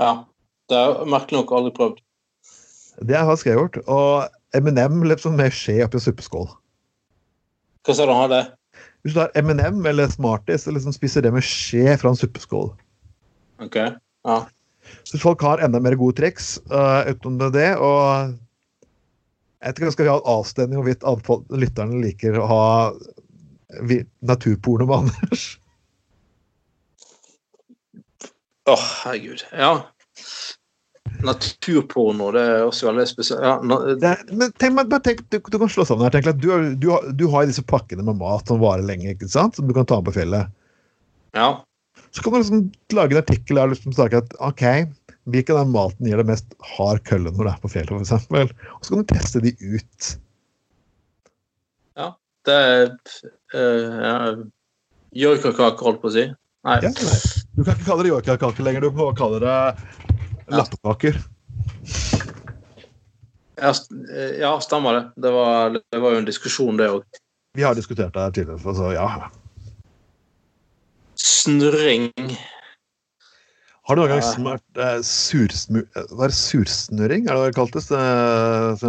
ja. 0.00 0.12
Det 0.70 0.78
har 0.78 0.94
jeg 1.02 1.10
merkelig 1.12 1.42
nok 1.42 1.50
aldri 1.56 1.72
prøvd. 1.76 1.98
Det 3.02 3.16
har 3.18 3.26
faktisk 3.28 3.50
jeg 3.50 3.58
gjort. 3.58 3.80
Og 3.90 4.28
M&M 4.58 5.02
liksom 5.08 5.36
med 5.38 5.54
skje 5.56 5.78
oppi 5.84 5.98
en 5.98 6.04
suppeskål. 6.04 6.50
Hva 7.86 7.94
sa 7.96 8.06
du 8.06 8.12
han 8.14 8.30
det? 8.32 8.42
Hvis 9.02 9.16
du 9.16 9.22
har 9.22 9.32
M&M 9.38 9.80
eller 9.90 10.10
Smarties, 10.12 10.66
så 10.66 10.74
liksom 10.74 10.94
spiser 10.94 11.24
det 11.24 11.32
med 11.34 11.44
skje 11.46 11.96
fra 11.98 12.12
en 12.12 12.18
suppeskål. 12.18 12.70
Ok. 13.64 13.78
Ja. 14.28 14.36
Så 15.08 15.18
folk 15.18 15.42
har 15.42 15.62
enda 15.64 15.80
mer 15.82 15.96
gode 15.98 16.18
triks 16.20 16.54
uh, 16.70 17.02
utenom 17.10 17.50
det. 17.54 17.72
Og 17.82 18.36
jeg 19.62 19.72
vet 19.72 19.80
ikke, 19.80 19.94
skal 19.96 20.06
vi 20.06 20.12
ha 20.12 20.20
en 20.20 20.30
avstemning 20.36 20.80
hvorvidt 20.80 21.06
avfall- 21.06 21.44
lytterne 21.58 22.02
liker 22.02 22.38
å 22.38 22.46
ha 22.50 22.62
naturporno 24.22 24.86
med 24.86 25.06
Anders? 25.06 25.44
Å, 28.70 28.76
herregud. 28.76 29.42
Ja. 29.50 29.72
Naturporno, 31.22 32.30
det 32.34 32.42
er 32.42 32.62
også 32.66 32.88
veldig 32.88 33.04
spesielt. 33.10 33.42
Ja, 33.44 33.56
na, 33.62 33.76
Det, 34.00 34.12
men 34.32 34.52
tenk, 34.58 34.78
bare 34.90 35.02
tenk, 35.04 35.20
du, 35.30 35.36
du 35.38 35.58
kan 35.60 35.70
slå 35.70 35.84
sammen 35.86 36.06
her. 36.06 36.14
Tenk, 36.14 36.26
at 36.32 36.40
du, 36.42 36.48
du, 36.80 36.88
har- 36.94 37.10
du 37.14 37.26
har 37.30 37.46
disse 37.46 37.62
pakkene 37.68 38.02
med 38.06 38.18
mat 38.18 38.48
som 38.50 38.58
varer 38.62 38.82
lenge, 38.88 39.12
ikke 39.14 39.28
sant? 39.30 39.54
som 39.58 39.68
du 39.68 39.74
kan 39.76 39.86
ta 39.86 40.00
med 40.00 40.08
på 40.10 40.16
fjellet. 40.20 40.50
ja. 41.38 41.50
Så 42.12 42.20
kan 42.24 42.32
du 42.34 42.38
liksom 42.42 42.62
lage 42.92 43.14
en 43.14 43.20
artikkel 43.22 43.56
der 43.56 43.68
du 43.70 43.72
liksom 43.72 43.92
snakker 43.96 44.20
at 44.20 44.34
OK, 44.44 44.62
hvilken 45.32 45.56
av 45.60 45.68
maten 45.72 46.08
gir 46.08 46.20
deg 46.20 46.28
mest 46.28 46.50
hard 46.74 47.00
kølle 47.08 47.30
når 47.32 47.46
du 47.46 47.50
er 47.52 47.60
på 47.62 47.70
fjellet, 47.72 47.92
f.eks. 48.04 48.26
Og 48.28 48.84
så 48.84 48.92
kan 48.92 49.00
du 49.00 49.12
teste 49.14 49.40
de 49.44 49.52
ut. 49.76 50.08
Ja. 51.96 52.10
Det 52.48 52.58
er 53.54 54.42
Joikakaker, 55.16 55.84
holdt 55.86 56.00
på 56.02 56.10
å 56.10 56.14
si. 56.14 56.26
Nei. 56.68 56.76
Ja, 56.84 56.90
nei. 56.94 57.16
Du 57.56 57.64
kan 57.66 57.74
ikke 57.76 57.88
kalle 57.88 58.04
det 58.06 58.12
joikakaker 58.12 58.64
lenger, 58.68 58.84
du 58.86 58.96
må 58.96 59.08
kalle 59.18 59.40
det 59.42 59.56
lattekaker. 60.50 61.18
Ja, 63.62 63.74
eh, 64.14 64.40
ja, 64.40 64.54
stemmer 64.60 64.98
det. 64.98 65.04
Det 65.22 65.30
var, 65.34 65.76
det 65.78 66.00
var 66.02 66.16
jo 66.16 66.22
en 66.22 66.28
diskusjon, 66.28 66.80
det 66.80 66.88
òg. 66.90 67.20
Vi 67.54 67.66
har 67.66 67.76
diskutert 67.76 68.14
det 68.14 68.24
her 68.24 68.34
tidligere, 68.34 68.74
så 68.74 68.90
ja. 68.94 69.06
Snurring. 71.20 72.10
Har 73.82 73.98
du 73.98 74.02
noen 74.02 74.12
gang 74.14 74.22
smurt 74.24 74.78
eh, 74.78 75.00
sursmu... 75.04 75.82
Hva 76.14 76.26
er 76.28 76.32
det 76.32 76.38
sursnurring, 76.38 77.26
er 77.26 77.38
det 77.38 77.48
det 77.50 77.56
kaltes? 77.56 77.88
Eh. 77.90 78.84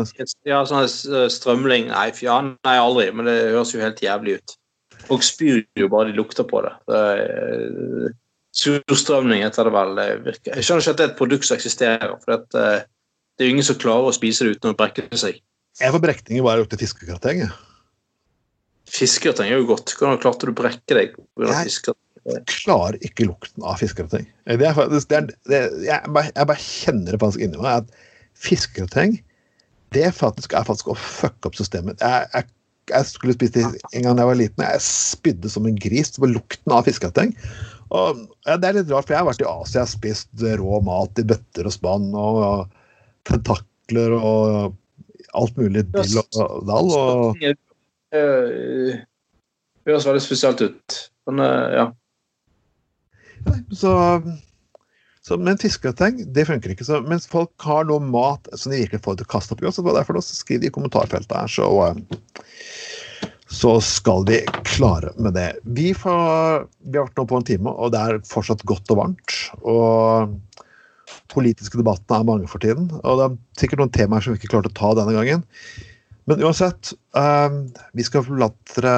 Ja, 0.45 0.61
sånn 0.69 0.85
eh, 0.85 1.29
strømling 1.33 1.89
Nei, 1.89 2.09
ja, 2.21 2.37
nei, 2.45 2.75
aldri. 2.77 3.07
Men 3.11 3.27
det 3.29 3.39
høres 3.55 3.73
jo 3.73 3.81
helt 3.81 4.03
jævlig 4.03 4.37
ut. 4.37 4.55
Folk 5.03 5.25
spyr 5.25 5.63
jo 5.79 5.89
bare 5.91 6.11
de 6.11 6.17
lukter 6.19 6.45
på 6.47 6.61
det. 6.63 6.75
det 6.91 7.01
eh, 7.25 8.13
surstrømning 8.53 9.43
heter 9.43 9.67
det 9.67 9.73
vel. 9.73 10.01
virker. 10.27 10.55
Jeg 10.57 10.67
skjønner 10.67 10.85
ikke 10.85 10.93
at 10.93 10.99
det 10.99 11.05
er 11.05 11.11
et 11.11 11.19
produkt 11.19 11.47
som 11.47 11.57
eksisterer. 11.57 12.15
For 12.23 12.37
at, 12.37 12.47
eh, 12.59 12.85
det 13.33 13.45
er 13.45 13.49
jo 13.49 13.55
ingen 13.57 13.67
som 13.67 13.79
klarer 13.81 14.09
å 14.09 14.15
spise 14.15 14.45
det 14.45 14.57
uten 14.57 14.73
å 14.73 14.77
brekke 14.77 15.07
seg. 15.17 15.41
Jeg 15.81 15.93
får 15.93 16.03
brekninger 16.03 16.45
bare 16.45 16.61
lukter 16.61 16.77
fiskegrateng. 16.77 17.43
jeg. 17.45 17.51
Fiskegrateng 18.93 19.49
er 19.49 19.57
jo 19.57 19.69
godt. 19.73 19.95
Hvordan 19.97 20.21
klarte 20.21 20.45
du 20.45 20.53
å 20.53 20.59
brekke 20.61 20.93
deg? 20.93 21.15
Jeg- 21.39 22.45
klarer 22.47 22.95
ikke 23.03 23.25
lukten 23.27 23.63
av 23.63 23.79
fiskegrateng. 23.81 24.27
Det 24.47 24.57
det 24.57 25.35
det, 25.43 25.61
jeg, 25.83 26.01
jeg 26.07 26.47
bare 26.47 26.55
kjenner 26.55 27.11
det 27.11 27.19
faktisk 27.19 27.41
inni 27.43 27.57
meg 27.57 27.83
at 27.83 27.89
fiskegrateng 28.39 29.17
det 29.93 30.09
faktisk 30.15 30.53
er 30.57 30.65
faktisk 30.65 30.87
å 30.89 30.97
fucke 30.97 31.49
opp 31.49 31.57
systemet. 31.57 31.99
Jeg, 32.01 32.27
jeg, 32.33 32.47
jeg 32.89 33.09
skulle 33.09 33.35
spise 33.35 33.53
det 33.59 33.81
en 33.93 34.07
gang 34.07 34.17
da 34.17 34.23
jeg 34.23 34.31
var 34.31 34.39
liten. 34.39 34.65
Jeg 34.65 34.85
spydde 34.87 35.51
som 35.53 35.67
en 35.69 35.77
gris 35.79 36.15
på 36.17 36.29
lukten 36.31 36.73
av 36.73 36.87
fiskegrateng. 36.87 37.35
Og 37.93 38.23
ja, 38.47 38.55
Det 38.57 38.69
er 38.69 38.79
litt 38.79 38.93
rart, 38.93 39.05
for 39.05 39.15
jeg 39.15 39.21
har 39.21 39.29
vært 39.29 39.43
i 39.43 39.49
Asia 39.49 39.83
og 39.85 39.91
spist 39.91 40.47
rå 40.61 40.79
mat 40.85 41.19
i 41.21 41.27
bøtter 41.29 41.69
og 41.69 41.75
spann. 41.75 42.09
Og, 42.17 42.79
tentakler 43.23 44.15
og 44.17 44.73
alt 45.37 45.59
mulig 45.59 45.85
dill 45.93 46.17
og 46.19 46.65
dall. 46.67 46.89
Og, 46.97 47.43
Eh, 48.13 49.01
Det 49.83 49.91
høres 49.91 50.07
veldig 50.07 50.23
spesielt 50.23 50.61
ut. 50.63 50.97
Men 51.27 51.43
eh, 51.43 51.75
ja. 51.79 51.85
Nei, 53.43 53.57
så, 53.75 53.93
så, 55.25 55.37
men 55.41 55.59
fiskegrateng, 55.59 56.21
det 56.35 56.45
funker 56.47 56.71
ikke. 56.71 56.87
Så, 56.87 57.01
mens 57.09 57.27
folk 57.27 57.51
har 57.67 57.89
noe 57.89 57.99
mat 57.99 58.47
som 58.53 58.71
de 58.71 58.83
virkelig 58.83 59.03
får 59.03 59.19
til 59.19 59.27
å 59.27 59.33
kaste 59.33 59.55
opp 59.55 59.63
i 59.63 59.67
oss, 59.67 59.79
så 59.79 59.85
derfor 59.89 60.21
skriv 60.23 60.61
det 60.63 60.71
i 60.71 60.75
kommentarfeltet 60.75 61.35
her, 61.35 61.51
så, 61.51 61.67
eh, 61.89 62.21
så 63.53 63.75
skal 63.85 64.25
vi 64.25 64.39
klare 64.65 65.11
med 65.21 65.35
det. 65.37 65.49
Vi, 65.63 65.91
får, 65.93 66.65
vi 66.89 66.97
har 66.97 67.05
vært 67.05 67.19
nå 67.19 67.25
på 67.29 67.37
en 67.37 67.45
time, 67.47 67.73
og 67.73 67.93
det 67.93 68.01
er 68.01 68.23
fortsatt 68.25 68.63
godt 68.69 68.89
og 68.93 68.99
varmt. 68.99 69.35
Og 69.61 70.33
politiske 71.33 71.77
debattene 71.77 72.19
er 72.19 72.27
mange 72.27 72.49
for 72.49 72.63
tiden. 72.63 72.89
Og 73.03 73.19
det 73.19 73.27
er 73.27 73.37
sikkert 73.61 73.83
noen 73.83 73.93
temaer 73.93 74.25
som 74.25 74.33
vi 74.33 74.41
ikke 74.41 74.55
klarte 74.55 74.73
å 74.73 74.77
ta 74.79 74.93
denne 74.97 75.13
gangen. 75.15 75.45
Men 76.29 76.41
uansett, 76.41 76.95
um, 77.13 77.65
vi 77.93 78.05
skal 78.07 78.25
forlate 78.25 78.79
dere 78.79 78.97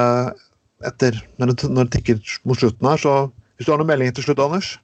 etter 0.86 1.18
når 1.40 1.52
det, 1.52 1.70
når 1.72 1.88
det 1.88 1.98
tikker 1.98 2.34
mot 2.48 2.58
slutten 2.60 2.88
her, 2.88 3.00
så 3.00 3.14
hvis 3.56 3.68
du 3.68 3.72
har 3.72 3.80
noen 3.80 3.90
meldinger 3.90 4.16
til 4.16 4.28
slutt, 4.28 4.42
Anders? 4.44 4.74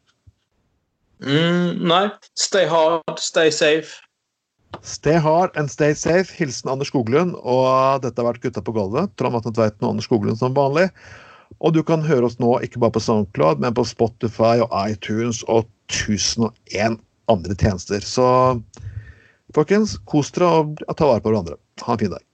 Mm, 1.22 1.84
nei. 1.86 2.06
Stay 2.36 2.66
hard, 2.68 3.20
stay 3.22 3.52
safe. 3.54 4.01
Stay 4.80 5.18
hard 5.20 5.56
and 5.56 5.70
stay 5.70 5.94
safe. 5.94 6.32
Hilsen 6.32 6.70
Anders 6.72 6.88
Skoglund. 6.88 7.36
Og 7.42 8.02
dette 8.04 8.18
har 8.18 8.30
vært 8.30 8.42
Gutta 8.44 8.64
på 8.64 8.74
gulvet. 8.76 9.12
Trond 9.20 9.36
Vatne 9.36 9.52
Tveiten 9.54 9.84
og 9.84 9.94
Anders 9.94 10.08
Skoglund 10.08 10.40
som 10.40 10.56
vanlig. 10.56 10.88
Og 11.60 11.76
du 11.76 11.82
kan 11.86 12.02
høre 12.06 12.26
oss 12.26 12.40
nå 12.40 12.56
ikke 12.64 12.80
bare 12.82 12.96
på 12.96 13.04
SoundCloud, 13.04 13.60
men 13.62 13.76
på 13.76 13.84
Spotify 13.86 14.56
og 14.64 14.72
iTunes 14.80 15.42
og 15.52 15.68
1001 15.92 16.98
andre 17.30 17.56
tjenester. 17.60 18.00
Så 18.00 18.26
folkens, 19.54 19.98
kos 20.08 20.32
dere 20.34 20.50
og 20.64 20.96
ta 20.96 21.08
vare 21.08 21.22
på 21.22 21.30
hverandre. 21.30 21.60
Ha 21.84 21.94
en 21.94 22.00
fin 22.00 22.14
dag. 22.14 22.24